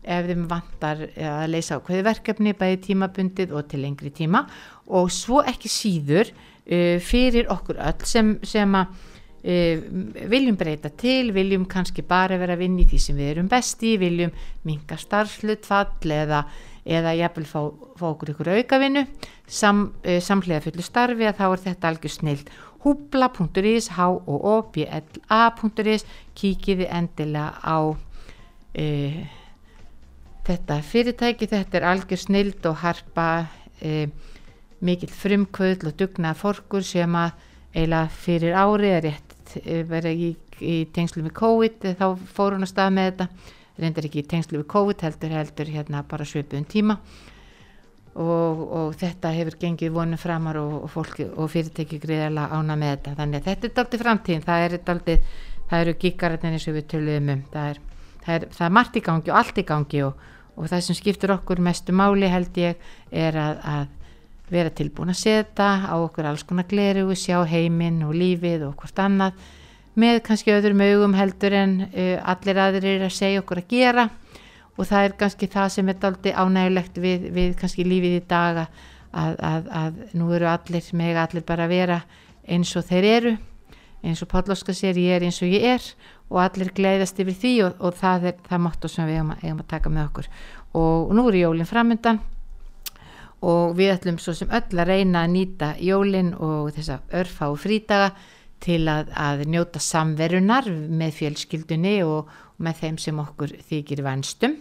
ef 0.04 0.28
þeim 0.28 0.44
vantar 0.50 1.06
að 1.16 1.48
leysa 1.52 1.78
á 1.80 1.84
hverju 1.84 2.04
verkefni 2.06 2.54
bæði 2.58 2.80
tímabundið 2.88 3.54
og 3.56 3.68
til 3.70 3.82
lengri 3.84 4.12
tíma. 4.14 4.44
Og 4.92 5.10
svo 5.12 5.42
ekki 5.44 5.70
síður 5.72 6.30
uh, 6.30 7.00
fyrir 7.02 7.50
okkur 7.52 7.80
öll 7.80 8.06
sem, 8.08 8.34
sem 8.44 8.76
að 8.78 8.92
uh, 8.92 9.86
viljum 10.32 10.58
breyta 10.60 10.92
til, 10.92 11.32
viljum 11.36 11.64
kannski 11.70 12.04
bara 12.06 12.38
vera 12.40 12.56
að 12.56 12.64
vinna 12.66 12.84
í 12.84 12.88
því 12.92 13.00
sem 13.06 13.18
við 13.18 13.32
erum 13.34 13.48
besti, 13.52 13.96
viljum 14.00 14.34
minga 14.68 14.98
starfslutfall 15.00 16.14
eða, 16.20 16.44
eða 16.84 17.16
jafnvel 17.20 17.48
fá, 17.48 17.60
fá 17.98 18.06
okkur 18.12 18.34
ykkur 18.34 18.52
aukavinnu. 18.58 19.06
Sam, 19.48 19.90
uh, 20.04 20.20
samlega 20.24 20.64
fullu 20.68 20.84
starfi 20.84 21.24
að 21.28 21.40
þá 21.40 21.46
er 21.50 21.66
þetta 21.70 21.90
algjör 21.92 22.16
snilt 22.18 22.54
húbla.is 22.84 23.86
h-o-b-l-a.is 23.96 24.82
kíkiði 26.36 26.86
endilega 26.92 27.56
á 27.64 27.76
uh, 27.88 29.18
þetta 30.44 30.78
fyrirtæki, 30.84 31.48
þetta 31.48 31.78
er 31.80 31.88
algjör 31.88 32.20
snild 32.20 32.66
og 32.68 32.80
harpa 32.82 33.26
e, 33.80 34.06
mikill 34.84 35.12
frumkvöld 35.12 35.86
og 35.88 35.96
dugnað 36.00 36.40
forkur 36.40 36.84
sem 36.84 37.16
að 37.16 37.32
eiginlega 37.74 38.08
fyrir 38.12 38.56
ári 38.58 38.90
er 38.92 39.06
rétt 39.08 39.54
e, 39.62 39.82
verið 39.88 40.24
í, 40.28 40.30
í 40.60 40.74
tengslu 40.94 41.24
við 41.24 41.36
COVID 41.38 41.86
þá 41.98 42.08
fór 42.36 42.58
hún 42.58 42.66
að 42.66 42.74
stað 42.74 42.96
með 42.98 43.10
þetta. 43.10 43.28
Reyndar 43.80 44.06
ekki 44.06 44.20
í 44.22 44.26
tengslu 44.30 44.60
við 44.60 44.68
COVID 44.70 45.06
heldur 45.06 45.32
heldur 45.34 45.70
hérna 45.74 46.04
bara 46.10 46.26
sveipuðum 46.28 46.68
tíma. 46.70 46.98
Og, 48.14 48.60
og 48.70 48.92
þetta 48.94 49.32
hefur 49.34 49.56
gengið 49.58 49.96
vonum 49.96 50.20
framar 50.20 50.60
og, 50.60 50.76
og 50.84 50.92
fólki 50.92 51.24
og 51.26 51.48
fyrirtæki 51.50 51.98
greiðarlega 52.04 52.60
ána 52.60 52.76
með 52.78 52.92
þetta. 52.92 53.16
Þannig 53.18 53.40
að 53.40 53.48
þetta 53.48 53.66
er 53.66 53.74
daldið 53.80 54.04
framtíðin. 54.04 54.44
Það 54.44 54.66
er 54.66 54.76
daldið, 54.86 55.32
það 55.72 55.82
eru 55.82 55.96
gíkarinn 56.04 56.46
eins 56.52 56.68
og 56.70 56.76
við 56.76 56.86
töluðum 56.92 57.32
um. 57.34 57.42
Það 57.50 57.72
er, 57.72 57.82
það 58.20 58.36
er, 58.36 58.46
það 58.54 58.68
er 58.68 58.76
margt 58.78 59.00
í 59.00 59.04
gangi 59.08 59.32
og 59.32 59.40
allt 59.40 59.58
í 59.58 59.66
gangi 59.72 60.04
og 60.06 60.22
og 60.54 60.70
það 60.70 60.86
sem 60.86 60.98
skiptur 60.98 61.34
okkur 61.34 61.62
mestu 61.62 61.94
máli 61.96 62.30
held 62.30 62.56
ég 62.60 62.80
er 63.10 63.36
að, 63.38 63.60
að 63.64 64.52
vera 64.54 64.70
tilbúin 64.70 65.12
að 65.12 65.20
setja 65.22 65.68
á 65.88 65.94
okkur 65.96 66.28
alls 66.28 66.44
konar 66.46 66.68
gleru, 66.68 67.08
sjá 67.16 67.40
heiminn 67.48 68.02
og 68.06 68.14
lífið 68.14 68.68
og 68.68 68.76
hvort 68.80 69.00
annað 69.02 69.38
með 69.98 70.20
kannski 70.26 70.52
öðrum 70.54 70.82
augum 70.82 71.14
heldur 71.14 71.54
en 71.54 71.78
uh, 71.86 72.18
allir 72.30 72.60
aðrir 72.60 72.98
er 72.98 73.06
að 73.08 73.16
segja 73.16 73.42
okkur 73.42 73.62
að 73.62 73.70
gera. 73.70 74.08
Og 74.74 74.88
það 74.88 75.06
er 75.06 75.16
kannski 75.20 75.48
það 75.50 75.68
sem 75.70 75.90
er 75.90 75.98
daldi 76.02 76.34
ánægulegt 76.34 76.96
við, 76.98 77.28
við 77.34 77.52
kannski 77.60 77.86
lífið 77.86 78.16
í 78.18 78.22
dag 78.26 78.64
að, 78.64 79.36
að, 79.38 79.68
að 79.70 80.00
nú 80.18 80.32
eru 80.34 80.48
allir 80.50 80.88
með 80.98 81.20
allir 81.22 81.44
bara 81.46 81.68
að 81.68 81.74
vera 81.76 82.00
eins 82.50 82.74
og 82.74 82.86
þeir 82.88 83.06
eru. 83.12 83.36
Eins 84.04 84.20
og 84.20 84.28
Pállóska 84.32 84.74
sér 84.76 84.98
ég 85.00 85.14
er 85.14 85.28
eins 85.28 85.38
og 85.46 85.54
ég 85.54 85.62
er 85.76 85.86
og 86.32 86.40
allir 86.42 86.72
gleiðast 86.74 87.18
yfir 87.20 87.36
því 87.40 87.54
og, 87.66 87.80
og 87.84 87.98
það 87.98 88.30
er 88.30 88.38
það 88.48 88.62
motto 88.66 88.90
sem 88.90 89.08
við 89.08 89.18
eigum 89.18 89.34
að, 89.34 89.42
eigum 89.44 89.64
að 89.64 89.72
taka 89.74 89.92
með 89.92 90.06
okkur. 90.08 90.30
Og 90.80 91.12
nú 91.14 91.26
er 91.30 91.40
jólinn 91.42 91.70
framöndan 91.70 92.22
og 93.44 93.74
við 93.76 93.92
ætlum 93.94 94.20
svo 94.22 94.34
sem 94.36 94.52
öll 94.54 94.80
að 94.80 94.88
reyna 94.88 95.24
að 95.24 95.34
nýta 95.34 95.74
jólinn 95.84 96.32
og 96.34 96.72
þessa 96.74 97.00
örfa 97.20 97.50
og 97.52 97.60
frítaga 97.60 98.12
til 98.64 98.82
að, 98.88 99.10
að 99.12 99.44
njóta 99.52 99.82
samverunar 99.82 100.70
með 100.72 101.18
fjölskyldunni 101.18 101.98
og, 102.06 102.30
og 102.30 102.64
með 102.64 102.80
þeim 102.80 103.00
sem 103.02 103.20
okkur 103.20 103.56
þykir 103.68 104.04
vanstum 104.06 104.56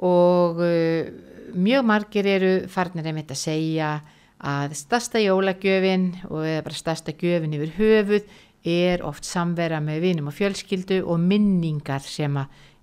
og 0.00 0.62
uh, 0.64 1.10
mjög 1.54 1.86
margir 1.86 2.28
eru 2.30 2.52
farnir 2.72 3.10
einmitt 3.10 3.30
að 3.30 3.42
segja 3.42 3.92
að 4.40 4.74
stasta 4.78 5.20
jólagjöfin 5.20 6.06
og 6.30 6.46
eða 6.48 6.64
bara 6.64 6.78
stasta 6.78 7.12
gjöfin 7.12 7.56
yfir 7.58 7.74
höfuð 7.76 8.38
er 8.64 9.04
oft 9.06 9.24
samvera 9.24 9.80
með 9.80 10.02
vinum 10.04 10.28
og 10.30 10.36
fjölskyldu 10.36 11.00
og 11.04 11.20
minningar 11.22 12.04
sem 12.04 12.36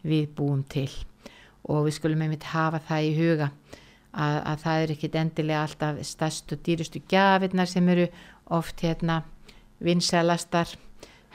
við 0.07 0.32
búum 0.38 0.63
til. 0.69 0.89
Og 1.67 1.86
við 1.88 1.97
skulum 1.97 2.23
einmitt 2.23 2.47
hafa 2.53 2.80
það 2.80 3.09
í 3.09 3.13
huga 3.17 3.51
að, 4.13 4.38
að 4.41 4.63
það 4.63 4.82
er 4.82 4.93
ekkit 4.95 5.19
endilega 5.21 5.63
alltaf 5.65 6.01
stærst 6.07 6.53
og 6.55 6.63
dýrustu 6.65 7.03
gjafinnar 7.09 7.69
sem 7.69 7.89
eru 7.93 8.07
oft 8.57 8.82
hérna 8.82 9.21
vinselastar 9.84 10.73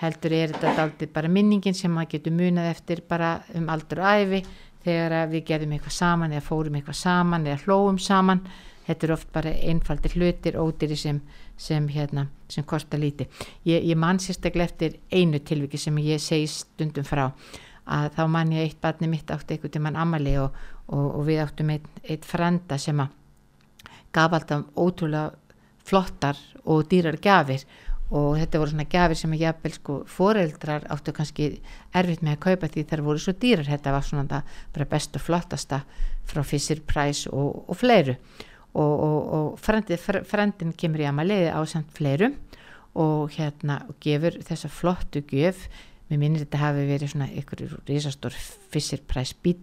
heldur 0.02 0.34
er 0.34 0.54
þetta 0.56 0.82
aldrei 0.82 1.10
bara 1.14 1.30
minningin 1.30 1.76
sem 1.78 1.92
maður 1.94 2.16
getur 2.16 2.34
munað 2.34 2.72
eftir 2.72 3.02
bara 3.08 3.36
um 3.54 3.68
aldur 3.70 4.02
og 4.02 4.22
æfi 4.22 4.42
þegar 4.82 5.30
við 5.30 5.44
gerðum 5.46 5.76
eitthvað 5.76 5.96
saman 5.98 6.34
eða 6.34 6.46
fórum 6.48 6.78
eitthvað 6.78 6.98
saman 6.98 7.46
eða 7.46 7.62
hlóum 7.66 8.00
saman. 8.02 8.42
Þetta 8.82 9.06
er 9.06 9.12
oft 9.14 9.28
bara 9.30 9.52
einfaldir 9.70 10.16
hlutir 10.18 10.58
ódýri 10.58 10.96
sem, 10.98 11.20
sem, 11.56 11.88
hérna, 11.88 12.26
sem 12.48 12.64
kostar 12.64 13.00
líti 13.00 13.28
ég, 13.64 13.84
ég 13.84 13.96
man 13.96 14.20
sérstaklega 14.22 14.70
eftir 14.70 14.98
einu 15.12 15.38
tilviki 15.38 15.78
sem 15.78 15.98
ég 16.02 16.20
segi 16.20 16.48
stundum 16.50 17.06
frá. 17.06 17.30
Að 17.82 18.12
þá 18.14 18.22
man 18.30 18.52
ég 18.54 18.68
eitt 18.68 18.80
barni 18.80 19.08
mitt 19.10 19.30
átti 19.34 19.58
til 19.58 19.82
mann 19.82 19.98
amali 19.98 20.36
og, 20.38 20.54
og, 20.86 21.06
og 21.18 21.24
við 21.26 21.42
áttum 21.42 21.72
eitt, 21.74 21.88
eitt 22.06 22.24
frenda 22.24 22.78
sem 22.78 23.00
að 23.02 23.10
gaf 24.12 24.36
alltaf 24.36 24.68
ótrúlega 24.76 25.32
flottar 25.82 26.38
og 26.62 26.84
dýrar 26.90 27.18
gafir 27.18 27.64
og 28.12 28.36
þetta 28.36 28.60
voru 28.60 28.74
svona 28.74 28.88
gafir 28.92 29.18
sem 29.18 29.32
að 29.32 29.42
jafnvel 29.46 29.74
sko 29.74 29.94
foreldrar 30.10 30.84
áttu 30.92 31.14
kannski 31.16 31.48
erfitt 31.96 32.22
með 32.22 32.36
að 32.36 32.42
kaupa 32.44 32.68
því 32.68 32.84
þær 32.90 33.04
voru 33.06 33.22
svo 33.24 33.32
dýrar. 33.32 33.70
Þetta 33.70 33.94
var 33.94 34.06
svona 34.06 34.26
það 34.28 34.56
bara 34.74 34.88
best 34.92 35.16
og 35.16 35.24
flottasta 35.24 35.78
frá 36.28 36.42
Fisher 36.44 36.82
Price 36.86 37.30
og, 37.32 37.64
og 37.66 37.78
fleiru 37.80 38.18
og, 38.72 38.92
og, 39.04 39.18
og 39.36 39.46
frendin, 39.60 40.00
frendin 40.28 40.74
kemur 40.78 41.02
í 41.04 41.08
amaliði 41.08 41.50
á 41.52 41.60
samt 41.68 41.92
fleirum 41.96 42.36
og 42.98 43.32
hérna 43.36 43.82
og 43.88 43.96
gefur 44.04 44.36
þessa 44.44 44.68
flottu 44.72 45.22
gjöf. 45.28 45.66
Mér 46.10 46.20
minnir 46.20 46.44
þetta 46.44 46.60
hafi 46.60 46.86
verið 46.88 47.12
svona 47.12 47.28
ykkur 47.40 47.62
risastór 47.88 48.36
fissirpræs 48.72 49.32
bíl 49.44 49.60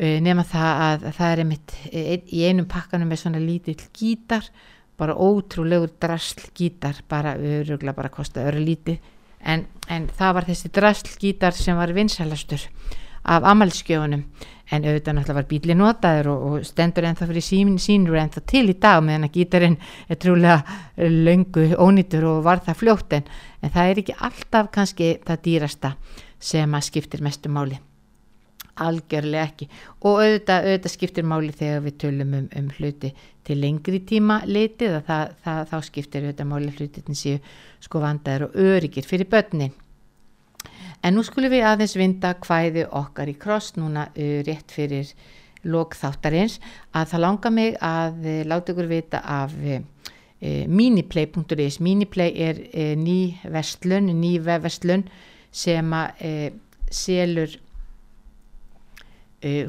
uh, 0.00 0.18
nema 0.24 0.44
það 0.46 0.70
að, 0.86 1.04
að 1.10 1.18
það 1.18 1.32
er 1.32 1.42
einmitt 1.44 1.76
ein, 1.90 2.24
í 2.32 2.46
einum 2.48 2.70
pakkanum 2.70 3.12
með 3.12 3.22
svona 3.24 3.42
lítill 3.42 3.80
gítar 3.96 4.48
bara 4.96 5.16
ótrúlegur 5.16 5.92
drasl 6.00 6.46
gítar 6.56 7.02
bara 7.08 7.36
öruglega 7.36 7.96
bara 7.96 8.12
kosta 8.12 8.46
öru 8.48 8.62
lítið 8.64 9.00
en, 9.44 9.66
en 9.92 10.08
það 10.16 10.38
var 10.38 10.48
þessi 10.48 10.72
drasl 10.72 11.12
gítar 11.20 11.56
sem 11.56 11.76
var 11.76 11.92
vinsælastur 11.96 12.64
af 13.26 13.46
amalskjöfunum 13.52 14.22
en 14.74 14.86
auðvitað 14.86 15.14
náttúrulega 15.14 15.38
var 15.38 15.48
bíli 15.50 15.74
notaður 15.78 16.28
og, 16.32 16.44
og 16.46 16.66
stendur 16.66 17.06
ennþá 17.06 17.28
fyrir 17.30 17.44
sín, 17.44 17.74
sínur 17.82 18.18
ennþá 18.18 18.42
til 18.50 18.64
í 18.72 18.76
dag 18.82 19.02
meðan 19.04 19.28
að 19.28 19.36
gítarinn 19.38 19.76
er 20.10 20.20
trúlega 20.22 20.78
löngu 20.96 21.68
ónýtur 21.78 22.26
og 22.32 22.40
var 22.46 22.64
það 22.66 22.80
fljótt. 22.82 23.18
En, 23.20 23.28
en 23.62 23.74
það 23.74 23.90
er 23.90 24.00
ekki 24.02 24.16
alltaf 24.28 24.72
kannski 24.74 25.12
það 25.26 25.44
dýrasta 25.46 25.92
sem 26.42 26.74
að 26.74 26.88
skiptir 26.88 27.22
mestu 27.22 27.52
máli. 27.52 27.78
Algjörlega 28.82 29.46
ekki. 29.46 29.70
Og 30.02 30.18
auðvitað, 30.20 30.66
auðvitað 30.66 30.92
skiptir 30.92 31.24
máli 31.24 31.54
þegar 31.56 31.86
við 31.86 31.98
tölum 32.02 32.36
um, 32.36 32.50
um 32.58 32.68
hluti 32.76 33.14
til 33.46 33.60
lengri 33.62 34.02
tíma 34.04 34.42
litið 34.50 34.98
að 34.98 35.06
það, 35.06 35.34
það, 35.46 35.64
þá 35.70 35.76
skiptir 35.86 36.26
auðvitað 36.26 36.50
máli 36.50 36.74
hluti 36.74 37.06
til 37.06 37.16
séu 37.16 37.40
sko 37.86 38.02
vandaður 38.02 38.50
og 38.50 38.62
öryggir 38.66 39.06
fyrir 39.06 39.30
börnin 39.30 39.72
En 41.06 41.14
nú 41.14 41.22
skulum 41.22 41.52
við 41.52 41.62
aðeins 41.62 41.92
vinda 41.94 42.32
hvæði 42.42 42.82
okkar 42.98 43.28
í 43.30 43.36
kross 43.38 43.76
núna 43.76 44.08
rétt 44.16 44.72
fyrir 44.74 45.12
lokþáttarins 45.62 46.56
að 46.98 47.12
það 47.12 47.22
langar 47.22 47.52
mig 47.54 47.76
að 47.78 48.26
láta 48.50 48.74
ykkur 48.74 48.88
vita 48.90 49.20
af 49.22 49.54
miniplay.is. 50.40 51.78
Miniplay 51.78 52.34
er 52.48 52.58
ný 52.98 53.36
vestlun, 53.54 54.10
ný 54.18 54.32
vestlun 54.42 55.06
sem 55.54 55.94
að 55.94 56.58
selur 56.90 57.54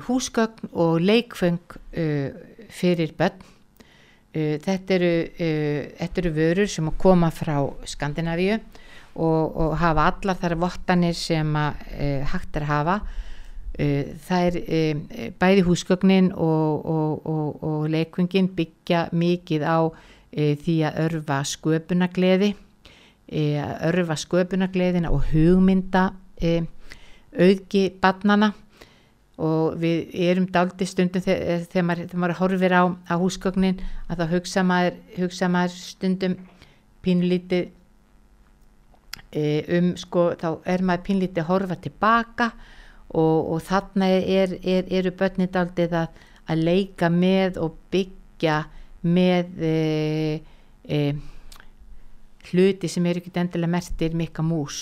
húsgögn 0.07 0.73
og 0.73 0.97
leikfeng 1.05 1.77
fyrir 2.73 3.13
börn. 3.19 3.45
Þetta 4.33 4.97
eru, 4.97 5.13
þetta 5.37 6.21
eru 6.23 6.33
vörur 6.33 6.69
sem 6.69 6.89
að 6.89 6.99
koma 7.05 7.29
frá 7.33 7.61
Skandinavíu 7.85 8.57
og, 9.17 9.55
og 9.57 9.77
hafa 9.81 10.09
allar 10.11 10.37
þar 10.41 10.57
vottanir 10.61 11.17
sem 11.17 11.55
að 11.57 11.81
e, 11.97 12.09
hægt 12.31 12.59
er 12.59 12.65
að 12.65 12.71
hafa. 12.73 12.97
E, 13.77 13.87
það 14.27 14.45
er 14.49 14.59
e, 14.61 15.31
bæði 15.39 15.65
húsgögnin 15.67 16.29
og, 16.33 16.85
og, 16.85 17.65
og 17.65 17.89
leikvingin 17.93 18.51
byggja 18.57 19.07
mikið 19.11 19.65
á 19.65 19.79
því 20.37 20.73
að 20.85 20.97
örfa 21.05 21.37
sköpunagleði 21.47 22.51
að 23.27 23.71
örfa 23.87 24.17
sköpunagleðina 24.21 25.09
og 25.09 25.23
hugmynda 25.31 26.03
auðgi 27.37 27.87
barnana 28.03 28.51
og 29.37 29.77
við 29.77 30.13
erum 30.27 30.47
daldi 30.49 30.87
stundum 30.89 31.21
þegar, 31.21 31.65
þegar, 31.69 31.85
maður, 31.85 32.05
þegar 32.09 32.21
maður 32.23 32.39
horfir 32.41 32.73
á, 32.73 32.83
á 33.05 33.15
húsgögnin 33.21 33.81
að 34.09 34.21
þá 34.21 34.31
hugsa 34.33 34.63
maður, 34.65 34.95
hugsa 35.17 35.49
maður 35.53 35.75
stundum 35.77 36.37
pínlítið 37.05 37.69
um 39.35 39.93
sko 39.99 40.29
þá 40.39 40.49
er 40.65 40.83
maður 40.87 41.05
pínlítið 41.09 41.43
að 41.43 41.49
horfa 41.49 41.75
tilbaka 41.83 42.51
og, 43.11 43.53
og 43.53 43.63
þarna 43.67 44.09
er, 44.15 44.53
er, 44.63 44.85
eru 44.87 45.11
börnir 45.11 45.51
daldið 45.51 45.95
að, 46.01 46.21
að 46.47 46.63
leika 46.63 47.09
með 47.11 47.59
og 47.63 47.75
byggja 47.91 48.61
með 49.07 49.59
e, 49.63 49.73
e, 50.87 51.01
hluti 52.51 52.87
sem 52.91 53.05
eru 53.05 53.21
ekki 53.21 53.35
endilega 53.35 53.73
mertir 53.75 54.15
mikka 54.15 54.45
mús 54.45 54.79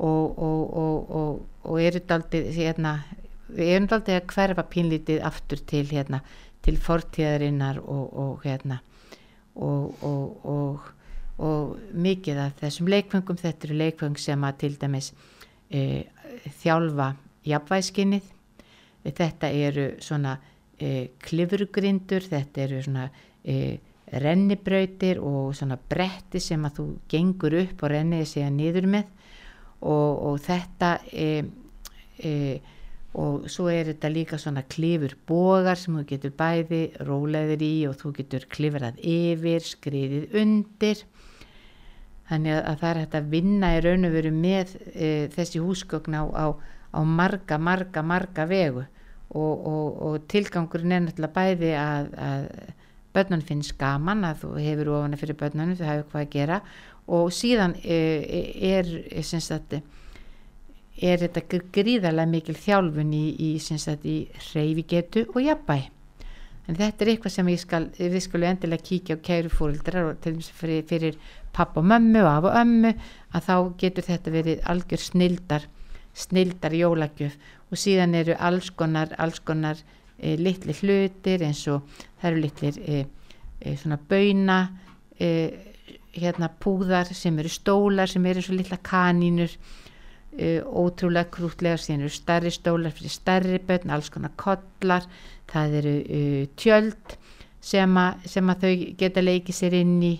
og, 0.00 0.40
og, 0.40 1.44
og 1.64 1.78
eru 1.80 2.02
daldið 2.08 2.50
hérna, 2.56 2.98
erum 3.52 3.88
daldið 3.88 4.20
að 4.20 4.28
hverfa 4.32 4.66
pínlítið 4.72 5.22
aftur 5.24 5.60
til 5.68 5.86
hérna 5.92 6.22
til 6.64 6.76
fortíðarinnar 6.82 7.78
og 7.84 8.42
hérna 8.44 8.80
og 9.56 10.92
og 11.42 11.76
mikið 11.92 12.40
af 12.40 12.60
þessum 12.62 12.88
leikfengum 12.88 13.38
þetta 13.40 13.68
eru 13.68 13.78
leikfeng 13.82 14.20
sem 14.20 14.44
að 14.48 14.60
til 14.62 14.76
dæmis 14.80 15.10
e, 15.68 16.06
þjálfa 16.62 17.10
jafnvæskinnið 17.46 18.30
þetta 19.06 19.50
eru 19.52 19.90
svona 20.02 20.38
e, 20.80 21.10
klifurgrindur 21.22 22.24
þetta 22.24 22.64
eru 22.64 22.80
svona 22.86 23.10
e, 23.44 23.76
rennibrautir 24.06 25.20
og 25.20 25.52
svona 25.58 25.76
bretti 25.76 26.40
sem 26.40 26.64
að 26.64 26.78
þú 26.78 26.86
gengur 27.10 27.58
upp 27.58 27.82
og 27.82 27.92
renniði 27.92 28.28
sig 28.30 28.46
að 28.46 28.56
niður 28.60 28.88
með. 28.94 29.12
Og, 29.86 30.12
og 30.30 30.36
þetta 30.40 30.92
og 33.16 33.46
svo 33.52 33.66
er 33.72 33.90
þetta 33.90 34.10
líka 34.12 34.38
svona 34.40 34.62
klifur 34.68 35.14
bogar 35.28 35.78
sem 35.80 35.96
þú 35.96 36.04
getur 36.10 36.32
bæði 36.36 36.80
róleðir 37.08 37.64
í 37.64 37.74
og 37.88 37.96
þú 38.00 38.12
getur 38.20 38.46
klifrað 38.52 39.00
yfir, 39.00 39.64
skriðið 39.64 40.36
undir 40.40 41.04
þannig 42.30 42.56
að 42.58 42.78
það 42.80 42.88
er 42.90 43.00
hægt 43.02 43.16
að 43.18 43.30
vinna 43.34 43.72
í 43.76 43.82
raun 43.84 44.08
og 44.08 44.16
veru 44.16 44.32
með 44.34 44.74
e, 44.92 45.10
þessi 45.34 45.62
húsgögn 45.62 46.18
á, 46.18 46.24
á, 46.26 46.46
á 46.92 47.00
marga, 47.06 47.58
marga, 47.58 48.02
marga 48.02 48.46
vegu. 48.50 48.86
Og, 49.36 49.66
og, 49.66 49.86
og 50.06 50.26
tilgangurinn 50.30 50.94
er 50.94 51.04
náttúrulega 51.04 51.34
bæði 51.34 51.72
að, 51.80 52.12
að 52.22 52.44
börnun 53.16 53.42
finnst 53.46 53.74
gaman 53.80 54.22
að 54.28 54.44
þú 54.44 54.52
hefur 54.62 54.92
ofana 54.94 55.18
fyrir 55.20 55.38
börnunum, 55.40 55.78
þú 55.78 55.88
hefur 55.88 56.08
hvað 56.12 56.24
að 56.24 56.32
gera. 56.36 56.60
Og 57.16 57.26
síðan 57.34 57.76
e, 57.82 57.98
er, 58.70 58.90
er, 59.10 59.26
sagt, 59.26 59.76
er 60.96 61.26
þetta 61.26 61.60
gríðarlega 61.74 62.30
mikil 62.30 62.56
þjálfun 62.58 63.12
í, 63.14 63.26
í, 63.34 63.52
í 63.58 64.16
reyfigetu 64.54 65.28
og 65.32 65.44
jafnbæ 65.44 65.95
en 66.66 66.78
þetta 66.78 67.04
er 67.04 67.12
eitthvað 67.12 67.34
sem 67.34 67.50
skal, 67.58 67.88
við 67.98 68.20
skulum 68.24 68.50
endilega 68.50 68.86
kíkja 68.88 69.16
á 69.16 69.24
kæru 69.28 69.52
fórildrar 69.52 70.10
og 70.10 70.20
til 70.20 70.34
dæmis 70.34 70.50
fyrir, 70.50 70.82
fyrir 70.88 71.18
papp 71.54 71.76
og 71.78 71.86
mömmu 71.86 72.24
og 72.24 72.30
af 72.32 72.48
og 72.50 72.58
ömmu 72.62 72.92
að 73.32 73.48
þá 73.48 73.56
getur 73.82 74.08
þetta 74.08 74.34
verið 74.34 74.64
algjör 74.72 75.02
snildar 75.02 75.68
snildar 76.16 76.72
jólagjöf. 76.72 77.36
Og 77.70 77.80
síðan 77.80 78.14
eru 78.16 78.36
alls 78.38 78.70
konar, 78.70 79.12
alls 79.20 79.40
konar 79.44 79.80
e, 80.18 80.36
litli 80.40 80.74
hlutir 80.80 81.44
eins 81.44 81.64
og 81.68 81.86
það 82.20 82.28
eru 82.30 82.42
litlir 82.44 82.78
e, 82.80 83.00
e, 83.60 83.76
svona 83.76 83.98
bauna 84.08 84.60
hérna 85.16 86.50
púðar 86.60 87.08
sem 87.16 87.38
eru 87.40 87.48
stólar 87.48 88.10
sem 88.10 88.24
eru 88.28 88.42
svo 88.44 88.56
litla 88.56 88.76
kanínur 88.84 89.52
ótrúlega 90.36 91.30
krútlega 91.32 91.78
síðan 91.80 92.04
eru 92.06 92.12
starri 92.12 92.52
stólar 92.52 92.92
fyrir 92.94 93.12
starri 93.12 93.60
börn, 93.62 93.92
alls 93.94 94.10
konar 94.12 94.34
kollar. 94.36 95.06
Það 95.50 95.78
eru 95.80 95.94
tjöld 96.60 97.16
sem, 97.60 97.96
a, 97.96 98.06
sem 98.26 98.52
að 98.52 98.66
þau 98.66 98.74
geta 99.00 99.24
leikið 99.24 99.58
sér 99.60 99.78
inn 99.80 99.96
í 100.04 100.14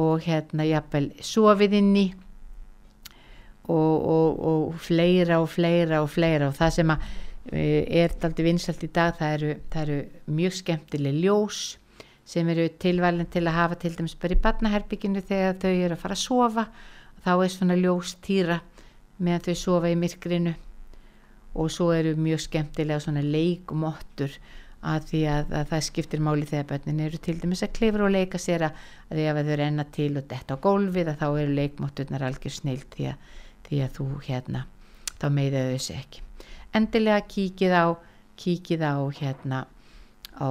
og 0.00 0.24
hérna 0.24 0.66
jafnvel 0.68 1.10
sofið 1.22 1.78
inn 1.80 1.94
í. 1.98 2.06
Og, 3.70 3.96
og, 4.10 4.38
og 4.50 4.78
fleira 4.82 5.38
og 5.38 5.50
fleira 5.52 6.00
og 6.02 6.08
fleira. 6.10 6.48
Og 6.50 6.56
það 6.58 6.72
sem 6.80 6.94
að 6.94 7.10
er 7.50 8.12
aldrei 8.22 8.46
vinsalt 8.46 8.82
í 8.84 8.90
dag 8.92 9.16
það 9.18 9.34
eru, 9.36 9.52
það 9.72 9.82
eru 9.82 10.34
mjög 10.36 10.56
skemmtileg 10.58 11.20
ljós 11.24 11.60
sem 12.28 12.48
eru 12.52 12.68
tilvælen 12.78 13.26
til 13.32 13.46
að 13.48 13.56
hafa 13.56 13.78
til 13.80 13.94
dæmis 13.96 14.14
bara 14.20 14.36
í 14.36 14.42
barnaherbygginu 14.44 15.22
þegar 15.26 15.56
þau 15.62 15.70
eru 15.72 15.96
að 15.96 16.02
fara 16.02 16.18
að 16.18 16.24
sofa. 16.24 16.66
Þá 17.20 17.32
er 17.34 17.50
svona 17.52 17.76
ljós 17.76 18.14
týra 18.24 18.60
meðan 19.20 19.46
þau 19.46 19.60
sofa 19.62 19.92
í 19.92 19.98
myrkrinu. 20.00 20.54
Og 21.60 21.70
svo 21.74 21.90
eru 21.92 22.14
mjög 22.14 22.44
skemmtilega 22.46 23.02
svona 23.02 23.22
leikmottur 23.26 24.36
að 24.80 25.06
því 25.10 25.20
að, 25.28 25.54
að 25.58 25.64
það 25.72 25.82
skiptir 25.84 26.22
máli 26.24 26.46
þegar 26.48 26.68
börnin 26.70 27.00
eru 27.04 27.18
til 27.20 27.36
dæmis 27.40 27.64
að 27.66 27.74
klifra 27.76 28.06
og 28.06 28.14
leika 28.14 28.40
sér 28.40 28.64
að, 28.70 28.84
því 29.10 29.26
að 29.28 29.40
þau 29.48 29.56
renna 29.60 29.84
til 29.92 30.10
og 30.16 30.28
detta 30.30 30.56
á 30.56 30.62
gólfið 30.64 31.10
að 31.12 31.18
þá 31.20 31.26
eru 31.28 31.56
leikmotturnar 31.58 32.24
algjör 32.30 32.54
snilt 32.54 32.96
því 32.96 33.10
að, 33.10 33.26
því 33.66 33.82
að 33.84 33.98
þú 33.98 34.06
hérna 34.28 34.62
þá 35.20 35.26
meiðið 35.36 35.72
þau 35.72 35.82
sér 35.84 36.00
ekki. 36.00 36.22
Endilega 36.80 37.26
kíkið 37.34 37.76
á 37.76 37.86
kíkið 38.40 38.86
á 38.88 38.96
hérna 39.20 39.58
á 40.40 40.48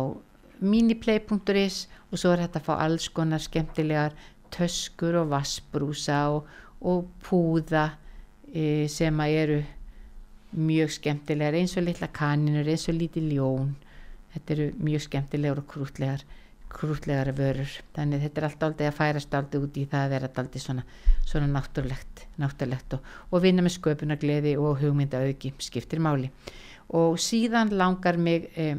miniplay.is 0.60 1.88
og 2.12 2.22
svo 2.22 2.34
er 2.34 2.44
þetta 2.44 2.62
að 2.62 2.68
fá 2.68 2.74
alls 2.84 3.08
konar 3.16 3.42
skemmtilegar 3.42 4.14
töskur 4.54 5.18
og 5.24 5.32
vassbrúsa 5.34 6.20
og, 6.36 6.46
og 6.82 7.08
púða 7.26 7.88
sem 8.90 9.22
að 9.22 9.36
eru 9.44 9.60
mjög 10.58 10.92
skemmtilegar 10.96 11.58
eins 11.60 11.78
og 11.78 11.86
litla 11.86 12.10
kaninur, 12.14 12.68
eins 12.68 12.88
og 12.90 12.98
lítið 12.98 13.32
ljón. 13.36 13.74
Þetta 14.34 14.54
eru 14.56 14.68
mjög 14.82 15.06
skemmtilegur 15.06 15.62
og 15.64 15.68
krútlegar 15.70 16.26
krútlegar 16.70 17.32
vörur. 17.34 17.72
Þannig 17.96 18.24
þetta 18.26 18.42
er 18.42 18.48
alltaf 18.48 18.68
aldrei 18.70 18.88
að 18.90 18.98
færast 19.00 19.36
aldrei 19.36 19.64
út 19.64 19.78
í 19.80 19.86
það 19.90 20.06
að 20.06 20.14
vera 20.14 20.30
aldrei 20.42 20.64
svona, 20.64 20.86
svona 21.26 21.50
náttúrulegt, 21.50 22.26
náttúrulegt 22.42 22.96
og, 22.98 23.12
og 23.32 23.44
vinna 23.44 23.66
með 23.66 23.76
sköpunargleði 23.78 24.56
og 24.62 24.84
hugmynda 24.84 25.24
auki 25.26 25.54
skiptir 25.66 26.02
máli. 26.04 26.30
Og 26.96 27.18
síðan 27.22 27.74
langar 27.78 28.18
mig 28.18 28.50
eh, 28.56 28.78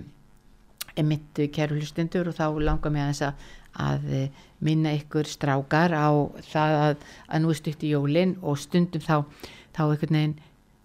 mitt 1.03 1.43
kæru 1.55 1.79
hlustundur 1.79 2.31
og 2.31 2.39
þá 2.39 2.47
langar 2.63 2.95
mig 2.95 3.05
aðeins 3.05 3.25
að, 3.27 3.49
að 3.91 4.09
eh, 4.15 4.43
minna 4.67 4.95
ykkur 4.99 5.29
strákar 5.31 5.95
á 5.95 6.11
það 6.51 6.77
að, 6.81 7.07
að 7.27 7.43
nú 7.43 7.53
er 7.53 7.59
stutt 7.59 7.87
í 7.87 7.95
jólinn 7.95 8.37
og 8.43 8.59
stundum 8.61 9.03
þá 9.03 9.17
þá 9.81 9.85
einhvern 9.89 10.19
veginn 10.21 10.37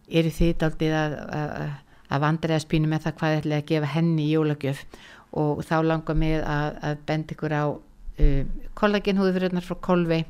eru 0.07 0.31
þið 0.39 0.69
aldrei 0.69 0.93
að, 0.95 1.19
að 1.35 1.73
að 2.09 2.23
vandriða 2.25 2.61
spínu 2.63 2.89
með 2.89 3.05
það 3.05 3.17
hvað 3.19 3.37
ætlaði 3.39 3.61
að 3.61 3.69
gefa 3.71 3.91
henni 3.95 4.25
í 4.25 4.33
jólagjöf. 4.33 4.83
Og 5.41 5.63
þá 5.67 5.75
langar 5.83 6.19
mig 6.19 6.35
að, 6.39 6.67
að 6.87 6.99
benda 7.09 7.35
ykkur 7.35 7.55
á 7.55 7.65
uh, 7.67 8.43
kollagenhúðfyrirnar 8.79 9.65
frá 9.65 9.77
Kolvi 9.83 10.21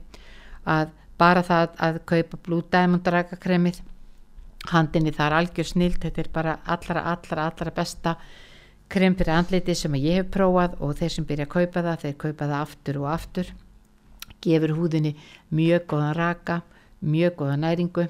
að 0.65 0.93
bara 1.19 1.43
það 1.45 1.75
að 1.87 1.99
kaupa 2.09 2.39
Blue 2.45 2.65
Diamond 2.71 3.07
rakakremið 3.07 3.83
handinni 4.71 5.13
það 5.13 5.27
er 5.27 5.35
algjör 5.37 5.69
snilt 5.69 6.01
þetta 6.01 6.23
er 6.23 6.29
bara 6.33 6.55
allra, 6.65 7.03
allra, 7.11 7.45
allra 7.45 7.73
besta 7.75 8.15
krem 8.89 9.13
fyrir 9.17 9.35
andliti 9.35 9.75
sem 9.77 9.93
ég 9.99 10.23
hef 10.23 10.31
prófað 10.33 10.73
og 10.81 10.95
þeir 10.97 11.13
sem 11.13 11.27
byrja 11.27 11.45
að 11.45 11.53
kaupa 11.53 11.83
það 11.85 12.01
þeir 12.05 12.17
kaupa 12.23 12.49
það 12.49 12.59
aftur 12.63 13.01
og 13.03 13.09
aftur. 13.13 13.53
Gefur 14.45 14.75
húðinni 14.77 15.15
mjög 15.53 15.87
góðan 15.93 16.17
raka 16.17 16.61
mjög 17.05 17.37
góðan 17.41 17.65
næringu 17.65 18.07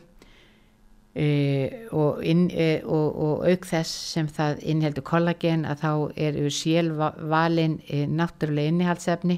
Uh, 1.16 1.88
og, 1.96 2.18
inn, 2.28 2.50
uh, 2.52 2.82
og, 2.92 3.20
og 3.24 3.44
auk 3.48 3.66
þess 3.70 3.92
sem 4.12 4.28
það 4.28 4.58
innheldur 4.68 5.06
kollagen 5.08 5.62
að 5.64 5.86
þá 5.86 5.92
eru 6.26 6.50
sjálfvalin 6.52 7.78
uh, 7.86 8.02
náttúrulega 8.12 8.74
innihaldsefni 8.74 9.38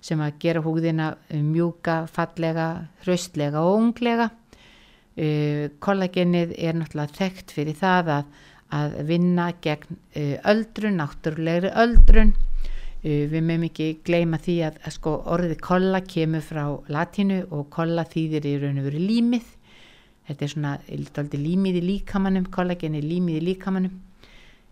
sem 0.00 0.22
að 0.24 0.38
gera 0.40 0.62
húðina 0.64 1.10
mjúka, 1.28 1.98
fallega, 2.08 2.68
hraustlega 3.02 3.60
og 3.60 3.80
unglega. 3.82 4.28
Kollagenið 5.82 6.52
er 6.54 6.76
náttúrulega 6.78 7.16
þekkt 7.18 7.50
fyrir 7.56 7.76
það 7.76 8.12
að, 8.14 8.28
að 8.78 8.94
vinna 9.08 9.48
gegn 9.66 9.98
öldrun, 10.46 11.00
náttúrulegri 11.02 11.72
öldrun. 11.82 12.30
Við 13.02 13.34
meðum 13.42 13.66
ekki 13.66 13.90
gleyma 14.06 14.38
því 14.38 14.56
að, 14.70 14.78
að 14.86 14.96
sko, 15.00 15.16
orðið 15.34 15.58
kolla 15.66 16.04
kemur 16.06 16.46
frá 16.46 16.62
latínu 16.94 17.42
og 17.50 17.66
kolla 17.74 18.06
þýðir 18.06 18.46
í 18.46 18.56
raun 18.62 18.78
og 18.78 18.88
veru 18.92 19.02
límið 19.02 19.57
þetta 20.28 20.44
er 20.44 20.52
svona 20.52 20.74
aldrei 21.22 21.40
límið 21.40 21.80
í 21.80 21.86
líkamannum 21.86 22.46
kollagen 22.52 22.96
er 22.98 23.06
límið 23.06 23.40
í 23.40 23.46
líkamannum 23.48 23.96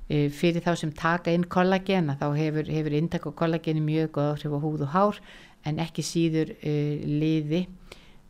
e, 0.09 0.28
fyrir 0.28 0.64
þá 0.64 0.72
sem 0.82 0.92
taka 0.96 1.34
inn 1.34 1.48
kollagen 1.50 2.12
þá 2.20 2.28
hefur, 2.36 2.70
hefur 2.70 2.96
intak 2.98 3.26
og 3.30 3.36
kollageni 3.38 3.82
mjög 3.84 4.12
góð 4.18 4.30
áhrif 4.34 4.57
á 4.57 4.61
húð 4.62 4.86
og 4.86 4.94
hár 4.94 5.20
en 5.66 5.80
ekki 5.82 6.04
síður 6.07 6.52
e, 6.61 6.76
liði 7.07 7.64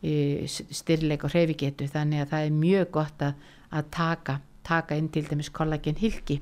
e, 0.02 0.46
styrleik 0.48 1.26
og 1.26 1.34
hrefigetu 1.34 1.90
þannig 1.90 2.24
að 2.24 2.32
það 2.32 2.48
er 2.48 2.58
mjög 2.62 2.90
gott 2.96 3.28
að, 3.28 3.46
að 3.70 3.92
taka, 3.98 4.40
taka 4.66 4.98
inn 4.98 5.12
til 5.12 5.26
dæmis 5.28 5.52
kollagen 5.54 5.98
hilki 6.00 6.40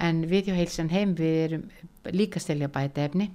en 0.00 0.24
við 0.30 0.50
hjá 0.50 0.58
heilsan 0.62 0.92
heim 0.92 1.16
við 1.18 1.38
erum 1.46 1.70
líka 2.14 2.40
að 2.40 2.46
selja 2.46 2.72
bæta 2.72 3.04
efni 3.08 3.32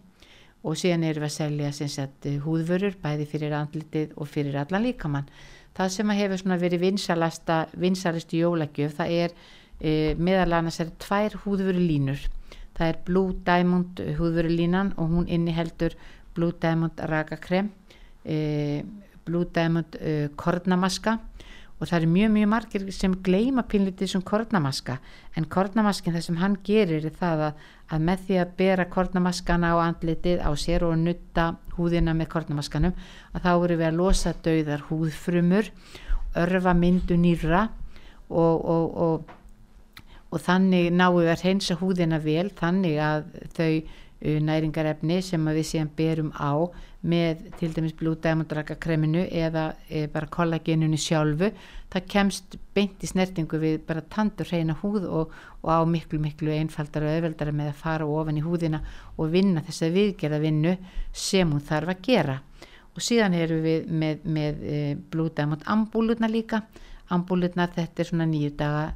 og 0.68 0.76
síðan 0.80 1.06
erum 1.08 1.24
við 1.24 1.30
að 1.30 1.36
selja 1.36 1.90
sagt, 1.92 2.26
húðvörur 2.44 2.98
bæði 3.04 3.28
fyrir 3.30 3.54
andlitið 3.56 4.16
og 4.18 4.28
fyrir 4.32 4.58
allan 4.60 4.88
líkamann 4.88 5.30
það 5.78 5.94
sem 5.94 6.14
hefur 6.18 6.58
verið 6.58 6.82
vinsalasta 6.82 7.58
vinsalistu 7.78 8.42
jólagjöf 8.42 8.98
það 8.98 9.16
er 9.24 9.34
e, 9.80 10.16
meðal 10.18 10.60
annars 10.60 10.80
er 10.82 10.94
tvær 11.02 11.38
húðvöru 11.44 11.82
línur 11.82 12.24
það 12.78 12.88
er 12.88 13.02
Blue 13.06 13.36
Diamond 13.46 14.02
húðvöru 14.18 14.54
línan 14.54 14.94
og 14.98 15.14
hún 15.14 15.28
inniheldur 15.30 15.96
Blue 16.34 16.54
Diamond 16.62 17.00
rakakrem 17.10 17.70
e, 18.26 18.84
Blue 19.26 19.46
Diamond 19.54 19.98
e, 20.00 20.30
kornamaska 20.36 21.20
og 21.78 21.86
það 21.86 21.98
eru 22.00 22.10
mjög 22.10 22.32
mjög 22.34 22.50
margir 22.50 22.86
sem 22.96 23.16
gleima 23.24 23.64
pínlítið 23.70 24.10
sem 24.14 24.24
kornamaska. 24.26 24.98
En 25.38 25.46
kornamaskin 25.46 26.16
það 26.16 26.26
sem 26.26 26.40
hann 26.42 26.58
gerir 26.66 27.06
er 27.06 27.14
það 27.14 27.44
að, 27.48 27.64
að 27.94 28.06
með 28.10 28.24
því 28.26 28.40
að 28.42 28.54
bera 28.58 28.88
kornamaskana 28.90 29.74
á 29.74 29.78
andlitið 29.86 30.42
á 30.42 30.52
sér 30.58 30.88
og 30.88 30.98
nutta 31.04 31.52
húðina 31.78 32.16
með 32.18 32.32
kornamaskanum 32.34 32.98
að 33.34 33.46
þá 33.46 33.52
eru 33.54 33.78
við 33.78 33.88
að 33.92 34.00
losa 34.02 34.34
dauðar 34.46 34.86
húðfrumur 34.90 35.72
örfa 36.38 36.74
myndu 36.78 37.18
nýra 37.18 37.68
og, 38.30 38.56
og, 38.58 38.98
og, 39.06 39.30
og 40.34 40.44
þannig 40.44 40.90
við 40.92 41.32
að 41.32 41.46
reynsa 41.46 41.78
húðina 41.78 42.20
vel 42.24 42.50
þannig 42.58 42.98
að 43.02 43.30
þau 43.54 43.72
næringarefni 44.22 45.20
sem 45.22 45.44
við 45.46 45.66
síðan 45.70 45.90
berum 45.98 46.30
á 46.34 46.66
með 47.08 47.44
til 47.60 47.70
dæmis 47.76 47.94
blúdæmundrakakreminu 48.00 49.28
eða 49.30 49.68
e, 49.90 50.08
bara 50.12 50.30
kollagenunni 50.34 50.98
sjálfu. 50.98 51.52
Það 51.94 52.08
kemst 52.10 52.58
beint 52.76 53.04
í 53.06 53.10
snertingu 53.10 53.60
við 53.62 53.78
bara 53.88 54.02
tandur 54.02 54.50
hreina 54.50 54.76
húð 54.82 55.06
og, 55.06 55.36
og 55.62 55.70
á 55.70 55.86
miklu 55.86 56.20
miklu 56.20 56.52
einfaldar 56.56 57.06
og 57.06 57.14
öðveldara 57.14 57.54
með 57.54 57.72
að 57.72 57.82
fara 57.84 58.08
ofan 58.10 58.40
í 58.42 58.46
húðina 58.46 58.82
og 59.16 59.32
vinna 59.36 59.62
þess 59.68 59.86
að 59.86 60.00
viðgerða 60.00 60.40
vinnu 60.44 60.76
sem 61.14 61.52
hún 61.54 61.64
þarf 61.64 61.94
að 61.94 62.02
gera. 62.10 62.40
Og 62.98 63.06
síðan 63.06 63.38
eru 63.38 63.60
við 63.62 63.92
með, 63.94 64.26
með 64.26 64.64
e, 64.66 64.80
blúdæmund 65.14 65.68
ambúlutna 65.70 66.30
líka. 66.32 66.64
Ambúlutna 67.14 67.70
þetta 67.76 68.02
er 68.02 68.10
svona 68.10 68.28
nýju 68.28 68.56
daga 68.58 68.88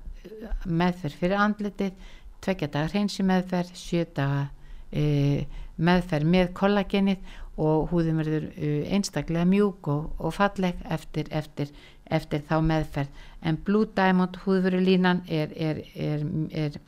meðferð 0.66 1.22
fyrir 1.22 1.38
andletið 1.38 2.10
tvekja 2.42 2.72
dagar 2.74 2.92
hreinsi 2.96 3.24
meðferð 3.26 3.78
sjö 3.78 4.04
daga 4.18 4.50
meðferð 4.92 6.28
með 6.34 6.52
kollagenið 6.58 7.32
og 7.62 7.92
húðin 7.92 8.20
verður 8.22 8.48
uh, 8.52 8.94
einstaklega 8.96 9.48
mjúk 9.50 9.90
og, 9.92 10.08
og 10.20 10.36
falleg 10.36 10.80
eftir, 10.94 11.30
eftir, 11.36 11.72
eftir 12.10 12.44
þá 12.48 12.58
meðferð. 12.66 13.24
En 13.46 13.60
Blue 13.66 13.90
Diamond 13.98 14.40
húðvörulínan 14.46 15.24
er, 15.30 15.54
er, 15.56 15.82
er, 15.96 16.26
er 16.52 16.80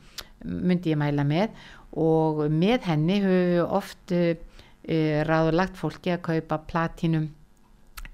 myndi 0.44 0.94
ég 0.94 1.00
mæla 1.00 1.26
með. 1.26 1.54
Og 1.94 2.46
með 2.50 2.88
henni 2.88 3.20
höfum 3.22 3.50
við 3.54 3.74
oft 3.80 4.14
uh, 4.16 4.30
uh, 4.34 5.18
ráðurlagt 5.28 5.78
fólki 5.78 6.14
að 6.14 6.24
kaupa 6.30 6.62
platinum 6.70 7.28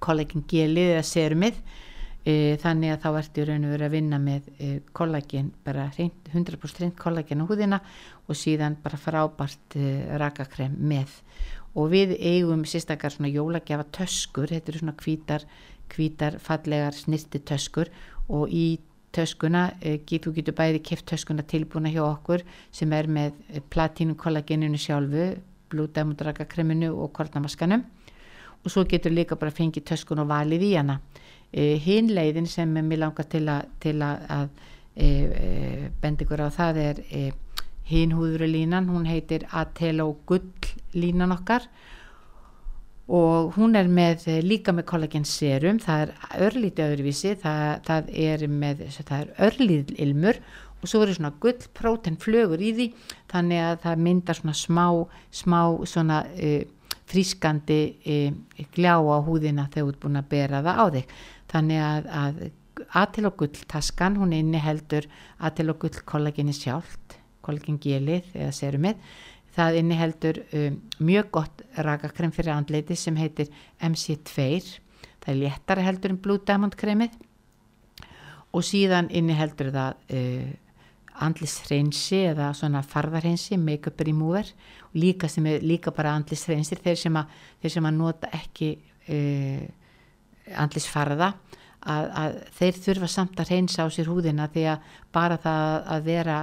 kollagin 0.01 0.47
gelið 0.49 0.97
eða 0.97 1.07
serumið 1.07 1.63
uh, 2.27 2.57
þannig 2.63 2.95
að 2.95 3.01
þá 3.05 3.09
ertu 3.23 3.47
raun 3.49 3.67
og 3.69 3.75
verið 3.75 3.87
að 3.89 3.97
vinna 3.97 4.21
með 4.23 4.51
uh, 4.53 4.77
kollagin 4.93 5.53
bara 5.65 5.89
100% 5.97 6.99
kollagin 7.01 7.45
á 7.45 7.49
húðina 7.49 7.81
og 8.27 8.39
síðan 8.39 8.79
bara 8.83 9.01
frábært 9.01 9.79
uh, 9.79 10.19
rakakrem 10.21 10.77
með 10.79 11.17
og 11.79 11.91
við 11.93 12.17
eigum 12.19 12.65
sérstakar 12.67 13.15
svona 13.15 13.31
jólagjafa 13.31 13.87
töskur, 13.95 14.51
þetta 14.51 14.73
eru 14.73 14.83
svona 14.83 14.97
hvítar, 14.99 15.45
hvítar 15.95 16.39
fallegar 16.43 16.97
snirti 16.97 17.43
töskur 17.47 17.91
og 18.31 18.51
í 18.51 18.81
töskuna, 19.15 19.73
eh, 19.83 19.99
þú 19.99 20.35
getur 20.35 20.55
bæði 20.55 20.83
keft 20.83 21.07
töskuna 21.07 21.43
tilbúna 21.43 21.91
hjá 21.91 22.03
okkur 22.05 22.43
sem 22.73 22.93
er 22.93 23.07
með 23.07 23.33
platínu 23.71 24.17
kollageninu 24.17 24.79
sjálfu, 24.79 25.37
blúdæmundrakakreminu 25.71 26.91
og 26.95 27.13
kornamaskanum 27.13 27.85
og 28.65 28.71
svo 28.71 28.85
getur 28.85 29.11
líka 29.11 29.39
bara 29.39 29.51
fengið 29.51 29.85
töskun 29.85 30.21
og 30.21 30.29
valið 30.29 30.63
í 30.63 30.77
hana. 30.77 31.01
Eh, 31.51 31.77
Hinn 31.83 32.13
leiðin 32.15 32.47
sem 32.47 32.71
mér 32.71 33.05
langar 33.05 33.27
til 33.31 33.47
að, 33.51 33.71
til 33.83 33.97
að, 34.07 34.27
að 34.31 34.49
eh, 34.97 35.89
benda 36.03 36.27
ykkur 36.27 36.45
á 36.47 36.49
það 36.55 36.83
er 36.85 37.01
hinn 37.91 38.15
húðurulínan, 38.15 38.87
hún 38.91 39.09
heitir 39.11 39.49
Atelo 39.51 40.13
Gull 40.27 40.47
línan 40.95 41.35
okkar. 41.35 41.67
Og 43.11 43.57
hún 43.57 43.75
er 43.75 43.89
með 43.91 44.29
líka 44.47 44.71
með 44.71 44.87
kollagen 44.87 45.25
serum, 45.27 45.81
það 45.83 46.05
er 46.05 46.43
örlítið 46.47 46.93
öðruvísi, 46.93 47.33
það, 47.43 47.65
það 47.89 48.11
er 48.23 48.45
með, 48.47 48.85
það 49.01 49.17
er 49.19 49.33
örlítið 49.49 50.05
ilmur 50.07 50.39
og 50.81 50.89
svo 50.89 51.03
eru 51.05 51.15
svona 51.17 51.33
gull 51.43 51.67
próten 51.77 52.17
flögur 52.21 52.63
í 52.63 52.71
því 52.77 52.87
þannig 53.33 53.65
að 53.65 53.81
það 53.83 54.05
myndar 54.07 54.39
svona 54.39 54.55
smá, 54.57 54.87
smá 55.35 55.61
svona 55.89 56.23
uh, 56.31 56.63
frískandi 57.11 57.81
gljá 58.75 58.95
á 59.03 59.19
húðina 59.27 59.67
þegar 59.73 59.83
þú 59.83 59.93
ert 59.93 60.01
búin 60.05 60.21
að 60.21 60.31
bera 60.31 60.63
það 60.63 60.79
á 60.79 60.87
þig 60.95 61.15
þannig 61.51 61.85
að, 61.85 62.11
að 62.25 62.49
Atil 62.97 63.27
og 63.29 63.35
gull 63.37 63.65
taskan, 63.69 64.17
hún 64.17 64.33
inniheldur 64.33 65.05
Atil 65.45 65.69
og 65.73 65.83
gull 65.83 66.05
kollageni 66.09 66.55
sjálft 66.57 67.19
kolgengelið 67.45 68.31
eða 68.37 68.55
serumið 68.57 69.03
það 69.57 69.81
inniheldur 69.81 70.39
um, 70.57 70.79
mjög 71.03 71.31
gott 71.35 71.63
rakakrem 71.85 72.33
fyrir 72.35 72.55
andleiti 72.55 72.97
sem 72.99 73.17
heitir 73.19 73.51
MC2 73.83 74.47
það 75.21 75.33
er 75.33 75.41
léttara 75.41 75.85
heldur 75.85 76.15
en 76.15 76.21
Blue 76.23 76.41
Diamond 76.47 76.77
kremið. 76.79 77.15
Og 78.57 78.65
síðan 78.67 79.11
inniheldur 79.15 79.71
það 79.75 79.99
uh, 80.17 80.51
andlishreinsi 81.27 82.25
eða 82.31 82.51
svona 82.57 82.83
farðarhreinsi 82.87 83.59
make-up 83.61 84.01
remover. 84.07 84.49
Líka 84.97 85.29
er 85.29 85.63
líka 85.63 85.93
bara 85.95 86.17
andlishreinsi 86.19 86.79
þeir 86.81 86.99
sem 86.99 87.21
að, 87.21 87.37
þeir 87.63 87.77
sem 87.77 87.91
að 87.91 87.99
nota 87.99 88.31
ekki 88.41 88.73
uh, 88.79 89.69
andlisfarða 90.57 91.33
að, 91.81 92.09
að 92.23 92.39
þeir 92.59 92.81
þurfa 92.87 93.11
samt 93.11 93.41
að 93.41 93.53
hreinsa 93.53 93.87
á 93.87 93.89
sér 93.93 94.11
húðina 94.11 94.49
því 94.53 94.65
að 94.75 94.89
bara 95.15 95.39
það 95.41 95.93
að 95.95 96.09
vera 96.09 96.41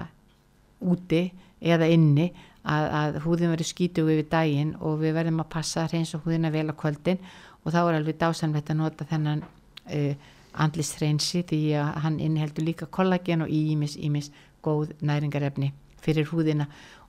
úti 0.87 1.23
eða 1.61 1.89
inni 1.89 2.27
að, 2.67 2.87
að 3.01 3.19
húðin 3.25 3.53
verður 3.53 3.71
skítug 3.71 4.11
yfir 4.13 4.29
daginn 4.31 4.73
og 4.79 4.99
við 5.01 5.15
verðum 5.17 5.43
að 5.43 5.51
passa 5.53 5.83
að 5.83 5.95
reynsa 5.95 6.21
húðina 6.23 6.53
vel 6.53 6.67
á 6.69 6.75
kvöldin 6.77 7.21
og 7.63 7.71
þá 7.73 7.79
er 7.83 7.97
alveg 7.99 8.19
dásamlegt 8.21 8.71
að 8.71 8.81
nota 8.81 9.07
þennan 9.09 9.43
uh, 9.43 10.13
andlistreinsi 10.57 11.43
því 11.47 11.61
að 11.81 11.89
hann 12.03 12.19
inniheldur 12.23 12.65
líka 12.65 12.89
kollagen 12.89 13.45
og 13.45 13.51
ímis, 13.53 13.97
ímis 13.97 14.31
góð 14.65 14.93
næringarefni 15.05 15.71
fyrir 16.01 16.29
húðina. 16.31 16.67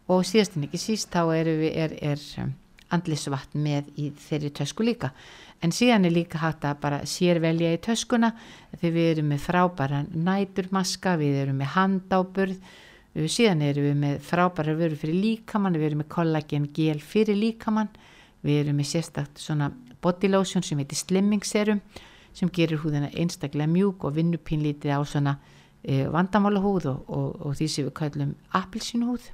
Og 0.09 0.24
síðast 0.26 0.57
en 0.57 0.66
ekki 0.68 0.80
síst 0.80 1.12
þá 1.12 1.34
er, 1.36 1.51
er, 1.68 1.94
er 2.12 2.22
andlisvatn 2.95 3.62
með 3.62 3.93
í 4.01 4.09
þeirri 4.28 4.51
tösku 4.57 4.86
líka. 4.86 5.12
En 5.62 5.74
síðan 5.74 6.07
er 6.07 6.14
líka 6.14 6.39
hægt 6.43 6.64
að 6.64 6.82
bara 6.82 6.99
sér 7.09 7.41
velja 7.43 7.72
í 7.74 7.80
töskuna 7.82 8.32
því 8.78 8.93
við 8.95 9.09
erum 9.12 9.32
með 9.32 9.47
frábæra 9.47 10.05
næturmaska, 10.14 11.16
við 11.18 11.43
erum 11.43 11.59
með 11.62 11.74
handáburð 11.74 12.61
síðan 13.26 13.64
erum 13.66 13.89
við 13.89 13.97
með 13.99 14.20
frábæra 14.22 14.76
vöru 14.78 14.99
fyrir 14.99 15.18
líkamann, 15.18 15.78
við 15.78 15.91
erum 15.91 16.03
með 16.05 16.11
kollagen 16.12 16.68
gel 16.74 17.01
fyrir 17.03 17.39
líkamann, 17.39 17.91
við 18.45 18.62
erum 18.62 18.78
með 18.78 18.91
sérstakt 18.93 19.41
svona 19.43 19.72
body 20.03 20.30
lotion 20.30 20.62
sem 20.62 20.78
heitir 20.78 21.01
slimming 21.01 21.47
serum 21.47 21.80
sem 22.36 22.51
gerir 22.55 22.78
húðina 22.82 23.11
einstaklega 23.18 23.70
mjúk 23.70 24.07
og 24.07 24.14
vinnupínlítið 24.18 24.95
á 24.95 25.03
svona 25.03 25.34
e, 25.82 26.05
vandamála 26.12 26.62
húð 26.62 26.86
og, 26.93 27.01
og, 27.09 27.28
og 27.49 27.59
því 27.59 27.68
sem 27.72 27.89
við 27.89 27.97
kallum 27.99 28.36
appelsínu 28.55 29.11
húð 29.11 29.32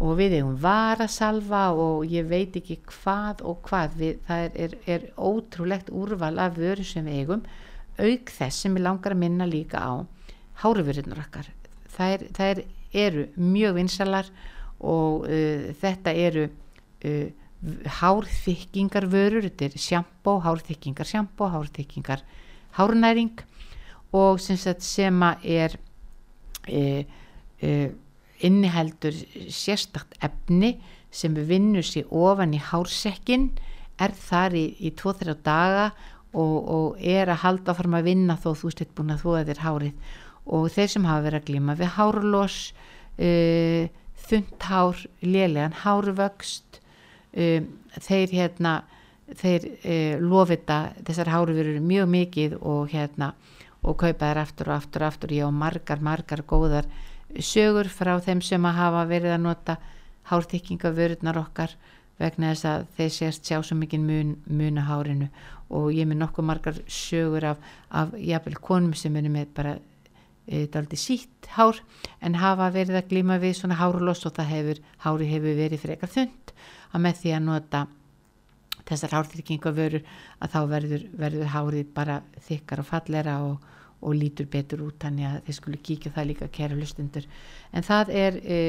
og 0.00 0.16
við 0.16 0.38
eigum 0.38 0.54
varasalva 0.60 1.66
og 1.76 2.06
ég 2.08 2.28
veit 2.30 2.54
ekki 2.56 2.78
hvað 2.88 3.42
og 3.44 3.60
hvað. 3.66 3.96
Við, 4.00 4.20
það 4.26 4.44
er, 4.46 4.54
er, 4.64 4.76
er 4.94 5.04
ótrúlegt 5.20 5.92
úrval 5.92 6.38
af 6.40 6.56
vöru 6.56 6.86
sem 6.86 7.04
við 7.04 7.20
eigum 7.20 7.44
auk 8.00 8.32
þess 8.32 8.64
sem 8.64 8.76
við 8.76 8.86
langar 8.86 9.12
að 9.12 9.20
minna 9.20 9.48
líka 9.48 9.82
á 9.84 9.92
háruvörðunar 10.62 11.20
okkar. 11.26 11.50
Þær, 11.92 12.24
þær 12.36 12.62
eru 12.96 13.26
mjög 13.36 13.76
vinsalar 13.76 14.32
og 14.80 15.28
uh, 15.28 15.68
þetta 15.82 16.16
eru 16.16 16.48
uh, 16.48 17.28
hárþykkingar 18.00 19.04
vörur, 19.12 19.44
þetta 19.44 19.68
er 19.68 19.80
sjampó, 19.84 20.38
hárþykkingar 20.40 21.08
sjampó, 21.08 21.50
hárþykkingar 21.52 22.24
hárnæring. 22.78 23.36
Og 24.16 24.40
sem, 24.42 24.56
sem 24.56 25.26
er 25.44 25.76
uh, 26.72 27.04
inniheldur 28.46 29.16
sérstakt 29.52 30.16
efni 30.24 30.76
sem 31.10 31.34
vinnur 31.34 31.84
sér 31.86 32.08
ofan 32.10 32.54
í 32.54 32.60
hársekkin 32.62 33.50
er 34.00 34.14
þar 34.16 34.56
í, 34.56 34.64
í 34.80 34.92
2-3 34.96 35.36
daga 35.44 35.90
og, 36.32 36.56
og 36.74 37.00
er 37.02 37.30
að 37.30 37.42
halda 37.44 37.74
fram 37.76 37.96
að 37.98 38.10
vinna 38.10 38.38
þó 38.40 38.52
þú 38.54 38.72
styrst 38.74 38.94
búin 38.96 39.14
að 39.14 39.26
að 39.40 39.50
þér 39.50 39.62
hárið. 39.64 40.12
Og 40.50 40.68
þeir 40.72 40.92
sem 40.94 41.08
hafa 41.08 41.24
verið 41.26 41.40
að 41.40 41.48
glíma 41.50 41.76
við 41.78 41.92
hárlós 41.96 42.56
uh, 43.20 43.84
þund 44.30 44.66
hár, 44.70 45.04
lélegan 45.20 45.76
hárvöxt 45.82 46.80
um, 47.34 47.68
þeir 47.98 48.34
hérna 48.38 48.74
þeir 49.40 49.66
uh, 49.70 50.16
lofita 50.22 50.80
þessar 51.06 51.32
hárverður 51.34 51.82
mjög 51.84 52.10
mikið 52.14 52.58
og 52.60 52.90
hérna 52.94 53.34
og 53.80 53.96
kaupa 54.00 54.30
þær 54.30 54.42
aftur 54.42 54.70
og 54.70 54.76
aftur 54.78 55.04
og 55.04 55.12
aftur. 55.12 55.34
Ég 55.34 55.46
á 55.46 55.50
margar, 55.52 56.02
margar 56.04 56.44
góðar 56.46 56.88
sögur 57.38 57.88
frá 57.92 58.16
þeim 58.22 58.42
sem 58.44 58.66
að 58.66 58.78
hafa 58.80 59.06
verið 59.10 59.36
að 59.36 59.44
nota 59.44 59.76
hárþykkingavörðnar 60.30 61.38
okkar 61.40 61.76
vegna 62.20 62.52
þess 62.52 62.66
að 62.68 62.88
þeir 62.96 63.12
sést 63.14 63.48
sjá 63.48 63.60
svo 63.64 63.78
mikið 63.80 64.02
mun, 64.04 64.34
mun 64.46 64.80
að 64.80 64.90
hárinu. 64.90 65.28
Og 65.70 65.92
ég 65.94 66.08
með 66.08 66.20
nokkuð 66.24 66.48
margar 66.48 66.82
sögur 66.90 67.46
af, 67.52 67.62
af 67.88 68.12
jafnvel 68.18 68.58
konum 68.60 68.96
sem 68.98 69.16
eru 69.16 69.30
með 69.32 69.54
bara 69.56 69.76
e, 70.46 70.66
daldi 70.72 70.98
sítt 70.98 71.48
hár 71.54 71.78
en 72.20 72.36
hafa 72.40 72.68
verið 72.74 72.98
að 73.00 73.08
glíma 73.12 73.38
við 73.42 73.56
svona 73.60 73.78
hárloss 73.80 74.26
og 74.28 74.34
það 74.36 74.52
hefur, 74.54 74.82
hári 75.06 75.30
hefur 75.30 75.58
verið 75.58 75.84
frekar 75.84 76.12
þund 76.12 76.54
að 76.90 77.04
með 77.06 77.20
því 77.22 77.34
að 77.36 77.46
nota 77.46 77.86
þessar 78.90 79.16
hárþryggingavörur 79.16 80.06
að 80.42 80.54
þá 80.54 80.60
verður, 80.70 81.04
verður 81.14 81.52
hárið 81.54 81.92
bara 81.94 82.20
þykkar 82.48 82.82
og 82.82 82.88
fallera 82.88 83.36
og, 83.46 83.68
og 84.00 84.16
lítur 84.16 84.48
betur 84.50 84.86
út 84.86 84.96
þannig 85.02 85.28
að 85.28 85.42
þeir 85.46 85.58
skulu 85.58 85.82
kíkja 85.88 86.14
það 86.14 86.28
líka 86.30 86.48
kæra 86.48 86.78
hlustundur 86.78 87.28
en 87.72 87.86
það 87.86 88.12
er 88.22 88.40
e, 88.40 88.60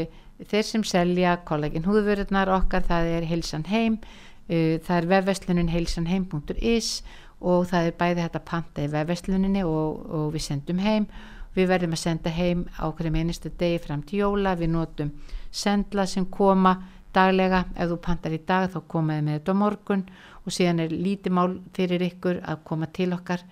þeir 0.43 0.67
sem 0.67 0.83
selja 0.83 1.37
kollagin 1.47 1.87
húðvörðunar 1.87 2.51
okkar 2.57 2.83
það 2.87 3.11
er 3.15 3.27
heilsan 3.29 3.67
heim 3.71 3.99
e, 4.47 4.79
það 4.83 4.97
er 4.97 5.11
vefveslunin 5.15 5.71
heilsanheim.is 5.71 6.95
og 7.41 7.67
það 7.69 7.89
er 7.89 7.97
bæði 7.97 8.23
þetta 8.25 8.41
panta 8.45 8.85
í 8.85 8.89
vefvesluninni 8.91 9.63
og, 9.65 10.01
og 10.13 10.25
við 10.35 10.45
sendum 10.45 10.81
heim. 10.81 11.07
Við 11.55 11.67
verðum 11.67 11.95
að 11.97 12.03
senda 12.03 12.31
heim 12.31 12.65
á 12.79 12.85
hverjum 12.87 13.17
einustu 13.17 13.51
degi 13.59 13.81
fram 13.83 14.03
til 14.07 14.21
jóla. 14.21 14.53
Við 14.59 14.71
notum 14.75 15.11
sendla 15.51 16.05
sem 16.07 16.27
koma 16.31 16.77
daglega, 17.11 17.65
ef 17.75 17.89
þú 17.91 17.97
pantar 18.05 18.35
í 18.37 18.39
dag 18.47 18.69
þá 18.71 18.79
komaði 18.87 19.25
með 19.25 19.39
þetta 19.39 19.55
á 19.57 19.61
morgun. 19.63 20.05
Og 20.45 20.55
síðan 20.55 20.85
er 20.85 20.93
lítið 20.93 21.35
mál 21.37 21.57
fyrir 21.75 22.05
ykkur 22.05 22.39
að 22.45 22.63
koma 22.69 22.87
til 22.93 23.11
okkar 23.17 23.43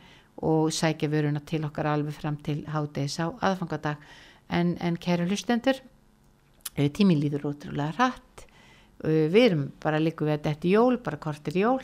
og 0.45 0.71
sækja 0.71 1.09
vöruna 1.11 1.41
til 1.45 1.65
okkar 1.67 1.89
alveg 1.91 2.15
fram 2.15 2.37
til 2.43 2.63
hádegis 2.67 3.19
á 3.19 3.27
aðfangadag. 3.43 3.97
En, 4.49 4.77
en 4.81 4.97
kæru 4.97 5.27
hlustendur 5.27 5.81
tími 6.75 7.17
líður 7.19 7.49
ótrúlega 7.51 7.91
hratt. 7.97 8.45
Við 9.03 9.35
erum 9.43 9.65
bara 9.83 9.99
líku 9.99 10.27
við 10.27 10.43
þetta 10.45 10.71
jól, 10.71 10.97
bara 11.03 11.19
kortir 11.19 11.57
jól 11.59 11.83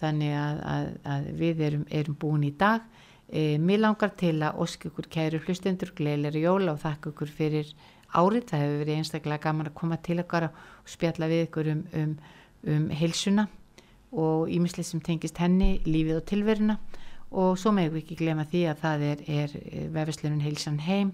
þannig 0.00 0.34
að, 0.34 0.60
að, 0.66 0.86
að 1.14 1.28
við 1.38 1.64
erum, 1.68 1.86
erum 1.90 2.18
búin 2.18 2.46
í 2.48 2.52
dag. 2.58 2.84
E, 3.32 3.56
mér 3.60 3.84
langar 3.84 4.12
til 4.18 4.34
að 4.44 4.60
ósk 4.60 4.88
ykkur 4.90 5.08
kæru 5.12 5.40
hlustendur 5.46 5.92
gleilir 5.96 6.36
jóla 6.36 6.74
og 6.74 6.82
þakka 6.82 7.12
ykkur 7.12 7.32
fyrir 7.32 7.70
árið, 8.12 8.48
það 8.50 8.64
hefur 8.64 8.80
verið 8.82 8.98
einstaklega 9.00 9.44
gaman 9.46 9.70
að 9.70 9.78
koma 9.78 9.98
til 10.04 10.18
okkar 10.20 10.48
og 10.50 10.90
spjalla 10.90 11.28
við 11.30 11.46
ykkur 11.46 11.70
um, 11.72 11.84
um, 11.96 12.16
um 12.68 12.90
heilsuna 12.92 13.46
og 14.12 14.50
ímislega 14.52 14.90
sem 14.90 15.00
tengist 15.00 15.40
henni, 15.40 15.78
lífið 15.88 16.18
og 16.18 16.26
tilveruna 16.28 16.76
og 17.32 17.58
svo 17.58 17.72
meðum 17.74 17.96
við 17.96 18.02
ekki 18.04 18.18
glema 18.20 18.46
því 18.48 18.62
að 18.70 18.82
það 18.82 19.04
er, 19.08 19.22
er 19.40 19.54
vefisleirun 19.94 20.44
heilsan 20.44 20.80
heim 20.86 21.12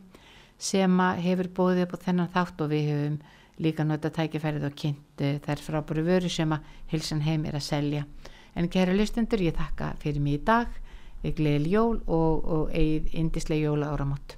sem 0.58 1.00
hefur 1.22 1.50
bóðið 1.54 1.84
upp 1.84 1.94
á 1.94 2.04
þennan 2.06 2.32
þátt 2.34 2.64
og 2.64 2.72
við 2.72 2.88
hefum 2.92 3.18
líka 3.62 3.86
nota 3.86 4.10
tækifærið 4.14 4.66
og 4.68 4.74
kynnt 4.78 5.22
uh, 5.22 5.38
þær 5.44 5.62
frábæru 5.66 6.04
vöru 6.06 6.30
sem 6.30 6.52
að 6.54 6.66
heilsan 6.92 7.22
heim 7.26 7.46
er 7.46 7.58
að 7.58 7.66
selja. 7.68 8.04
En 8.54 8.70
kæra 8.70 8.94
lustendur, 8.94 9.42
ég 9.42 9.54
þakka 9.58 9.94
fyrir 10.02 10.22
mig 10.22 10.40
í 10.40 10.44
dag, 10.46 10.70
gleðil 11.22 11.70
jól 11.70 11.96
og, 12.06 12.44
og 12.46 12.74
eigið 12.74 13.14
indislega 13.18 13.68
jóla 13.70 13.92
áramót. 13.94 14.37